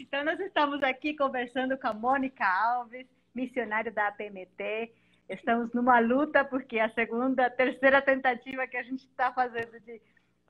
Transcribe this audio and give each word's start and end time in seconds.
Então, 0.00 0.24
nós 0.24 0.38
estamos 0.38 0.80
aqui 0.82 1.14
conversando 1.14 1.76
com 1.76 1.88
a 1.88 1.92
Mônica 1.92 2.44
Alves, 2.46 3.06
missionária 3.34 3.90
da 3.90 4.06
APMT. 4.08 4.92
Estamos 5.28 5.72
numa 5.72 5.98
luta, 5.98 6.44
porque 6.44 6.78
é 6.78 6.84
a 6.84 6.90
segunda, 6.90 7.50
terceira 7.50 8.00
tentativa 8.00 8.66
que 8.66 8.76
a 8.76 8.82
gente 8.82 9.04
está 9.04 9.32
fazendo 9.32 9.78
de 9.80 10.00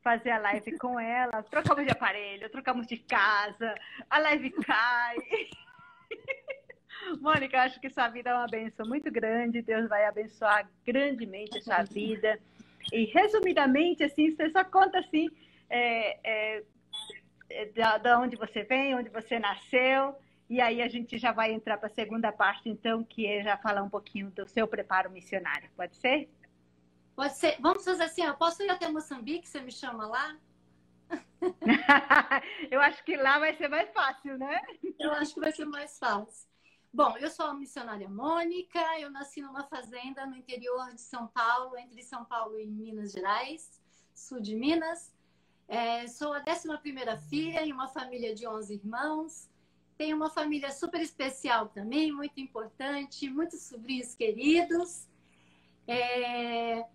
fazer 0.02 0.30
a 0.30 0.38
live 0.38 0.76
com 0.78 1.00
ela. 1.00 1.42
Trocamos 1.44 1.84
de 1.84 1.90
aparelho, 1.90 2.50
trocamos 2.50 2.86
de 2.86 2.98
casa, 2.98 3.74
a 4.10 4.18
live 4.18 4.50
cai. 4.50 5.16
Mônica, 7.20 7.62
acho 7.62 7.80
que 7.80 7.88
sua 7.88 8.08
vida 8.08 8.30
é 8.30 8.34
uma 8.34 8.46
benção 8.46 8.86
muito 8.86 9.10
grande. 9.10 9.62
Deus 9.62 9.88
vai 9.88 10.04
abençoar 10.04 10.68
grandemente 10.86 11.56
a 11.58 11.62
sua 11.62 11.82
vida. 11.84 12.38
E, 12.92 13.04
resumidamente, 13.06 14.04
assim, 14.04 14.30
você 14.30 14.50
só 14.50 14.62
conta 14.62 14.98
assim, 14.98 15.28
é, 15.70 16.18
é 16.22 16.62
da, 17.74 17.98
da 17.98 18.20
onde 18.20 18.36
você 18.36 18.62
vem, 18.62 18.94
onde 18.94 19.08
você 19.08 19.38
nasceu. 19.38 20.14
E 20.48 20.60
aí 20.60 20.80
a 20.80 20.88
gente 20.88 21.18
já 21.18 21.30
vai 21.30 21.52
entrar 21.52 21.76
para 21.76 21.88
a 21.88 21.94
segunda 21.94 22.32
parte, 22.32 22.68
então, 22.68 23.04
que 23.04 23.26
é 23.26 23.42
já 23.42 23.56
falar 23.56 23.82
um 23.82 23.90
pouquinho 23.90 24.30
do 24.30 24.48
seu 24.48 24.66
preparo 24.66 25.10
missionário. 25.10 25.68
Pode 25.76 25.96
ser? 25.96 26.30
Pode 27.14 27.36
ser. 27.36 27.56
Vamos 27.60 27.84
fazer 27.84 28.04
assim, 28.04 28.22
eu 28.22 28.34
posso 28.34 28.62
ir 28.62 28.70
até 28.70 28.88
Moçambique, 28.88 29.48
você 29.48 29.60
me 29.60 29.72
chama 29.72 30.06
lá? 30.06 30.36
eu 32.70 32.80
acho 32.80 33.04
que 33.04 33.16
lá 33.16 33.38
vai 33.38 33.54
ser 33.56 33.68
mais 33.68 33.90
fácil, 33.90 34.38
né? 34.38 34.60
Eu 34.98 35.12
acho 35.12 35.34
que 35.34 35.40
vai 35.40 35.52
ser 35.52 35.64
mais 35.64 35.98
fácil. 35.98 36.48
Bom, 36.92 37.16
eu 37.18 37.30
sou 37.30 37.46
a 37.46 37.54
missionária 37.54 38.08
Mônica, 38.08 38.80
eu 38.98 39.10
nasci 39.10 39.42
numa 39.42 39.64
fazenda 39.64 40.26
no 40.26 40.36
interior 40.36 40.94
de 40.94 41.00
São 41.00 41.26
Paulo, 41.28 41.76
entre 41.76 42.02
São 42.02 42.24
Paulo 42.24 42.58
e 42.58 42.66
Minas 42.66 43.12
Gerais, 43.12 43.80
sul 44.14 44.40
de 44.40 44.54
Minas. 44.54 45.12
É, 45.68 46.08
sou 46.08 46.32
a 46.32 46.38
11 46.40 47.18
filha 47.28 47.62
em 47.62 47.72
uma 47.72 47.88
família 47.88 48.34
de 48.34 48.48
11 48.48 48.72
irmãos. 48.72 49.50
Tenho 49.98 50.16
uma 50.16 50.30
família 50.30 50.72
super 50.72 50.98
especial 51.02 51.68
também, 51.68 52.10
muito 52.10 52.40
importante, 52.40 53.28
muitos 53.28 53.64
sobrinhos 53.64 54.14
queridos. 54.14 55.06
É, 55.86 56.86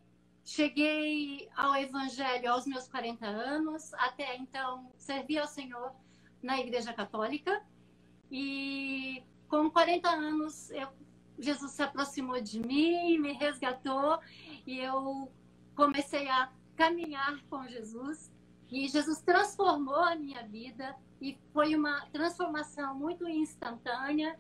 cheguei 0.44 1.48
ao 1.56 1.76
Evangelho 1.76 2.52
aos 2.52 2.66
meus 2.66 2.88
40 2.88 3.28
anos, 3.28 3.94
até 3.94 4.36
então 4.38 4.92
servi 4.98 5.38
ao 5.38 5.48
Senhor 5.48 5.94
na 6.42 6.60
Igreja 6.60 6.92
Católica. 6.94 7.64
E 8.32 9.22
com 9.48 9.70
40 9.70 10.10
anos, 10.10 10.72
eu, 10.72 10.88
Jesus 11.38 11.74
se 11.74 11.84
aproximou 11.84 12.42
de 12.42 12.60
mim, 12.60 13.20
me 13.20 13.34
resgatou 13.34 14.20
e 14.66 14.80
eu 14.80 15.32
comecei 15.76 16.28
a 16.28 16.52
caminhar 16.76 17.40
com 17.52 17.68
Jesus. 17.68 18.33
E 18.74 18.88
Jesus 18.88 19.22
transformou 19.22 20.00
a 20.00 20.16
minha 20.16 20.42
vida 20.48 20.96
e 21.22 21.38
foi 21.54 21.76
uma 21.76 22.08
transformação 22.08 22.96
muito 22.96 23.28
instantânea 23.30 24.36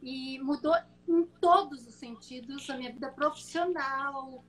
e 0.00 0.38
mudou 0.38 0.72
em 1.08 1.24
todos 1.40 1.84
os 1.84 1.94
sentidos 1.94 2.70
a 2.70 2.76
minha 2.76 2.92
vida 2.92 3.10
profissional. 3.10 4.44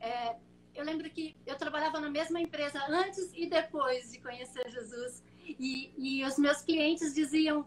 É, 0.00 0.36
eu 0.74 0.84
lembro 0.84 1.10
que 1.10 1.36
eu 1.44 1.54
trabalhava 1.56 2.00
na 2.00 2.08
mesma 2.08 2.40
empresa 2.40 2.82
antes 2.88 3.30
e 3.34 3.46
depois 3.46 4.10
de 4.10 4.18
conhecer 4.20 4.66
Jesus 4.70 5.22
e, 5.44 5.92
e 5.98 6.24
os 6.24 6.38
meus 6.38 6.62
clientes 6.62 7.14
diziam 7.14 7.66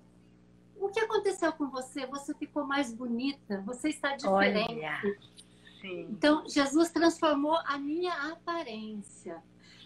o 0.76 0.90
que 0.90 1.00
aconteceu 1.00 1.54
com 1.54 1.70
você? 1.70 2.08
Você 2.08 2.34
ficou 2.34 2.66
mais 2.66 2.92
bonita, 2.92 3.62
você 3.62 3.90
está 3.90 4.16
diferente. 4.16 4.72
Olha, 4.72 5.20
então, 5.84 6.50
Jesus 6.50 6.90
transformou 6.90 7.58
a 7.66 7.78
minha 7.78 8.32
aparência. 8.32 9.44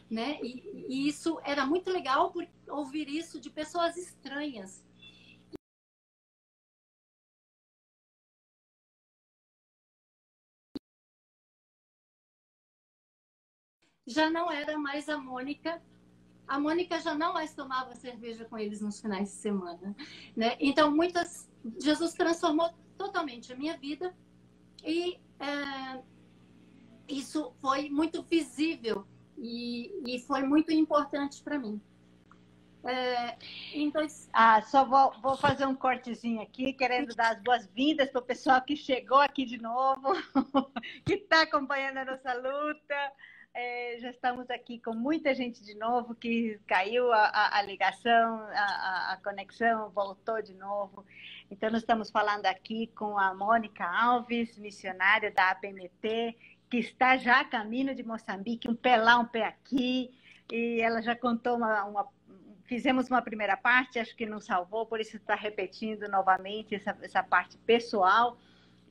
Né? 0.10 0.40
E, 0.42 0.86
e 0.90 1.08
isso 1.08 1.40
era 1.44 1.66
muito 1.66 1.92
legal 1.92 2.32
por 2.32 2.48
ouvir 2.68 3.08
isso 3.08 3.40
de 3.40 3.50
pessoas 3.50 3.96
estranhas. 3.96 4.84
Já 14.08 14.30
não 14.30 14.52
era 14.52 14.78
mais 14.78 15.08
a 15.08 15.18
Mônica 15.18 15.81
a 16.50 16.59
Mônica 16.59 17.00
já 17.00 17.14
não 17.14 17.31
mais 17.31 17.53
tomava 17.53 17.94
cerveja 17.94 18.44
com 18.44 18.58
eles 18.58 18.81
nos 18.81 19.00
finais 19.00 19.30
de 19.30 19.36
semana. 19.36 19.96
Né? 20.36 20.58
Então, 20.59 20.90
muitas. 20.90 21.48
Jesus 21.80 22.14
transformou 22.14 22.74
totalmente 22.98 23.53
a 23.53 23.56
minha 23.56 23.78
vida 23.78 24.16
e 24.84 25.19
é, 25.40 26.03
isso 27.08 27.53
foi 27.59 27.90
muito 27.90 28.24
visível 28.24 29.06
e, 29.41 30.16
e 30.16 30.19
foi 30.19 30.44
muito 30.44 30.72
importante 30.72 31.41
para 31.41 31.57
mim. 31.57 31.81
É, 32.83 33.38
então... 33.73 34.05
Ah, 34.31 34.61
só 34.61 34.85
vou, 34.85 35.11
vou, 35.22 35.35
fazer 35.38 35.66
um 35.66 35.75
cortezinho 35.75 36.41
aqui, 36.41 36.73
querendo 36.73 37.13
dar 37.16 37.33
as 37.33 37.41
boas-vindas 37.41 38.09
para 38.09 38.19
o 38.19 38.25
pessoal 38.25 38.61
que 38.61 38.75
chegou 38.75 39.19
aqui 39.19 39.45
de 39.45 39.57
novo, 39.57 40.13
que 41.05 41.16
está 41.16 41.41
acompanhando 41.41 41.97
a 41.97 42.05
nossa 42.05 42.33
luta. 42.33 43.13
É, 43.53 43.97
já 44.00 44.11
estamos 44.11 44.50
aqui 44.50 44.79
com 44.79 44.94
muita 44.94 45.33
gente 45.33 45.63
de 45.63 45.73
novo 45.73 46.13
que 46.13 46.59
caiu 46.67 47.11
a, 47.11 47.25
a, 47.25 47.57
a 47.57 47.61
ligação, 47.63 48.47
a, 48.53 49.13
a, 49.13 49.19
conexão 49.23 49.89
voltou 49.89 50.41
de 50.41 50.53
novo. 50.53 51.03
Então, 51.50 51.69
nós 51.71 51.81
estamos 51.81 52.11
falando 52.11 52.45
aqui 52.45 52.88
com 52.95 53.17
a 53.17 53.33
Mônica 53.33 53.83
Alves, 53.83 54.56
missionária 54.57 55.31
da 55.31 55.50
APMT, 55.50 56.38
que 56.69 56.78
está 56.78 57.18
já 57.18 57.41
a 57.41 57.46
caminho 57.46 57.96
de 57.96 58.03
Moçambique, 58.03 58.69
um 58.69 58.75
pé 58.75 58.97
lá, 58.97 59.18
um 59.18 59.25
pé 59.25 59.46
aqui, 59.46 60.12
e 60.52 60.80
ela 60.81 61.02
já 61.02 61.16
contou 61.16 61.57
uma, 61.57 61.84
uma 61.85 62.07
fizemos 62.69 63.09
uma 63.09 63.22
primeira 63.22 63.57
parte, 63.57 63.97
acho 63.97 64.16
que 64.16 64.28
não 64.28 64.40
salvou, 64.40 64.85
por 64.85 65.02
isso 65.02 65.18
está 65.18 65.34
repetindo 65.34 66.07
novamente 66.07 66.75
essa, 66.75 66.96
essa 67.02 67.24
parte 67.24 67.57
pessoal. 67.57 68.38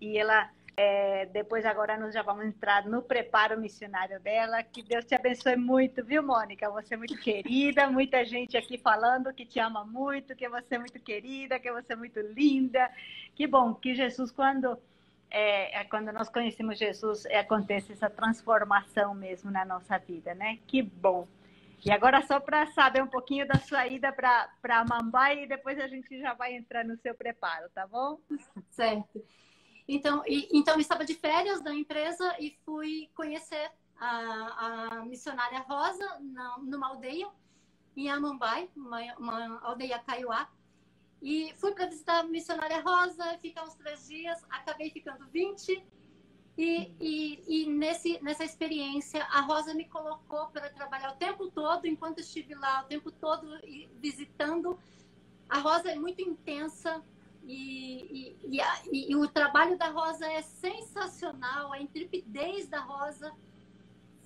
E 0.00 0.18
ela 0.18 0.50
é, 0.76 1.26
depois 1.26 1.64
agora 1.64 1.96
nós 1.96 2.12
já 2.12 2.22
vamos 2.22 2.44
entrar 2.44 2.86
no 2.86 3.02
preparo 3.02 3.60
missionário 3.60 4.18
dela. 4.20 4.64
Que 4.64 4.82
Deus 4.82 5.04
te 5.04 5.14
abençoe 5.14 5.54
muito, 5.54 6.04
viu, 6.04 6.24
Mônica? 6.24 6.68
Você 6.70 6.94
é 6.94 6.96
muito 6.96 7.16
querida, 7.18 7.88
muita 7.88 8.24
gente 8.24 8.56
aqui 8.56 8.78
falando 8.78 9.32
que 9.32 9.46
te 9.46 9.60
ama 9.60 9.84
muito, 9.84 10.34
que 10.34 10.48
você 10.48 10.74
é 10.74 10.78
muito 10.78 10.98
querida, 10.98 11.60
que 11.60 11.70
você 11.70 11.92
é 11.92 11.96
muito 11.96 12.20
linda. 12.20 12.90
Que 13.36 13.46
bom 13.46 13.74
que 13.74 13.94
Jesus, 13.94 14.32
quando 14.32 14.76
é, 15.30 15.80
é 15.80 15.84
quando 15.84 16.12
nós 16.12 16.28
conhecemos 16.28 16.78
Jesus, 16.78 17.24
é, 17.26 17.38
acontece 17.38 17.92
essa 17.92 18.08
transformação 18.08 19.14
mesmo 19.14 19.50
na 19.50 19.64
nossa 19.64 19.98
vida, 19.98 20.34
né? 20.34 20.58
Que 20.66 20.82
bom. 20.82 21.26
E 21.84 21.92
agora, 21.92 22.22
só 22.22 22.40
para 22.40 22.66
saber 22.72 23.02
um 23.02 23.06
pouquinho 23.06 23.46
da 23.46 23.58
sua 23.58 23.86
ida 23.86 24.12
para 24.12 24.84
Mambai, 24.84 25.44
e 25.44 25.46
depois 25.46 25.78
a 25.78 25.86
gente 25.86 26.18
já 26.20 26.34
vai 26.34 26.54
entrar 26.54 26.84
no 26.84 26.96
seu 26.96 27.14
preparo, 27.14 27.68
tá 27.70 27.86
bom? 27.86 28.18
Certo. 28.70 29.24
Então, 29.86 30.22
e, 30.26 30.48
então 30.52 30.74
eu 30.74 30.80
estava 30.80 31.04
de 31.04 31.14
férias 31.14 31.62
da 31.62 31.72
empresa 31.72 32.36
e 32.38 32.58
fui 32.64 33.08
conhecer 33.14 33.70
a, 33.98 34.96
a 34.98 35.04
missionária 35.04 35.60
Rosa 35.60 36.18
na, 36.20 36.58
numa 36.58 36.88
aldeia 36.88 37.28
em 37.96 38.08
Amambai, 38.10 38.68
uma, 38.76 39.00
uma 39.18 39.60
aldeia 39.62 39.98
Kaiowá. 39.98 40.48
E 41.20 41.52
fui 41.56 41.72
para 41.72 41.86
visitar 41.86 42.20
a 42.20 42.22
missionária 42.22 42.80
Rosa, 42.80 43.36
ficar 43.38 43.64
uns 43.64 43.74
três 43.74 44.06
dias, 44.06 44.44
acabei 44.50 44.90
ficando 44.90 45.26
20. 45.28 45.84
E, 46.56 46.92
e, 47.00 47.44
e 47.46 47.66
nesse, 47.66 48.22
nessa 48.22 48.44
experiência, 48.44 49.24
a 49.24 49.40
Rosa 49.42 49.74
me 49.74 49.84
colocou 49.84 50.46
para 50.48 50.68
trabalhar 50.70 51.12
o 51.12 51.16
tempo 51.16 51.50
todo, 51.50 51.86
enquanto 51.86 52.18
estive 52.20 52.54
lá, 52.54 52.82
o 52.82 52.86
tempo 52.86 53.10
todo 53.12 53.46
visitando. 54.00 54.78
A 55.48 55.58
Rosa 55.58 55.90
é 55.90 55.94
muito 55.94 56.20
intensa, 56.20 57.02
e, 57.48 58.36
e, 58.44 58.56
e, 58.56 58.60
a, 58.60 58.82
e, 58.92 59.16
o 59.16 59.26
trabalho 59.26 59.78
da 59.78 59.88
Rosa 59.88 60.26
é 60.26 60.42
sensacional, 60.42 61.72
a 61.72 61.80
intrepidez 61.80 62.68
da 62.68 62.80
Rosa 62.80 63.32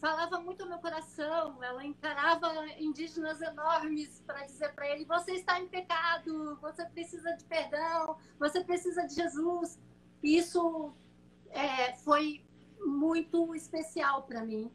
falava 0.03 0.41
muito 0.41 0.65
ao 0.65 0.69
meu 0.69 0.79
coração. 0.79 1.63
Ela 1.63 1.87
encarava 1.87 2.53
indígenas 2.79 3.41
enormes 3.41 4.21
para 4.27 4.45
dizer 4.45 4.75
para 4.75 4.89
ele: 4.89 5.05
você 5.05 5.33
está 5.35 5.61
em 5.61 5.69
pecado, 5.69 6.59
você 6.61 6.85
precisa 6.87 7.33
de 7.37 7.45
perdão, 7.45 8.19
você 8.39 8.65
precisa 8.65 9.07
de 9.07 9.15
Jesus. 9.15 9.79
Isso 10.21 10.93
é, 11.51 11.95
foi 11.99 12.45
muito 12.81 13.55
especial 13.55 14.25
para 14.25 14.45
mim. 14.45 14.71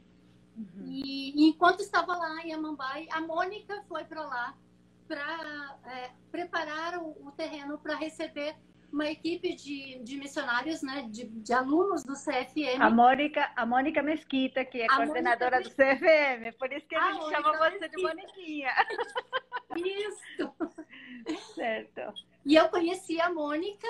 Uhum. 0.55 0.85
E 0.87 1.47
enquanto 1.49 1.81
estava 1.81 2.15
lá 2.15 2.41
em 2.43 2.53
Amambai, 2.53 3.07
a 3.11 3.19
Mônica 3.19 3.83
foi 3.89 4.05
para 4.05 4.25
lá 4.25 4.57
para 5.07 5.77
é, 5.85 6.11
preparar 6.31 6.97
o, 6.99 7.27
o 7.27 7.31
terreno 7.31 7.77
para 7.77 7.95
receber 7.95 8.55
uma 8.91 9.09
equipe 9.09 9.53
de, 9.55 9.99
de 9.99 10.17
missionários, 10.17 10.81
né, 10.81 11.07
de, 11.09 11.25
de, 11.25 11.53
alunos 11.53 12.03
do 12.03 12.13
CFM. 12.13 12.81
A 12.81 12.89
Mônica, 12.89 13.51
a 13.55 13.65
Mônica 13.65 14.01
Mesquita, 14.01 14.63
que 14.63 14.81
é 14.81 14.85
a 14.85 14.95
coordenadora 14.95 15.61
do 15.61 15.69
CFM, 15.69 16.57
por 16.57 16.71
isso 16.71 16.87
que 16.87 16.95
a, 16.95 17.03
a 17.03 17.11
gente 17.11 17.21
Mônica 17.21 17.41
chama 17.41 17.57
você 17.57 17.89
de 17.89 18.01
Moniquinha. 18.01 18.71
Isso. 19.75 20.53
Certo. 21.55 22.01
E 22.45 22.55
eu 22.55 22.69
conheci 22.69 23.19
a 23.19 23.31
Mônica 23.31 23.87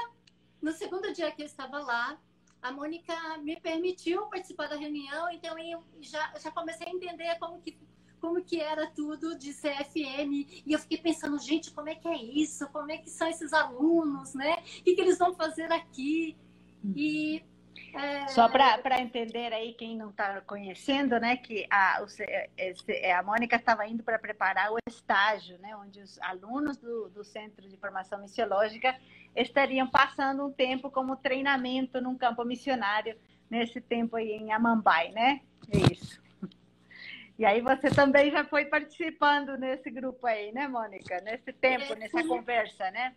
no 0.61 0.71
segundo 0.71 1.13
dia 1.13 1.31
que 1.31 1.43
eu 1.43 1.45
estava 1.45 1.79
lá. 1.79 2.17
A 2.61 2.71
Mônica 2.71 3.13
me 3.39 3.59
permitiu 3.59 4.25
participar 4.27 4.67
da 4.67 4.75
reunião, 4.75 5.29
então 5.29 5.57
eu 5.59 5.83
já, 6.01 6.33
já 6.39 6.51
comecei 6.51 6.87
a 6.87 6.91
entender 6.91 7.37
como 7.39 7.61
que 7.61 7.77
como 8.19 8.43
que 8.43 8.59
era 8.59 8.87
tudo 8.87 9.37
de 9.37 9.53
CFM. 9.53 10.63
E 10.65 10.73
eu 10.73 10.79
fiquei 10.79 10.97
pensando, 10.97 11.37
gente, 11.39 11.71
como 11.71 11.89
é 11.89 11.95
que 11.95 12.07
é 12.07 12.15
isso? 12.15 12.67
Como 12.69 12.91
é 12.91 12.97
que 12.97 13.09
são 13.09 13.27
esses 13.27 13.53
alunos, 13.53 14.33
né? 14.33 14.57
O 14.79 14.83
que, 14.83 14.95
que 14.95 15.01
eles 15.01 15.17
vão 15.17 15.33
fazer 15.33 15.71
aqui? 15.71 16.35
E 16.95 17.43
é... 17.93 18.27
Só 18.27 18.47
para 18.49 19.01
entender 19.01 19.53
aí 19.53 19.73
quem 19.73 19.97
não 19.97 20.09
está 20.09 20.41
conhecendo, 20.41 21.19
né, 21.19 21.37
que 21.37 21.65
a, 21.69 22.03
é, 22.87 23.13
a 23.13 23.23
Mônica 23.23 23.55
estava 23.55 23.87
indo 23.87 24.03
para 24.03 24.19
preparar 24.19 24.71
o 24.71 24.77
estágio, 24.87 25.57
né, 25.59 25.75
onde 25.75 26.01
os 26.01 26.19
alunos 26.21 26.77
do, 26.77 27.09
do 27.09 27.23
Centro 27.23 27.67
de 27.67 27.77
Formação 27.77 28.19
Missiológica 28.21 28.95
estariam 29.35 29.87
passando 29.87 30.45
um 30.45 30.51
tempo 30.51 30.91
como 30.91 31.15
treinamento 31.15 32.01
num 32.01 32.17
campo 32.17 32.43
missionário, 32.43 33.17
nesse 33.49 33.79
tempo 33.79 34.15
aí 34.15 34.31
em 34.31 34.51
Amambai, 34.51 35.09
né? 35.11 35.41
É 35.71 35.93
isso. 35.93 36.21
E 37.37 37.45
aí 37.45 37.61
você 37.61 37.89
também 37.89 38.31
já 38.31 38.43
foi 38.43 38.65
participando 38.65 39.57
nesse 39.57 39.91
grupo 39.91 40.25
aí, 40.25 40.51
né, 40.51 40.67
Mônica? 40.67 41.21
Nesse 41.21 41.53
tempo, 41.53 41.93
é, 41.93 41.95
nessa 41.95 42.23
conversa, 42.23 42.89
né? 42.89 43.15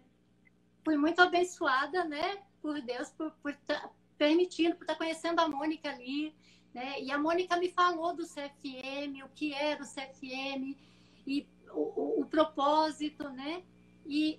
Fui 0.84 0.96
muito 0.96 1.20
abençoada, 1.20 2.05
né, 2.05 2.38
por 2.61 2.81
Deus, 2.81 3.11
por, 3.11 3.31
por 3.43 3.56
permitindo, 4.19 4.76
por 4.76 4.82
estar 4.82 4.96
conhecendo 4.96 5.40
a 5.40 5.49
Mônica 5.49 5.88
ali, 5.88 6.34
né? 6.75 7.00
E 7.00 7.11
a 7.11 7.19
Mônica 7.19 7.56
me 7.56 7.70
falou 7.70 8.14
do 8.14 8.25
CFM, 8.25 9.25
o 9.25 9.28
que 9.34 9.55
era 9.55 9.82
o 9.82 9.87
CFM 9.87 10.76
e 11.26 11.46
o, 11.72 11.81
o, 11.81 12.20
o 12.20 12.26
propósito, 12.26 13.28
né? 13.31 13.62
E 14.05 14.38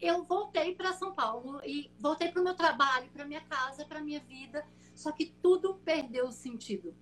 eu 0.00 0.24
voltei 0.24 0.74
para 0.74 0.94
São 0.94 1.12
Paulo 1.12 1.60
e 1.64 1.90
voltei 1.98 2.30
para 2.30 2.40
o 2.40 2.44
meu 2.44 2.54
trabalho, 2.54 3.10
para 3.10 3.26
minha 3.26 3.42
casa, 3.42 3.84
para 3.84 4.00
minha 4.00 4.20
vida, 4.20 4.66
só 4.94 5.12
que 5.12 5.26
tudo 5.42 5.74
perdeu 5.84 6.28
o 6.28 6.32
sentido. 6.32 6.94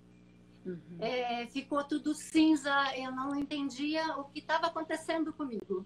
Uhum. 0.67 0.97
É, 0.99 1.47
ficou 1.47 1.83
tudo 1.83 2.13
cinza, 2.13 2.71
eu 2.95 3.11
não 3.11 3.35
entendia 3.35 4.17
o 4.17 4.25
que 4.25 4.39
estava 4.39 4.67
acontecendo 4.67 5.31
comigo. 5.31 5.85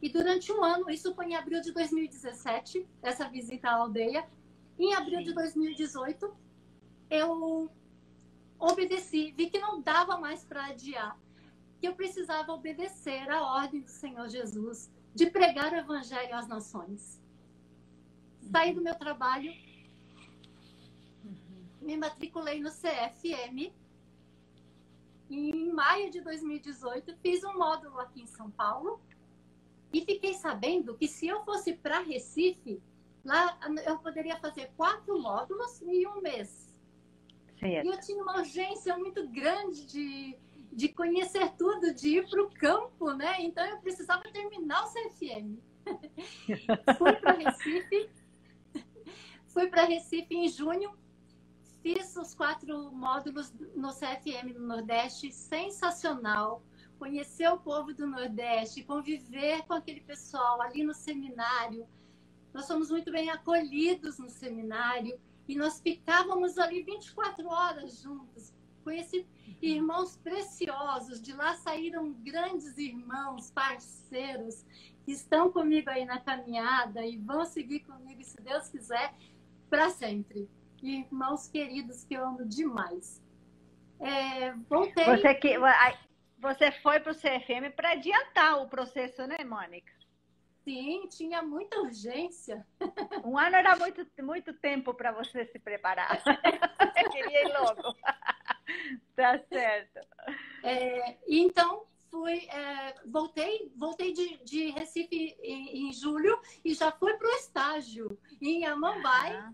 E 0.00 0.08
durante 0.08 0.52
um 0.52 0.62
ano, 0.62 0.90
isso 0.90 1.14
foi 1.14 1.26
em 1.26 1.36
abril 1.36 1.60
de 1.60 1.72
2017, 1.72 2.86
essa 3.02 3.28
visita 3.28 3.68
à 3.68 3.74
aldeia, 3.74 4.26
em 4.78 4.94
abril 4.94 5.18
Sim. 5.18 5.24
de 5.24 5.34
2018, 5.34 6.36
eu 7.10 7.70
obedeci, 8.58 9.32
vi 9.32 9.48
que 9.50 9.58
não 9.58 9.80
dava 9.80 10.18
mais 10.18 10.44
para 10.44 10.66
adiar, 10.66 11.18
que 11.80 11.86
eu 11.86 11.94
precisava 11.94 12.52
obedecer 12.52 13.28
à 13.30 13.42
ordem 13.42 13.80
do 13.80 13.90
Senhor 13.90 14.28
Jesus 14.28 14.90
de 15.14 15.26
pregar 15.30 15.72
o 15.72 15.76
evangelho 15.76 16.34
às 16.34 16.46
nações. 16.46 17.20
Saí 18.50 18.72
do 18.72 18.82
meu 18.82 18.94
trabalho, 18.94 19.52
me 21.80 21.96
matriculei 21.96 22.60
no 22.60 22.70
CFM. 22.70 23.72
E 25.28 25.50
em 25.50 25.72
maio 25.72 26.10
de 26.10 26.20
2018, 26.20 27.16
fiz 27.22 27.42
um 27.44 27.58
módulo 27.58 27.98
aqui 28.00 28.22
em 28.22 28.26
São 28.26 28.50
Paulo 28.50 29.00
e 29.92 30.00
fiquei 30.02 30.34
sabendo 30.34 30.96
que 30.96 31.08
se 31.08 31.26
eu 31.26 31.44
fosse 31.44 31.72
para 31.72 32.00
Recife, 32.00 32.80
Lá 33.26 33.58
eu 33.84 33.98
poderia 33.98 34.38
fazer 34.38 34.70
quatro 34.76 35.20
módulos 35.20 35.82
em 35.82 36.06
um 36.06 36.20
mês. 36.20 36.72
Certo. 37.58 37.84
E 37.84 37.88
eu 37.88 38.00
tinha 38.00 38.22
uma 38.22 38.38
urgência 38.38 38.96
muito 38.96 39.26
grande 39.28 39.84
de, 39.84 40.38
de 40.72 40.88
conhecer 40.90 41.50
tudo, 41.58 41.92
de 41.92 42.18
ir 42.18 42.30
para 42.30 42.40
o 42.40 42.50
campo, 42.50 43.12
né? 43.12 43.34
Então 43.40 43.66
eu 43.66 43.78
precisava 43.78 44.22
terminar 44.32 44.84
o 44.84 44.92
CFM. 44.92 45.58
Fui 46.96 47.12
para 47.14 47.32
Recife, 47.32 48.10
fui 49.48 49.66
para 49.68 49.84
Recife 49.84 50.34
em 50.34 50.48
junho, 50.48 50.92
fiz 51.86 52.16
os 52.16 52.34
quatro 52.34 52.90
módulos 52.90 53.54
no 53.76 53.90
CFM 53.90 54.52
no 54.58 54.66
Nordeste, 54.66 55.30
sensacional. 55.30 56.60
Conhecer 56.98 57.48
o 57.48 57.60
povo 57.60 57.94
do 57.94 58.08
Nordeste, 58.08 58.82
conviver 58.82 59.62
com 59.66 59.74
aquele 59.74 60.00
pessoal 60.00 60.60
ali 60.60 60.82
no 60.82 60.92
seminário, 60.92 61.86
nós 62.52 62.64
somos 62.64 62.90
muito 62.90 63.12
bem 63.12 63.30
acolhidos 63.30 64.18
no 64.18 64.28
seminário 64.28 65.16
e 65.46 65.54
nós 65.54 65.80
ficávamos 65.80 66.58
ali 66.58 66.82
24 66.82 67.46
horas 67.46 68.00
juntos. 68.00 68.52
Conheci 68.82 69.24
irmãos 69.62 70.16
preciosos, 70.16 71.22
de 71.22 71.34
lá 71.34 71.54
saíram 71.54 72.12
grandes 72.14 72.76
irmãos, 72.78 73.52
parceiros, 73.52 74.64
que 75.04 75.12
estão 75.12 75.52
comigo 75.52 75.88
aí 75.88 76.04
na 76.04 76.18
caminhada 76.18 77.06
e 77.06 77.16
vão 77.16 77.44
seguir 77.44 77.80
comigo, 77.84 78.24
se 78.24 78.40
Deus 78.40 78.68
quiser, 78.68 79.14
para 79.70 79.88
sempre. 79.90 80.48
Irmãos 80.86 81.48
queridos 81.48 82.04
que 82.04 82.14
eu 82.14 82.24
amo 82.24 82.44
demais. 82.44 83.22
É, 84.00 84.52
voltei. 84.68 85.04
Você, 85.04 85.34
que, 85.34 85.56
você 86.38 86.70
foi 86.70 87.00
para 87.00 87.12
o 87.12 87.14
CFM 87.14 87.74
para 87.74 87.92
adiantar 87.92 88.62
o 88.62 88.68
processo, 88.68 89.26
né, 89.26 89.38
Mônica? 89.44 89.92
Sim, 90.64 91.06
tinha 91.08 91.42
muita 91.42 91.78
urgência. 91.78 92.66
Um 93.24 93.38
ano 93.38 93.56
era 93.56 93.76
muito, 93.76 94.04
muito 94.20 94.52
tempo 94.54 94.92
para 94.92 95.12
você 95.12 95.44
se 95.46 95.58
preparar. 95.58 96.20
Eu 97.04 97.10
queria 97.10 97.48
ir 97.48 97.52
logo. 97.52 97.96
tá 99.14 99.38
certo. 99.48 100.00
É, 100.64 101.16
então, 101.28 101.86
fui, 102.10 102.46
é, 102.48 102.94
voltei, 103.06 103.72
voltei 103.76 104.12
de, 104.12 104.38
de 104.44 104.70
Recife 104.70 105.36
em, 105.40 105.88
em, 105.88 105.92
julho 105.92 106.40
e 106.64 106.74
já 106.74 106.90
fui 106.90 107.14
para 107.14 107.28
o 107.28 107.36
estágio 107.36 108.18
em 108.40 108.64
Amambai, 108.64 109.36
ah. 109.36 109.52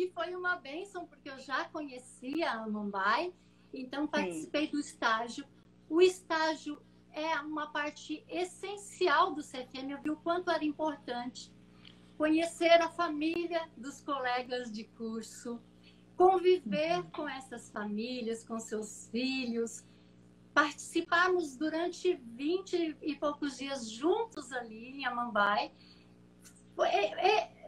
Que 0.00 0.10
foi 0.14 0.34
uma 0.34 0.56
bênção, 0.56 1.04
porque 1.04 1.28
eu 1.28 1.38
já 1.38 1.66
conhecia 1.66 2.52
Amambai, 2.52 3.34
então 3.70 4.06
participei 4.06 4.64
Sim. 4.64 4.72
do 4.72 4.80
estágio. 4.80 5.44
O 5.90 6.00
estágio 6.00 6.80
é 7.12 7.38
uma 7.40 7.70
parte 7.70 8.24
essencial 8.26 9.34
do 9.34 9.42
CFM. 9.42 9.90
Eu 9.90 10.00
vi 10.00 10.08
o 10.08 10.16
quanto 10.16 10.50
era 10.50 10.64
importante 10.64 11.52
conhecer 12.16 12.80
a 12.80 12.88
família 12.88 13.68
dos 13.76 14.00
colegas 14.00 14.72
de 14.72 14.84
curso, 14.84 15.60
conviver 16.16 17.00
uhum. 17.00 17.10
com 17.10 17.28
essas 17.28 17.70
famílias, 17.70 18.42
com 18.42 18.58
seus 18.58 19.06
filhos, 19.10 19.84
participarmos 20.54 21.58
durante 21.58 22.14
20 22.14 22.96
e 23.02 23.16
poucos 23.16 23.58
dias 23.58 23.90
juntos 23.90 24.50
ali 24.50 24.92
em 24.92 25.04
Amambai. 25.04 25.70
É, 26.78 27.28
é, 27.32 27.59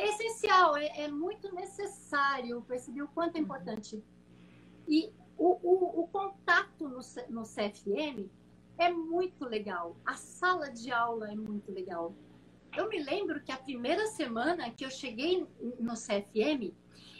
é 0.00 0.08
essencial, 0.08 0.76
é, 0.76 1.02
é, 1.02 1.08
muito 1.08 1.54
necessário 1.54 2.62
perceber 2.62 3.02
o 3.02 3.08
quanto 3.08 3.36
é 3.36 3.38
uhum. 3.38 3.44
importante. 3.44 4.02
E 4.88 5.12
o, 5.36 5.58
o, 5.62 6.00
o 6.02 6.08
contato 6.08 6.88
no, 6.88 7.00
no 7.28 7.42
CFM 7.42 8.28
é 8.78 8.90
muito 8.90 9.44
legal. 9.44 9.96
A 10.04 10.14
sala 10.14 10.70
de 10.70 10.90
aula 10.90 11.30
é 11.30 11.34
muito 11.34 11.70
legal. 11.70 12.14
Eu 12.76 12.88
me 12.88 13.02
lembro 13.02 13.42
que 13.42 13.52
a 13.52 13.56
primeira 13.56 14.06
semana 14.06 14.70
que 14.70 14.84
eu 14.84 14.90
cheguei 14.90 15.46
no 15.78 15.94
CFM, 15.94 16.72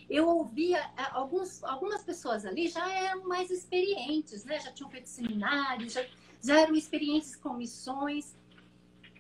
eu 0.09 0.29
ouvia 0.29 0.79
é, 0.79 1.03
alguns, 1.11 1.63
algumas 1.65 2.03
pessoas 2.03 2.45
ali 2.45 2.69
já 2.69 2.91
eram 2.93 3.29
mais 3.29 3.51
experientes, 3.51 4.45
né? 4.45 4.59
Já 4.59 4.73
tinham 4.73 4.91
feito 4.91 5.09
seminários, 5.09 5.93
já, 5.93 6.05
já 6.43 6.61
eram 6.61 6.75
experientes 6.75 7.37
com 7.37 7.55
missões. 7.55 8.37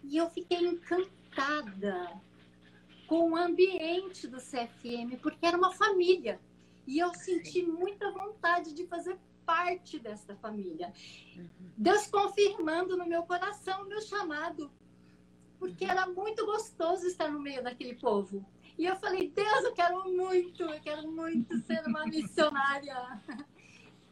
E 0.02 0.16
eu 0.16 0.30
fiquei 0.30 0.58
encantada 0.66 2.20
com 3.11 3.33
o 3.33 3.37
ambiente 3.37 4.29
do 4.29 4.37
CFM, 4.37 5.19
porque 5.21 5.45
era 5.45 5.59
uma 5.59 5.73
família. 5.73 6.40
E 6.87 7.00
eu 7.00 7.12
senti 7.12 7.61
muita 7.61 8.09
vontade 8.12 8.73
de 8.73 8.87
fazer 8.87 9.19
parte 9.45 9.99
dessa 9.99 10.37
família. 10.37 10.93
Deus 11.76 12.07
confirmando 12.07 12.97
no 12.97 13.05
meu 13.05 13.25
coração 13.25 13.83
o 13.83 13.88
meu 13.88 14.00
chamado, 14.00 14.71
porque 15.59 15.85
uhum. 15.85 15.90
era 15.90 16.07
muito 16.07 16.47
gostoso 16.47 17.05
estar 17.05 17.29
no 17.29 17.40
meio 17.40 17.64
daquele 17.64 17.97
povo. 17.97 18.47
E 18.79 18.87
eu 18.87 18.95
falei, 18.95 19.29
Deus, 19.29 19.64
eu 19.64 19.73
quero 19.73 20.09
muito, 20.09 20.62
eu 20.62 20.81
quero 20.81 21.11
muito 21.11 21.59
ser 21.67 21.85
uma 21.88 22.07
missionária. 22.07 23.21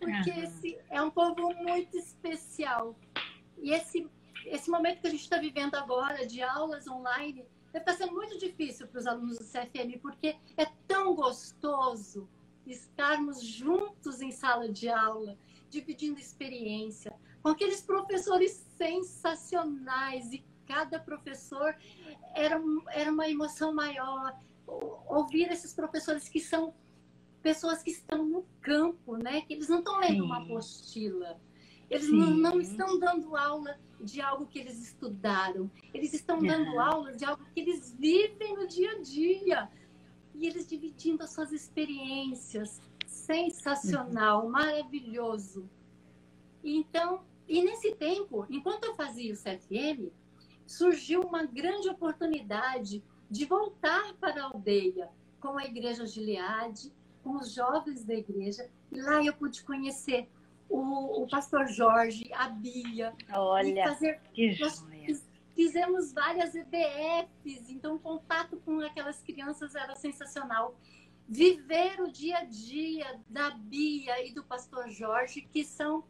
Porque 0.01 0.31
esse 0.31 0.77
é 0.91 1.01
um 1.01 1.11
povo 1.11 1.55
muito 1.55 1.97
especial. 1.97 2.99
E 3.59 3.71
esse, 3.71 4.11
esse 4.45 4.69
momento 4.69 5.03
que 5.03 5.07
a 5.07 5.11
gente 5.11 5.23
está 5.23 5.39
vivendo 5.39 5.77
agora, 5.77 6.27
de 6.27 6.43
aulas 6.43 6.89
online, 6.89 7.47
deve 7.79 7.91
estar 7.91 7.93
sendo 7.95 8.15
muito 8.15 8.39
difícil 8.39 8.87
para 8.89 8.99
os 8.99 9.07
alunos 9.07 9.39
do 9.39 9.45
CFM, 9.45 10.01
porque 10.01 10.37
é 10.57 10.67
tão 10.87 11.15
gostoso 11.15 12.29
estarmos 12.67 13.43
juntos 13.43 14.21
em 14.21 14.31
sala 14.31 14.69
de 14.69 14.89
aula, 14.89 15.39
dividindo 15.71 16.19
experiência, 16.19 17.13
com 17.43 17.49
aqueles 17.49 17.81
professores 17.81 18.53
sensacionais 18.77 20.33
e 20.33 20.45
cada 20.67 20.99
professor 20.99 21.75
era, 22.35 22.61
era 22.91 23.11
uma 23.11 23.29
emoção 23.29 23.73
maior. 23.73 24.39
Ouvir 25.07 25.51
esses 25.51 25.73
professores 25.73 26.29
que 26.29 26.41
são 26.41 26.75
pessoas 27.41 27.83
que 27.83 27.91
estão 27.91 28.23
no 28.27 28.45
campo, 28.61 29.17
né? 29.17 29.41
Que 29.43 29.55
eles 29.55 29.69
não 29.69 29.79
estão 29.79 29.99
lendo 29.99 30.17
Sim. 30.17 30.23
uma 30.23 30.43
apostila. 30.43 31.41
Eles 31.91 32.11
não, 32.11 32.31
não, 32.31 32.61
estão 32.61 32.99
dando 32.99 33.35
aula 33.37 33.79
de 34.01 34.21
algo 34.21 34.47
que 34.47 34.59
eles 34.59 34.79
estudaram. 34.81 35.71
Eles 35.93 36.13
estão 36.13 36.39
dando 36.39 36.79
aula 36.79 37.13
de 37.15 37.25
algo 37.25 37.45
que 37.55 37.61
eles 37.61 37.95
vivem 37.99 38.55
no 38.57 38.67
dia 38.67 38.93
a 38.93 39.01
dia 39.01 39.69
e 40.35 40.47
eles 40.47 40.67
dividindo 40.67 41.23
as 41.23 41.31
suas 41.31 41.53
experiências. 41.53 42.81
Sensacional, 43.07 44.45
uhum. 44.45 44.51
maravilhoso. 44.51 45.69
Então, 46.63 47.25
E 47.49 47.63
nesse 47.63 47.95
tempo, 47.95 48.47
enquanto 48.51 48.85
eu 48.85 48.95
fazia 48.95 49.33
o 49.33 49.37
CFM, 49.37 50.13
surgiu 50.67 51.23
uma 51.23 51.47
grande 51.47 51.89
oportunidade 51.89 53.03
de 53.31 53.45
voltar 53.47 54.13
para 54.21 54.43
a 54.43 54.45
aldeia 54.45 55.09
com 55.41 55.57
a 55.57 55.65
Igreja 55.65 56.07
Gileade, 56.07 56.93
com 57.23 57.37
os 57.37 57.55
jovens 57.55 58.05
da 58.05 58.15
igreja. 58.15 58.71
E 58.93 59.01
lá 59.01 59.25
eu 59.25 59.33
pude 59.33 59.63
conhecer 59.65 60.29
o, 60.69 61.23
o 61.23 61.29
pastor 61.29 61.67
Jorge, 61.69 62.31
a 62.33 62.49
Bia. 62.49 63.15
Olha, 63.33 63.85
fazer, 63.85 64.21
que 64.33 64.55
fizemos 65.55 66.13
várias 66.13 66.55
EBFs, 66.55 67.69
então 67.69 67.97
o 67.97 67.99
contato 67.99 68.61
com 68.65 68.81
aquelas 68.81 69.21
crianças 69.23 69.75
era 69.75 69.97
sensacional. 69.97 70.79
Viver 71.29 72.01
o 72.01 72.11
dia 72.11 72.39
a 72.39 72.45
dia 72.45 73.21
da 73.29 73.51
Bia 73.51 74.25
e 74.25 74.33
do 74.33 74.45
pastor 74.45 74.89
Jorge, 74.89 75.43
que 75.43 75.65
são 75.65 76.05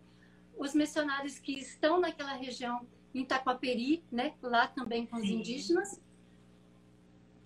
os 0.56 0.74
missionários 0.74 1.38
que 1.38 1.52
estão 1.52 1.98
naquela 1.98 2.34
região 2.34 2.86
em 3.14 3.24
Taquaperi, 3.24 4.04
né, 4.12 4.34
lá 4.42 4.68
também 4.68 5.06
com 5.06 5.16
os 5.16 5.22
Sim. 5.22 5.38
indígenas, 5.38 6.00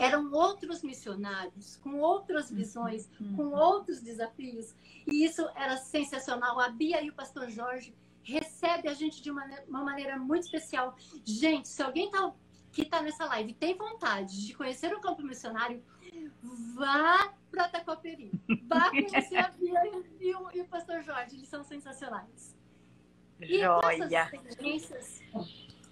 eram 0.02 0.32
outros 0.32 0.82
missionários, 0.82 1.76
com 1.76 2.00
outras 2.00 2.50
uhum. 2.50 2.56
visões, 2.56 3.08
uhum. 3.20 3.36
com 3.36 3.50
outros 3.52 4.00
desafios. 4.00 4.74
E 5.06 5.24
isso 5.24 5.48
era 5.54 5.76
sensacional. 5.76 6.58
A 6.58 6.68
Bia 6.68 7.00
e 7.00 7.08
o 7.08 7.14
pastor 7.14 7.48
Jorge 7.48 7.94
recebem 8.24 8.90
a 8.90 8.94
gente 8.94 9.22
de 9.22 9.30
uma, 9.30 9.44
uma 9.68 9.84
maneira 9.84 10.18
muito 10.18 10.44
especial. 10.44 10.96
Gente, 11.24 11.68
se 11.68 11.80
alguém 11.80 12.10
tá, 12.10 12.32
que 12.72 12.82
está 12.82 13.00
nessa 13.00 13.26
live 13.26 13.54
tem 13.54 13.76
vontade 13.76 14.44
de 14.44 14.54
conhecer 14.54 14.92
o 14.92 15.00
campo 15.00 15.22
missionário, 15.22 15.80
vá 16.74 17.32
para 17.48 17.68
Tacoperi. 17.68 18.32
Vá 18.66 18.90
conhecer 18.90 19.36
a 19.36 19.50
Bia 19.50 19.82
e 20.20 20.34
o, 20.34 20.50
e 20.52 20.60
o 20.62 20.66
pastor 20.66 21.02
Jorge, 21.02 21.36
eles 21.36 21.48
são 21.48 21.62
sensacionais. 21.62 22.56
E 23.40 23.60
Joia! 23.60 24.30
experiências 24.48 25.20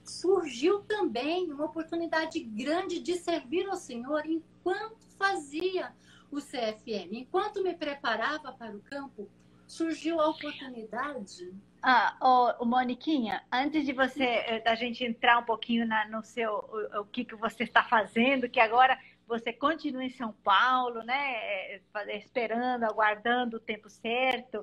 surgiu 0.05 0.81
também 0.81 1.51
uma 1.51 1.65
oportunidade 1.65 2.41
grande 2.41 3.01
de 3.01 3.15
servir 3.15 3.69
ao 3.69 3.77
Senhor 3.77 4.25
enquanto 4.27 5.07
fazia 5.19 5.93
o 6.31 6.39
CFM. 6.41 7.13
Enquanto 7.13 7.63
me 7.63 7.75
preparava 7.75 8.53
para 8.53 8.75
o 8.75 8.81
campo, 8.81 9.29
surgiu 9.67 10.21
a 10.21 10.29
oportunidade. 10.29 11.53
Ah, 11.83 12.17
oh, 12.21 12.65
Moniquinha, 12.65 13.43
antes 13.51 13.87
de 13.87 13.93
você, 13.93 14.25
eh, 14.25 14.61
da 14.61 14.75
gente 14.75 15.05
entrar 15.05 15.39
um 15.39 15.45
pouquinho 15.45 15.87
na, 15.87 16.07
no 16.09 16.23
seu, 16.23 16.53
o, 16.53 17.01
o, 17.01 17.05
que, 17.07 17.25
que 17.25 17.35
você 17.35 17.65
está 17.65 17.83
fazendo, 17.83 18.49
que 18.49 18.61
agora 18.61 18.99
você 19.27 19.53
continua 19.53 20.05
em 20.05 20.11
São 20.11 20.33
Paulo, 20.45 21.03
né, 21.03 21.75
eh, 21.75 21.81
esperando, 22.19 22.85
aguardando 22.85 23.57
o 23.57 23.61
tempo 23.61 23.89
certo, 23.89 24.61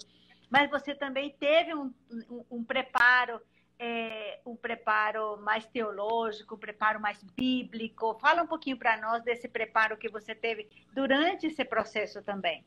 mas 0.50 0.70
você 0.70 0.94
também 0.94 1.36
teve 1.40 1.74
um, 1.74 1.92
um, 2.30 2.46
um 2.52 2.64
preparo 2.64 3.42
é, 3.80 4.40
um 4.46 4.56
preparo 4.56 5.38
mais 5.42 5.66
teológico, 5.68 6.56
um 6.56 6.60
preparo 6.60 7.00
mais 7.00 7.22
bíblico? 7.36 8.18
Fala 8.20 8.44
um 8.44 8.48
pouquinho 8.48 8.78
para 8.78 9.00
nós 9.00 9.24
desse 9.24 9.48
preparo 9.48 9.98
que 9.98 10.10
você 10.10 10.34
teve 10.34 10.70
durante 10.94 11.48
esse 11.48 11.64
processo 11.64 12.22
também. 12.22 12.66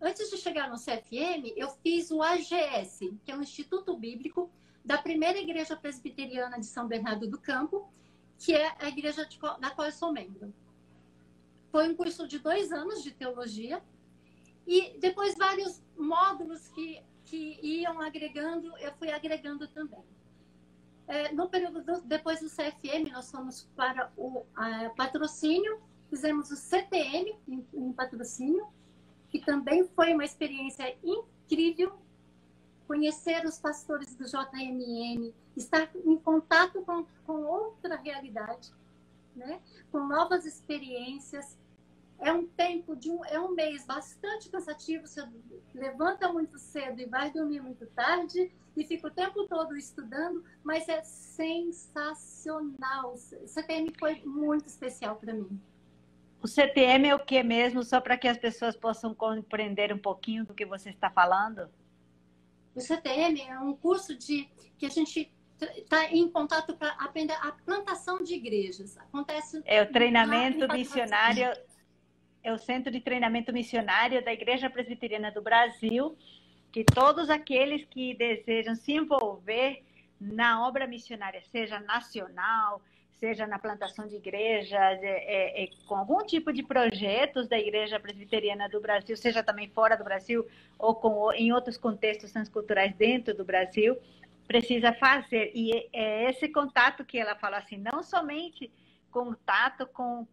Antes 0.00 0.30
de 0.30 0.38
chegar 0.38 0.68
no 0.68 0.76
CFM, 0.76 1.52
eu 1.56 1.68
fiz 1.82 2.10
o 2.10 2.22
AGS, 2.22 3.00
que 3.22 3.30
é 3.30 3.36
o 3.36 3.42
Instituto 3.42 3.96
Bíblico 3.96 4.50
da 4.84 4.96
primeira 4.96 5.38
igreja 5.38 5.76
presbiteriana 5.76 6.58
de 6.58 6.66
São 6.66 6.88
Bernardo 6.88 7.28
do 7.28 7.38
Campo, 7.38 7.92
que 8.38 8.54
é 8.54 8.74
a 8.78 8.88
igreja 8.88 9.28
da 9.60 9.70
qual 9.70 9.86
eu 9.86 9.92
sou 9.92 10.10
membro. 10.10 10.54
Foi 11.70 11.88
um 11.88 11.94
curso 11.94 12.26
de 12.26 12.38
dois 12.38 12.72
anos 12.72 13.02
de 13.02 13.12
teologia 13.12 13.82
e 14.66 14.98
depois 14.98 15.36
vários 15.36 15.82
módulos 15.96 16.66
que 16.68 17.02
que 17.30 17.60
iam 17.62 18.00
agregando, 18.00 18.76
eu 18.78 18.92
fui 18.94 19.08
agregando 19.12 19.68
também. 19.68 20.02
É, 21.06 21.32
no 21.32 21.48
período 21.48 21.80
do, 21.80 22.00
depois 22.02 22.40
do 22.40 22.48
CFM, 22.48 23.12
nós 23.12 23.30
fomos 23.30 23.68
para 23.76 24.12
o 24.16 24.44
patrocínio, 24.96 25.80
fizemos 26.08 26.50
o 26.50 26.56
CTM 26.56 27.38
em, 27.48 27.64
em, 27.72 27.92
patrocínio, 27.92 28.66
que 29.28 29.38
também 29.38 29.86
foi 29.86 30.12
uma 30.12 30.24
experiência 30.24 30.96
incrível. 31.04 32.00
Conhecer 32.88 33.46
os 33.46 33.58
pastores 33.58 34.16
do 34.16 34.24
JMN, 34.24 35.32
estar 35.56 35.88
em 36.04 36.16
contato 36.18 36.82
com, 36.82 37.06
com 37.24 37.44
outra 37.44 37.94
realidade, 37.94 38.72
né? 39.36 39.60
com 39.92 40.04
novas 40.04 40.44
experiências, 40.44 41.56
é 42.20 42.32
um 42.32 42.46
tempo 42.46 42.94
de 42.94 43.10
um, 43.10 43.24
é 43.24 43.40
um 43.40 43.54
mês 43.54 43.84
bastante 43.86 44.48
cansativo. 44.50 45.06
Você 45.06 45.26
levanta 45.74 46.32
muito 46.32 46.58
cedo 46.58 47.00
e 47.00 47.06
vai 47.06 47.30
dormir 47.30 47.60
muito 47.60 47.86
tarde 47.86 48.52
e 48.76 48.84
fica 48.84 49.08
o 49.08 49.10
tempo 49.10 49.48
todo 49.48 49.76
estudando, 49.76 50.44
mas 50.62 50.88
é 50.88 51.02
sensacional. 51.02 52.14
O 53.14 53.16
CTM 53.48 53.92
foi 53.98 54.22
muito 54.24 54.66
especial 54.66 55.16
para 55.16 55.32
mim. 55.32 55.60
O 56.42 56.48
CTM 56.48 57.08
é 57.08 57.14
o 57.14 57.20
que 57.20 57.42
mesmo, 57.42 57.82
só 57.82 58.00
para 58.00 58.16
que 58.16 58.26
as 58.28 58.38
pessoas 58.38 58.74
possam 58.76 59.14
compreender 59.14 59.92
um 59.92 59.98
pouquinho 59.98 60.46
do 60.46 60.54
que 60.54 60.64
você 60.64 60.88
está 60.90 61.10
falando? 61.10 61.68
O 62.74 62.80
CTM 62.80 63.42
é 63.42 63.58
um 63.58 63.74
curso 63.74 64.16
de 64.16 64.48
que 64.78 64.86
a 64.86 64.88
gente 64.88 65.30
está 65.60 66.06
em 66.06 66.30
contato 66.30 66.74
para 66.74 66.92
aprender 66.92 67.34
a 67.34 67.52
plantação 67.52 68.22
de 68.22 68.34
igrejas. 68.34 68.96
Acontece. 68.96 69.60
É 69.66 69.82
o 69.82 69.92
treinamento 69.92 70.66
missionário 70.72 71.52
é 72.42 72.52
o 72.52 72.58
Centro 72.58 72.90
de 72.90 73.00
Treinamento 73.00 73.52
Missionário 73.52 74.24
da 74.24 74.32
Igreja 74.32 74.70
Presbiteriana 74.70 75.30
do 75.30 75.42
Brasil, 75.42 76.16
que 76.72 76.84
todos 76.84 77.28
aqueles 77.28 77.84
que 77.84 78.14
desejam 78.14 78.74
se 78.74 78.92
envolver 78.92 79.82
na 80.20 80.66
obra 80.66 80.86
missionária, 80.86 81.42
seja 81.50 81.80
nacional, 81.80 82.82
seja 83.20 83.46
na 83.46 83.58
plantação 83.58 84.06
de 84.06 84.16
igrejas, 84.16 84.72
é, 84.72 85.02
é, 85.02 85.64
é, 85.64 85.68
com 85.86 85.94
algum 85.94 86.24
tipo 86.24 86.52
de 86.52 86.62
projetos 86.62 87.46
da 87.46 87.58
Igreja 87.58 88.00
Presbiteriana 88.00 88.68
do 88.68 88.80
Brasil, 88.80 89.16
seja 89.16 89.42
também 89.42 89.68
fora 89.68 89.96
do 89.96 90.04
Brasil 90.04 90.46
ou 90.78 90.94
com, 90.94 91.30
em 91.32 91.52
outros 91.52 91.76
contextos 91.76 92.32
transculturais 92.32 92.94
dentro 92.94 93.34
do 93.34 93.44
Brasil, 93.44 93.96
precisa 94.46 94.92
fazer. 94.94 95.52
E 95.54 95.88
é 95.92 96.30
esse 96.30 96.48
contato 96.48 97.04
que 97.04 97.18
ela 97.18 97.34
fala 97.36 97.58
assim, 97.58 97.76
não 97.76 98.02
somente 98.02 98.70
contato 99.10 99.86
com 99.86 100.26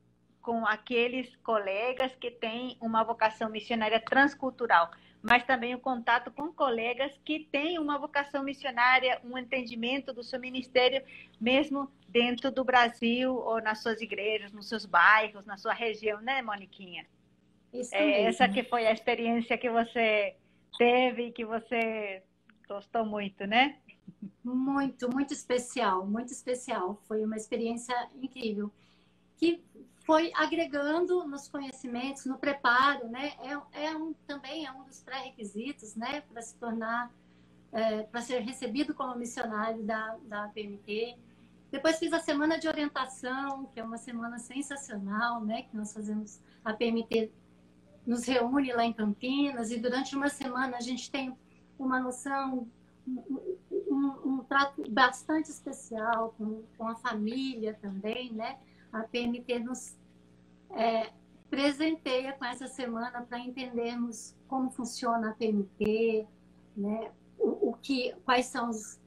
com 0.48 0.66
aqueles 0.66 1.36
colegas 1.44 2.16
que 2.16 2.32
têm 2.32 2.78
uma 2.80 3.04
vocação 3.04 3.50
missionária 3.50 4.00
transcultural, 4.00 4.90
mas 5.22 5.44
também 5.44 5.76
o 5.76 5.80
contato 5.80 6.32
com 6.32 6.54
colegas 6.54 7.12
que 7.26 7.42
têm 7.52 7.78
uma 7.78 8.00
vocação 8.00 8.46
missionária, 8.46 9.20
um 9.26 9.38
entendimento 9.38 10.14
do 10.14 10.24
seu 10.24 10.40
ministério, 10.40 11.04
mesmo 11.38 11.92
dentro 12.08 12.50
do 12.50 12.64
Brasil 12.64 13.36
ou 13.36 13.62
nas 13.62 13.84
suas 13.84 14.00
igrejas, 14.00 14.54
nos 14.54 14.70
seus 14.70 14.86
bairros, 14.86 15.46
na 15.46 15.58
sua 15.58 15.74
região, 15.74 16.22
né, 16.22 16.42
Moniquinha? 16.42 17.06
Isso 17.74 17.94
é, 17.94 18.22
essa 18.22 18.48
que 18.48 18.64
foi 18.64 18.88
a 18.88 18.94
experiência 18.94 19.58
que 19.58 19.70
você 19.70 20.34
teve 20.78 21.24
e 21.24 21.32
que 21.34 21.44
você 21.44 22.24
gostou 22.70 23.06
muito, 23.06 23.46
né? 23.46 23.80
Muito, 24.42 25.14
muito 25.14 25.34
especial, 25.34 26.08
muito 26.08 26.32
especial. 26.32 27.02
Foi 27.06 27.26
uma 27.26 27.36
experiência 27.36 27.94
incrível. 28.16 28.72
Que 29.36 29.62
foi 30.08 30.32
agregando 30.34 31.28
nos 31.28 31.50
conhecimentos, 31.50 32.26
no 32.26 32.38
preparo, 32.38 33.10
né? 33.10 33.34
É, 33.74 33.88
é 33.88 33.98
um, 33.98 34.14
também 34.26 34.66
é 34.66 34.72
um 34.72 34.86
dos 34.86 35.02
pré-requisitos, 35.02 35.96
né? 35.96 36.22
Para 36.22 36.42
se 36.42 36.56
tornar, 36.56 37.12
é, 37.74 38.04
para 38.04 38.22
ser 38.22 38.40
recebido 38.40 38.94
como 38.94 39.18
missionário 39.18 39.84
da, 39.84 40.16
da 40.24 40.48
PMT. 40.48 41.18
Depois 41.70 42.00
fiz 42.00 42.14
a 42.14 42.20
semana 42.20 42.58
de 42.58 42.70
orientação, 42.70 43.66
que 43.66 43.82
é 43.82 43.84
uma 43.84 43.98
semana 43.98 44.40
sensacional, 44.40 45.44
né? 45.44 45.64
Que 45.64 45.76
nós 45.76 45.92
fazemos, 45.92 46.40
a 46.64 46.72
PMT 46.74 47.30
nos 48.06 48.24
reúne 48.24 48.72
lá 48.72 48.86
em 48.86 48.94
Campinas 48.94 49.72
e 49.72 49.78
durante 49.78 50.16
uma 50.16 50.30
semana 50.30 50.78
a 50.78 50.82
gente 50.82 51.12
tem 51.12 51.38
uma 51.78 52.00
noção, 52.00 52.66
um, 53.06 53.42
um, 53.92 54.08
um 54.24 54.38
trato 54.46 54.90
bastante 54.90 55.50
especial 55.50 56.34
com, 56.38 56.64
com 56.78 56.88
a 56.88 56.96
família 56.96 57.78
também, 57.82 58.32
né? 58.32 58.58
A 58.92 59.04
PMT 59.04 59.60
nos 59.60 59.98
é, 60.72 61.12
presenteia 61.50 62.34
com 62.34 62.46
essa 62.46 62.68
semana 62.68 63.22
para 63.22 63.40
entendermos 63.40 64.36
como 64.48 64.70
funciona 64.70 65.32
a 65.32 65.34
PMT, 65.34 66.26
né? 66.76 67.12
o, 67.38 67.70
o, 67.70 67.74
que, 67.82 68.14
quais 68.26 68.48
são 68.48 68.70
os 68.70 69.00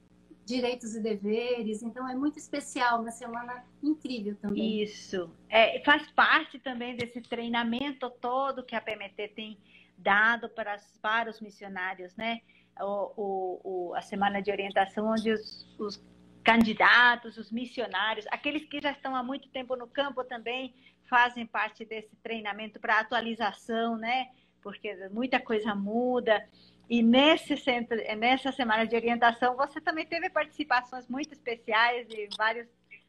direitos 0.45 0.95
e 0.95 0.99
deveres. 0.99 1.81
Então, 1.81 2.07
é 2.07 2.15
muito 2.15 2.37
especial, 2.37 3.01
uma 3.01 3.11
semana 3.11 3.63
incrível 3.81 4.35
também. 4.35 4.81
Isso. 4.83 5.29
É, 5.49 5.81
faz 5.83 6.09
parte 6.11 6.59
também 6.59 6.95
desse 6.95 7.21
treinamento 7.21 8.09
todo 8.09 8.63
que 8.63 8.75
a 8.75 8.81
PMT 8.81 9.29
tem 9.29 9.57
dado 9.97 10.49
para, 10.49 10.77
para 11.01 11.29
os 11.29 11.39
missionários, 11.39 12.15
né? 12.15 12.41
O, 12.79 13.11
o, 13.15 13.61
o, 13.63 13.95
a 13.95 14.01
semana 14.01 14.41
de 14.41 14.49
orientação, 14.49 15.07
onde 15.07 15.31
os, 15.31 15.67
os 15.77 15.97
candidatos, 16.43 17.37
os 17.37 17.51
missionários, 17.51 18.25
aqueles 18.31 18.65
que 18.65 18.81
já 18.81 18.91
estão 18.91 19.15
há 19.15 19.23
muito 19.23 19.49
tempo 19.49 19.75
no 19.75 19.87
campo 19.87 20.23
também 20.23 20.73
fazem 21.09 21.45
parte 21.45 21.85
desse 21.85 22.15
treinamento 22.17 22.79
para 22.79 22.99
atualização, 22.99 23.97
né? 23.97 24.29
Porque 24.61 24.95
muita 25.09 25.39
coisa 25.39 25.75
muda. 25.75 26.47
E 26.89 27.01
nesse 27.01 27.55
centro, 27.57 27.97
nessa 28.17 28.51
semana 28.51 28.85
de 28.85 28.95
orientação, 28.95 29.55
você 29.55 29.79
também 29.79 30.05
teve 30.05 30.29
participações 30.29 31.07
muito 31.07 31.33
especiais 31.33 32.07
de 32.07 32.29
vários, 32.37 32.67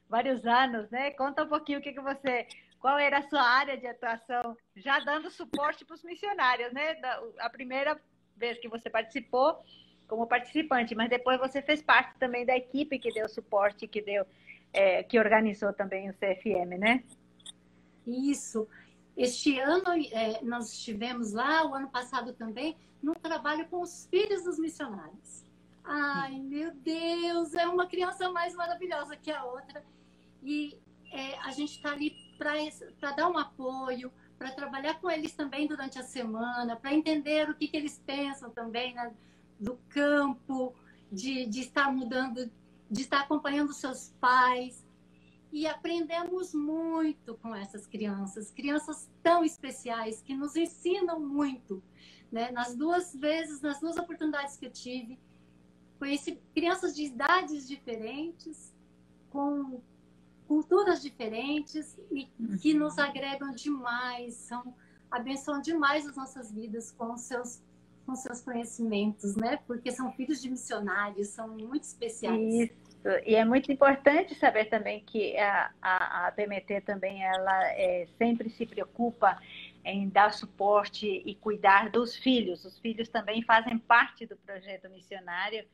vários 0.09 0.47
anos, 0.47 0.91
né? 0.91 1.11
Conta 1.13 1.45
um 1.45 1.49
pouquinho 1.49 1.79
o 1.79 1.83
que, 1.83 1.93
que 1.93 2.01
você, 2.01 2.47
qual 2.81 2.99
era 2.99 3.19
a 3.19 3.29
sua 3.29 3.43
área 3.43 3.77
de 3.77 3.87
atuação, 3.87 4.57
já 4.77 4.99
dando 5.01 5.31
suporte 5.31 5.85
para 5.85 5.95
os 5.95 6.05
missionários, 6.05 6.73
né? 6.73 6.97
A 7.39 7.49
primeira 7.49 8.01
vez 8.37 8.59
que 8.59 8.69
você 8.69 8.91
participou 8.91 9.63
como 10.13 10.27
participante, 10.27 10.95
mas 10.95 11.09
depois 11.09 11.41
você 11.41 11.63
fez 11.63 11.81
parte 11.81 12.19
também 12.19 12.45
da 12.45 12.55
equipe 12.55 12.99
que 12.99 13.11
deu 13.15 13.27
suporte, 13.31 13.89
que 13.89 14.03
deu, 14.03 14.27
é, 14.71 15.03
que 15.03 15.19
organizou 15.19 15.73
também 15.73 16.11
o 16.11 16.13
CFM, 16.13 16.79
né? 16.79 17.03
Isso. 18.07 18.69
Este 19.17 19.59
ano 19.59 19.87
é, 20.13 20.43
nós 20.43 20.71
estivemos 20.71 21.33
lá, 21.33 21.65
o 21.65 21.75
ano 21.75 21.89
passado 21.89 22.35
também, 22.35 22.77
no 23.03 23.15
trabalho 23.15 23.67
com 23.69 23.81
os 23.81 24.07
filhos 24.11 24.45
dos 24.45 24.59
missionários. 24.59 25.47
Ai, 25.83 26.39
meu 26.39 26.73
Deus, 26.75 27.55
é 27.55 27.67
uma 27.67 27.87
criança 27.87 28.31
mais 28.31 28.55
maravilhosa 28.55 29.17
que 29.17 29.31
a 29.31 29.43
outra. 29.47 29.83
E 30.43 30.79
é, 31.11 31.39
a 31.39 31.53
gente 31.53 31.77
está 31.77 31.91
ali 31.91 32.15
para 32.37 33.13
dar 33.13 33.31
um 33.31 33.39
apoio, 33.39 34.13
para 34.39 34.51
trabalhar 34.51 35.01
com 35.01 35.11
eles 35.11 35.33
também 35.35 35.67
durante 35.67 35.99
a 35.99 36.03
semana, 36.03 36.77
para 36.77 36.93
entender 36.93 37.49
o 37.49 37.55
que, 37.55 37.67
que 37.67 37.79
eles 37.79 37.99
pensam 38.05 38.51
também 38.51 38.93
né, 38.93 39.11
do 39.63 39.79
campo, 39.89 40.75
de, 41.11 41.47
de 41.47 41.61
estar 41.61 41.93
mudando, 41.93 42.51
de 42.91 43.01
estar 43.01 43.21
acompanhando 43.21 43.73
seus 43.73 44.15
pais. 44.21 44.85
E 45.53 45.67
aprendemos 45.67 46.55
muito 46.55 47.35
com 47.37 47.55
essas 47.55 47.87
crianças, 47.87 48.51
crianças 48.51 49.11
tão 49.23 49.45
especiais 49.45 50.23
que 50.23 50.35
nos 50.35 50.57
ensinam 50.57 51.21
muito 51.21 51.83
né? 52.33 52.51
Nas 52.51 52.75
duas 52.75 53.15
vezes, 53.15 53.61
nas 53.61 53.79
duas 53.79 53.99
oportunidades 53.99 54.57
que 54.57 54.65
eu 54.65 54.73
tive, 54.73 55.21
conheci 55.99 56.41
crianças 56.55 56.97
de 56.97 57.05
idades 57.05 57.69
diferentes, 57.69 58.75
com 59.29 59.83
culturas 60.49 61.03
diferentes 61.03 61.99
e 62.11 62.25
que 62.59 62.73
uhum. 62.73 62.81
nos 62.81 62.99
agregam 62.99 63.55
demais, 63.55 64.35
são 64.35 64.75
abençoam 65.11 65.61
demais 65.61 66.07
as 66.07 66.17
nossas 66.17 66.51
vidas 66.51 66.91
com 66.91 67.17
seus 67.19 67.63
com 68.05 68.15
seus 68.15 68.41
conhecimentos, 68.41 69.37
né? 69.37 69.59
Porque 69.67 69.91
são 69.91 70.13
filhos 70.13 70.41
de 70.41 70.51
missionários, 70.51 71.29
são 71.29 71.49
muito 71.49 71.85
especiais. 71.85 72.41
Isso. 72.41 72.83
E 73.27 73.35
é 73.35 73.45
muito 73.45 73.71
importante 73.73 74.35
saber 74.37 74.67
também 74.67 75.03
que 75.05 75.37
a, 75.37 75.71
a, 75.81 76.27
a 76.27 76.31
BMT 76.31 76.83
também 76.83 77.25
ela 77.25 77.73
é, 77.73 78.07
sempre 78.17 78.49
se 78.49 78.65
preocupa 78.65 79.39
em 79.85 80.09
dar 80.09 80.33
suporte 80.33 81.07
e 81.07 81.35
cuidar 81.35 81.91
dos 81.91 82.15
filhos. 82.17 82.65
Os 82.65 82.79
filhos 82.79 83.09
também 83.09 83.43
fazem 83.43 83.77
parte 83.79 84.25
do 84.25 84.37
projeto 84.37 84.89
missionário 84.89 85.65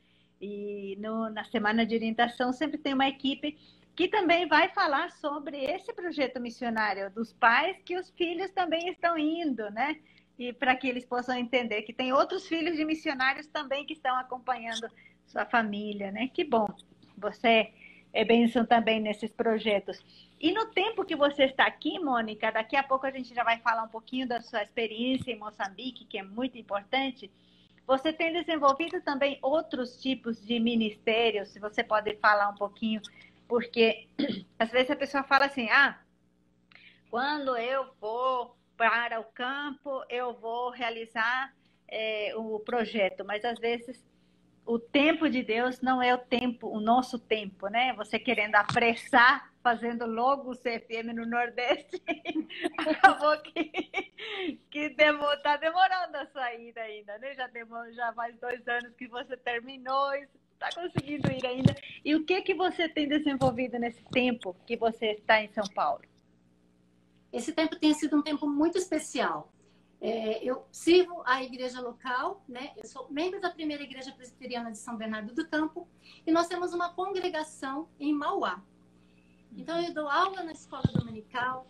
e 0.41 0.97
no, 1.01 1.29
na 1.29 1.45
semana 1.45 1.85
de 1.85 1.95
orientação 1.95 2.53
sempre 2.53 2.79
tem 2.79 2.95
uma 2.95 3.09
equipe 3.09 3.59
que 3.95 4.09
também 4.09 4.47
vai 4.47 4.69
falar 4.69 5.11
sobre 5.11 5.59
esse 5.65 5.93
projeto 5.93 6.41
missionário 6.41 7.11
dos 7.11 7.33
pais 7.33 7.77
que 7.85 7.99
os 7.99 8.09
filhos 8.11 8.51
também 8.53 8.89
estão 8.89 9.19
indo, 9.19 9.69
né? 9.71 9.99
E 10.39 10.53
para 10.53 10.77
que 10.77 10.87
eles 10.87 11.05
possam 11.05 11.37
entender 11.37 11.83
que 11.83 11.93
tem 11.93 12.13
outros 12.13 12.47
filhos 12.47 12.77
de 12.77 12.85
missionários 12.85 13.47
também 13.47 13.85
que 13.85 13.93
estão 13.93 14.17
acompanhando 14.17 14.89
sua 15.27 15.45
família, 15.45 16.13
né? 16.13 16.29
Que 16.29 16.45
bom. 16.45 16.69
Você 17.17 17.73
é 18.13 18.25
bênção 18.25 18.65
também 18.65 19.01
nesses 19.01 19.33
projetos. 19.33 19.99
E 20.41 20.53
no 20.53 20.67
tempo 20.67 21.05
que 21.05 21.17
você 21.17 21.45
está 21.45 21.67
aqui, 21.67 21.99
Mônica, 21.99 22.51
daqui 22.53 22.77
a 22.77 22.83
pouco 22.83 23.07
a 23.07 23.11
gente 23.11 23.35
já 23.35 23.43
vai 23.43 23.59
falar 23.59 23.83
um 23.83 23.89
pouquinho 23.89 24.27
da 24.27 24.41
sua 24.41 24.63
experiência 24.63 25.33
em 25.33 25.39
Moçambique, 25.39 26.05
que 26.05 26.19
é 26.19 26.23
muito 26.23 26.57
importante. 26.57 27.31
Você 27.87 28.13
tem 28.13 28.33
desenvolvido 28.33 29.01
também 29.01 29.39
outros 29.43 30.01
tipos 30.01 30.45
de 30.45 30.61
ministérios, 30.61 31.49
se 31.49 31.59
você 31.59 31.83
pode 31.83 32.15
falar 32.17 32.51
um 32.51 32.55
pouquinho, 32.55 33.01
porque 33.49 34.07
às 34.59 34.71
vezes 34.71 34.91
a 34.91 34.97
pessoa 34.97 35.25
fala 35.25 35.47
assim: 35.47 35.69
ah, 35.71 35.99
quando 37.11 37.57
eu 37.57 37.91
vou 38.01 38.58
para 38.79 39.19
o 39.21 39.25
campo, 39.25 40.05
eu 40.09 40.33
vou 40.35 40.71
realizar 40.71 41.53
é, 41.89 42.33
o 42.37 42.61
projeto, 42.61 43.25
mas 43.25 43.45
às 43.45 43.59
vezes 43.59 44.03
o 44.65 44.79
tempo 44.79 45.29
de 45.29 45.43
Deus 45.43 45.81
não 45.81 46.01
é 46.01 46.15
o 46.15 46.19
tempo, 46.19 46.69
o 46.69 46.79
nosso 46.79 47.19
tempo, 47.19 47.69
né? 47.69 47.93
Você 47.95 48.19
querendo 48.19 48.55
apressar, 48.55 49.51
fazendo 49.63 50.07
logo 50.07 50.53
o 50.53 50.57
CFM 50.57 51.13
no 51.15 51.27
Nordeste, 51.27 52.01
acabou 52.79 53.37
que, 53.43 53.71
que 54.71 54.91
demor, 54.91 55.37
tá 55.43 55.57
demorando 55.57 56.17
a 56.17 56.27
sair 56.27 56.79
ainda, 56.79 57.19
né? 57.19 57.35
Já 57.35 57.47
demorou 57.49 57.93
já 57.93 58.13
mais 58.13 58.39
dois 58.39 58.67
anos 58.69 58.95
que 58.95 59.09
você 59.09 59.37
terminou 59.37 60.13
está 60.59 60.71
conseguindo 60.75 61.31
ir 61.33 61.47
ainda. 61.47 61.75
E 62.05 62.15
o 62.15 62.25
que 62.25 62.43
que 62.43 62.55
você 62.55 62.89
tem 62.89 63.09
desenvolvido 63.09 63.79
nesse 63.79 64.05
tempo 64.07 64.55
que 64.67 64.77
você 64.77 65.13
está 65.13 65.43
em 65.43 65.49
São 65.49 65.65
Paulo? 65.69 66.03
Esse 67.33 67.53
tempo 67.53 67.77
tem 67.77 67.93
sido 67.95 68.17
um 68.17 68.23
tempo 68.23 68.47
muito 68.49 68.79
especial. 68.79 69.53
É, 70.01 70.43
eu 70.45 70.65
sirvo 70.71 71.23
a 71.25 71.43
igreja 71.43 71.81
local, 71.81 72.43
né? 72.49 72.73
Eu 72.77 72.87
sou 72.87 73.11
membro 73.11 73.41
da 73.41 73.51
primeira 73.51 73.83
igreja 73.83 74.13
presbiteriana 74.13 74.71
de 74.71 74.79
São 74.79 74.97
Bernardo 74.97 75.35
do 75.35 75.49
Campo 75.49 75.89
e 76.27 76.31
nós 76.31 76.47
temos 76.47 76.73
uma 76.73 76.93
congregação 76.95 77.89
em 77.99 78.13
Mauá. 78.13 78.63
Então 79.57 79.81
eu 79.81 79.93
dou 79.93 80.09
aula 80.09 80.43
na 80.45 80.53
escola 80.53 80.85
dominical, 80.95 81.67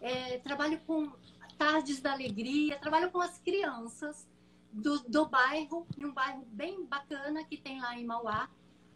é, 0.00 0.38
trabalho 0.38 0.80
com 0.86 1.12
tardes 1.58 2.00
da 2.00 2.12
alegria, 2.12 2.78
trabalho 2.78 3.10
com 3.10 3.20
as 3.20 3.38
crianças 3.38 4.28
do, 4.72 5.00
do 5.08 5.26
bairro, 5.26 5.86
um 5.98 6.12
bairro 6.12 6.44
bem 6.46 6.84
bacana 6.84 7.44
que 7.44 7.56
tem 7.56 7.80
lá 7.80 7.98
em 7.98 8.04
Mauá, 8.04 8.48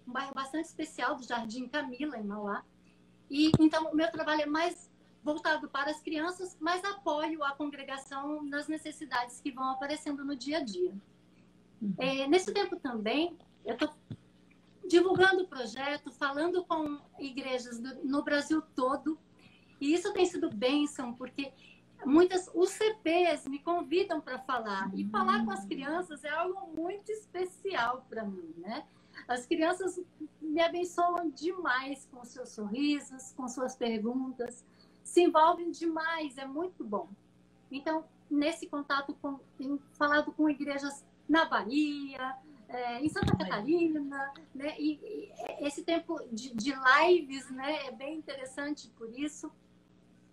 um 0.06 0.12
bairro 0.12 0.34
bastante 0.34 0.66
especial 0.66 1.16
do 1.16 1.24
Jardim 1.24 1.66
Camila 1.68 2.16
em 2.16 2.24
Mauá. 2.24 2.64
E 3.28 3.50
então 3.58 3.90
o 3.90 3.96
meu 3.96 4.10
trabalho 4.10 4.42
é 4.42 4.46
mais 4.46 4.87
voltado 5.22 5.68
para 5.68 5.90
as 5.90 6.00
crianças, 6.00 6.56
mas 6.60 6.84
apoio 6.84 7.42
a 7.44 7.52
congregação 7.52 8.42
nas 8.44 8.68
necessidades 8.68 9.40
que 9.40 9.50
vão 9.50 9.70
aparecendo 9.70 10.24
no 10.24 10.36
dia 10.36 10.58
a 10.58 10.64
dia. 10.64 10.94
Uhum. 11.80 11.94
É, 11.98 12.26
nesse 12.26 12.52
tempo 12.52 12.76
também, 12.76 13.36
eu 13.64 13.74
estou 13.74 13.90
divulgando 14.86 15.42
o 15.42 15.48
projeto, 15.48 16.10
falando 16.10 16.64
com 16.64 16.98
igrejas 17.18 17.78
do, 17.78 18.04
no 18.04 18.22
Brasil 18.22 18.62
todo, 18.74 19.18
e 19.80 19.92
isso 19.92 20.12
tem 20.12 20.24
sido 20.24 20.50
bênção, 20.50 21.14
porque 21.14 21.52
muitas 22.04 22.48
UCPs 22.54 23.46
me 23.46 23.58
convidam 23.58 24.20
para 24.20 24.38
falar, 24.38 24.90
e 24.94 25.04
falar 25.04 25.44
com 25.44 25.50
as 25.50 25.64
crianças 25.66 26.24
é 26.24 26.30
algo 26.30 26.72
muito 26.74 27.10
especial 27.12 28.04
para 28.08 28.24
mim, 28.24 28.54
né? 28.56 28.86
As 29.26 29.46
crianças 29.46 30.00
me 30.40 30.60
abençoam 30.60 31.28
demais 31.30 32.08
com 32.10 32.24
seus 32.24 32.50
sorrisos, 32.50 33.32
com 33.32 33.48
suas 33.48 33.76
perguntas, 33.76 34.64
se 35.08 35.22
envolvem 35.22 35.70
demais, 35.70 36.36
é 36.36 36.44
muito 36.44 36.84
bom. 36.84 37.08
Então, 37.70 38.04
nesse 38.30 38.66
contato 38.66 39.14
com, 39.22 39.40
tenho 39.56 39.80
falado 39.94 40.30
com 40.32 40.50
igrejas 40.50 41.02
na 41.26 41.46
Bahia, 41.46 42.36
é, 42.68 43.00
em 43.02 43.08
Santa 43.08 43.34
Catarina, 43.34 44.34
né? 44.54 44.78
E, 44.78 45.00
e 45.02 45.66
esse 45.66 45.82
tempo 45.82 46.20
de, 46.30 46.54
de, 46.54 46.74
lives, 46.74 47.50
né, 47.50 47.86
é 47.86 47.90
bem 47.90 48.18
interessante 48.18 48.90
por 48.98 49.10
isso. 49.18 49.50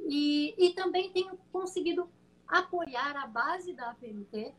E, 0.02 0.54
e 0.58 0.74
também 0.74 1.10
tenho 1.10 1.40
conseguido 1.54 2.10
apoiar 2.46 3.16
a 3.16 3.28
base 3.28 3.74
da 3.74 3.92
APMT, 3.92 4.54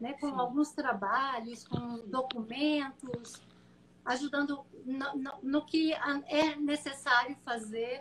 né, 0.00 0.12
com 0.14 0.28
Sim. 0.28 0.38
alguns 0.38 0.70
trabalhos, 0.70 1.66
com 1.66 1.98
documentos, 2.06 3.42
ajudando 4.04 4.64
no, 4.86 5.16
no, 5.16 5.32
no 5.42 5.66
que 5.66 5.92
é 5.92 6.54
necessário 6.54 7.36
fazer 7.44 8.00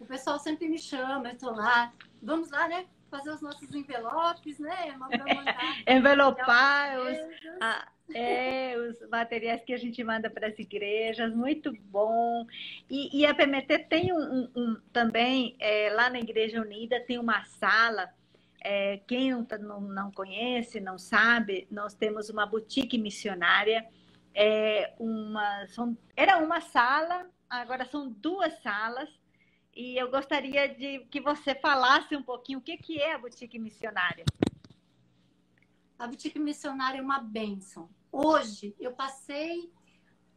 o 0.00 0.06
pessoal 0.06 0.38
sempre 0.38 0.68
me 0.68 0.78
chama, 0.78 1.28
eu 1.28 1.32
estou 1.32 1.52
lá, 1.52 1.92
vamos 2.22 2.50
lá, 2.50 2.68
né? 2.68 2.86
Fazer 3.10 3.30
os 3.30 3.40
nossos 3.40 3.74
envelopes, 3.74 4.58
né? 4.58 4.94
Envelopar 5.86 6.98
os, 7.00 7.18
a, 7.60 7.88
é, 8.14 8.76
os 8.76 9.08
materiais 9.08 9.64
que 9.64 9.72
a 9.72 9.78
gente 9.78 10.02
manda 10.04 10.28
para 10.28 10.48
as 10.48 10.58
igrejas, 10.58 11.34
muito 11.34 11.72
bom. 11.72 12.46
E, 12.88 13.20
e 13.20 13.26
a 13.26 13.34
PMT 13.34 13.78
tem 13.88 14.12
um, 14.12 14.20
um, 14.20 14.50
um 14.54 14.76
também, 14.92 15.56
é, 15.58 15.90
lá 15.90 16.10
na 16.10 16.18
Igreja 16.18 16.60
Unida, 16.60 17.00
tem 17.00 17.18
uma 17.18 17.44
sala 17.44 18.12
é, 18.60 18.98
quem 19.06 19.30
não, 19.32 19.44
tá, 19.44 19.56
não, 19.56 19.80
não, 19.80 20.10
conhece, 20.10 20.80
não 20.80 20.98
sabe, 20.98 21.66
nós 21.70 21.94
temos 21.94 22.28
uma 22.28 22.44
boutique 22.44 22.98
missionária. 22.98 23.86
É 24.34 24.92
uma, 24.98 25.66
são, 25.68 25.96
era 26.16 26.38
uma 26.38 26.60
sala, 26.60 27.26
agora 27.48 27.84
são 27.84 28.10
duas 28.10 28.52
salas 28.62 29.08
e 29.78 29.96
eu 29.96 30.10
gostaria 30.10 30.68
de 30.68 31.06
que 31.08 31.20
você 31.20 31.54
falasse 31.54 32.16
um 32.16 32.22
pouquinho 32.22 32.58
o 32.58 32.62
que, 32.62 32.76
que 32.76 33.00
é 33.00 33.14
a 33.14 33.18
boutique 33.18 33.60
missionária. 33.60 34.24
A 35.96 36.04
boutique 36.08 36.40
missionária 36.40 36.98
é 36.98 37.00
uma 37.00 37.20
bênção. 37.20 37.88
Hoje 38.10 38.74
eu 38.80 38.92
passei 38.92 39.72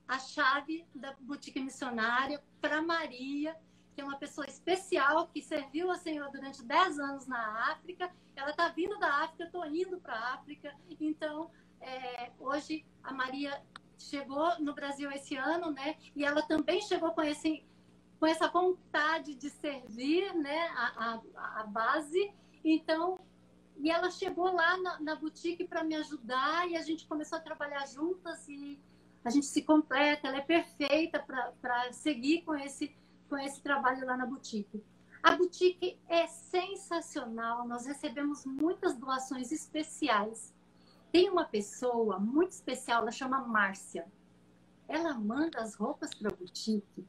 a 0.07 0.19
chave 0.19 0.85
da 0.93 1.15
boutique 1.19 1.59
missionária 1.59 2.39
para 2.61 2.83
Maria, 2.83 3.57
que 3.95 4.01
é 4.01 4.03
uma 4.03 4.19
pessoa 4.19 4.45
especial 4.45 5.27
que 5.29 5.41
serviu 5.41 5.89
ao 5.89 5.97
Senhor 5.97 6.29
durante 6.29 6.63
10 6.63 6.99
anos 6.99 7.25
na 7.25 7.71
África. 7.71 8.11
Ela 8.35 8.51
está 8.51 8.67
vindo 8.67 8.99
da 8.99 9.23
África, 9.23 9.45
estou 9.45 9.65
indo 9.65 9.99
para 9.99 10.13
a 10.13 10.33
África. 10.35 10.71
Então, 10.99 11.49
é, 11.79 12.31
hoje 12.37 12.85
a 13.01 13.11
Maria 13.11 13.59
chegou 13.97 14.59
no 14.59 14.75
Brasil 14.75 15.11
esse 15.11 15.35
ano, 15.35 15.71
né? 15.71 15.97
E 16.15 16.23
ela 16.23 16.43
também 16.43 16.79
chegou 16.81 17.11
com, 17.11 17.23
esse, 17.23 17.65
com 18.21 18.27
essa 18.27 18.47
vontade 18.47 19.33
de 19.33 19.49
servir, 19.49 20.33
né? 20.35 20.67
A, 20.75 21.19
a, 21.35 21.61
a 21.61 21.63
base. 21.63 22.31
Então, 22.63 23.19
e 23.77 23.89
ela 23.89 24.11
chegou 24.11 24.53
lá 24.53 24.77
na, 24.77 24.99
na 24.99 25.15
boutique 25.15 25.67
para 25.67 25.83
me 25.83 25.95
ajudar 25.95 26.69
e 26.69 26.77
a 26.77 26.81
gente 26.83 27.07
começou 27.07 27.39
a 27.39 27.41
trabalhar 27.41 27.85
juntas 27.87 28.47
e 28.47 28.79
a 29.25 29.29
gente 29.31 29.47
se 29.47 29.63
completa. 29.63 30.27
Ela 30.27 30.37
é 30.37 30.41
perfeita 30.41 31.19
para 31.59 31.91
seguir 31.91 32.43
com 32.43 32.55
esse, 32.55 32.95
com 33.27 33.37
esse 33.39 33.59
trabalho 33.59 34.05
lá 34.05 34.15
na 34.15 34.27
boutique. 34.27 34.81
A 35.23 35.35
boutique 35.35 35.99
é 36.07 36.27
sensacional. 36.27 37.67
Nós 37.67 37.85
recebemos 37.87 38.45
muitas 38.45 38.95
doações 38.95 39.51
especiais 39.51 40.53
tem 41.11 41.29
uma 41.29 41.43
pessoa 41.43 42.17
muito 42.17 42.51
especial, 42.53 43.01
ela 43.01 43.11
chama 43.11 43.45
Márcia. 43.45 44.07
Ela 44.87 45.13
manda 45.13 45.59
as 45.59 45.75
roupas 45.75 46.13
para 46.13 46.29
a 46.29 46.33
boutique, 46.33 47.05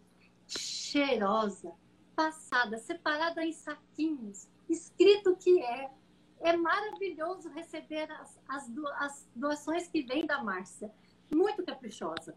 cheirosa, 0.59 1.73
passada, 2.15 2.79
separada 2.79 3.45
em 3.45 3.53
saquinhos, 3.53 4.49
escrito 4.69 5.37
que 5.37 5.61
é. 5.63 5.91
É 6.45 6.57
maravilhoso 6.57 7.49
receber 7.51 8.11
as, 8.11 8.37
as, 8.49 8.69
as 8.99 9.29
doações 9.33 9.87
que 9.87 10.03
vêm 10.03 10.27
da 10.27 10.43
Márcia. 10.43 10.93
Muito 11.33 11.65
caprichosa. 11.65 12.37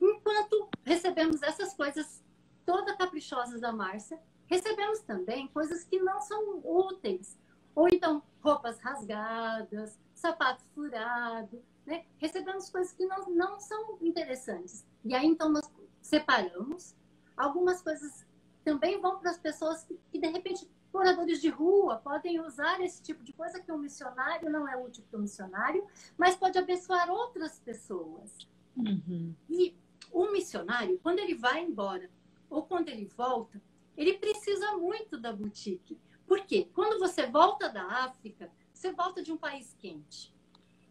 Enquanto 0.00 0.68
recebemos 0.84 1.42
essas 1.42 1.74
coisas 1.74 2.22
todas 2.64 2.96
caprichosas 2.96 3.60
da 3.60 3.72
Márcia, 3.72 4.22
recebemos 4.46 5.00
também 5.00 5.48
coisas 5.48 5.82
que 5.82 5.98
não 5.98 6.20
são 6.20 6.60
úteis. 6.64 7.36
Ou 7.74 7.88
então 7.88 8.22
roupas 8.40 8.78
rasgadas, 8.78 9.98
sapato 10.14 10.62
furado, 10.72 11.60
né? 11.84 12.04
Recebemos 12.18 12.70
coisas 12.70 12.92
que 12.92 13.04
não, 13.06 13.28
não 13.30 13.58
são 13.58 13.98
interessantes. 14.00 14.84
E 15.04 15.14
aí, 15.14 15.26
então, 15.26 15.48
nós 15.48 15.68
separamos. 16.00 16.94
Algumas 17.40 17.80
coisas 17.80 18.26
também 18.62 19.00
vão 19.00 19.18
para 19.18 19.30
as 19.30 19.38
pessoas 19.38 19.82
que, 19.84 19.98
que, 20.12 20.18
de 20.18 20.28
repente, 20.28 20.68
moradores 20.92 21.40
de 21.40 21.48
rua 21.48 21.96
podem 21.96 22.38
usar 22.38 22.80
esse 22.82 23.02
tipo 23.02 23.24
de 23.24 23.32
coisa 23.32 23.58
que 23.58 23.72
um 23.72 23.78
missionário 23.78 24.50
não 24.50 24.68
é 24.68 24.76
útil 24.76 25.02
para 25.10 25.18
o 25.18 25.22
missionário, 25.22 25.86
mas 26.18 26.36
pode 26.36 26.58
abençoar 26.58 27.10
outras 27.10 27.58
pessoas. 27.58 28.36
Uhum. 28.76 29.34
E 29.48 29.74
um 30.12 30.32
missionário, 30.32 31.00
quando 31.02 31.20
ele 31.20 31.34
vai 31.34 31.64
embora 31.64 32.10
ou 32.50 32.62
quando 32.62 32.90
ele 32.90 33.06
volta, 33.06 33.58
ele 33.96 34.18
precisa 34.18 34.76
muito 34.76 35.18
da 35.18 35.32
boutique. 35.32 35.98
Por 36.26 36.44
quê? 36.44 36.68
Quando 36.74 36.98
você 36.98 37.26
volta 37.26 37.70
da 37.70 37.84
África, 38.04 38.52
você 38.70 38.92
volta 38.92 39.22
de 39.22 39.32
um 39.32 39.38
país 39.38 39.74
quente. 39.78 40.34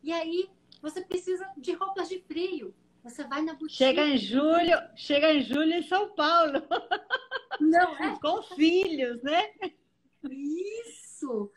E 0.01 0.11
aí 0.11 0.49
você 0.81 1.01
precisa 1.01 1.47
de 1.55 1.73
roupas 1.73 2.09
de 2.09 2.19
frio. 2.21 2.73
Você 3.03 3.23
vai 3.23 3.41
na 3.41 3.53
boutique. 3.53 3.77
Chega 3.77 4.05
em 4.05 4.17
julho, 4.17 4.77
chega 4.95 5.33
em 5.33 5.41
julho 5.41 5.73
em 5.73 5.83
São 5.83 6.13
Paulo. 6.13 6.61
Não 7.59 7.97
é? 7.97 8.19
Com 8.19 8.41
filhos, 8.41 9.21
né? 9.23 9.53
Isso. 10.29 11.51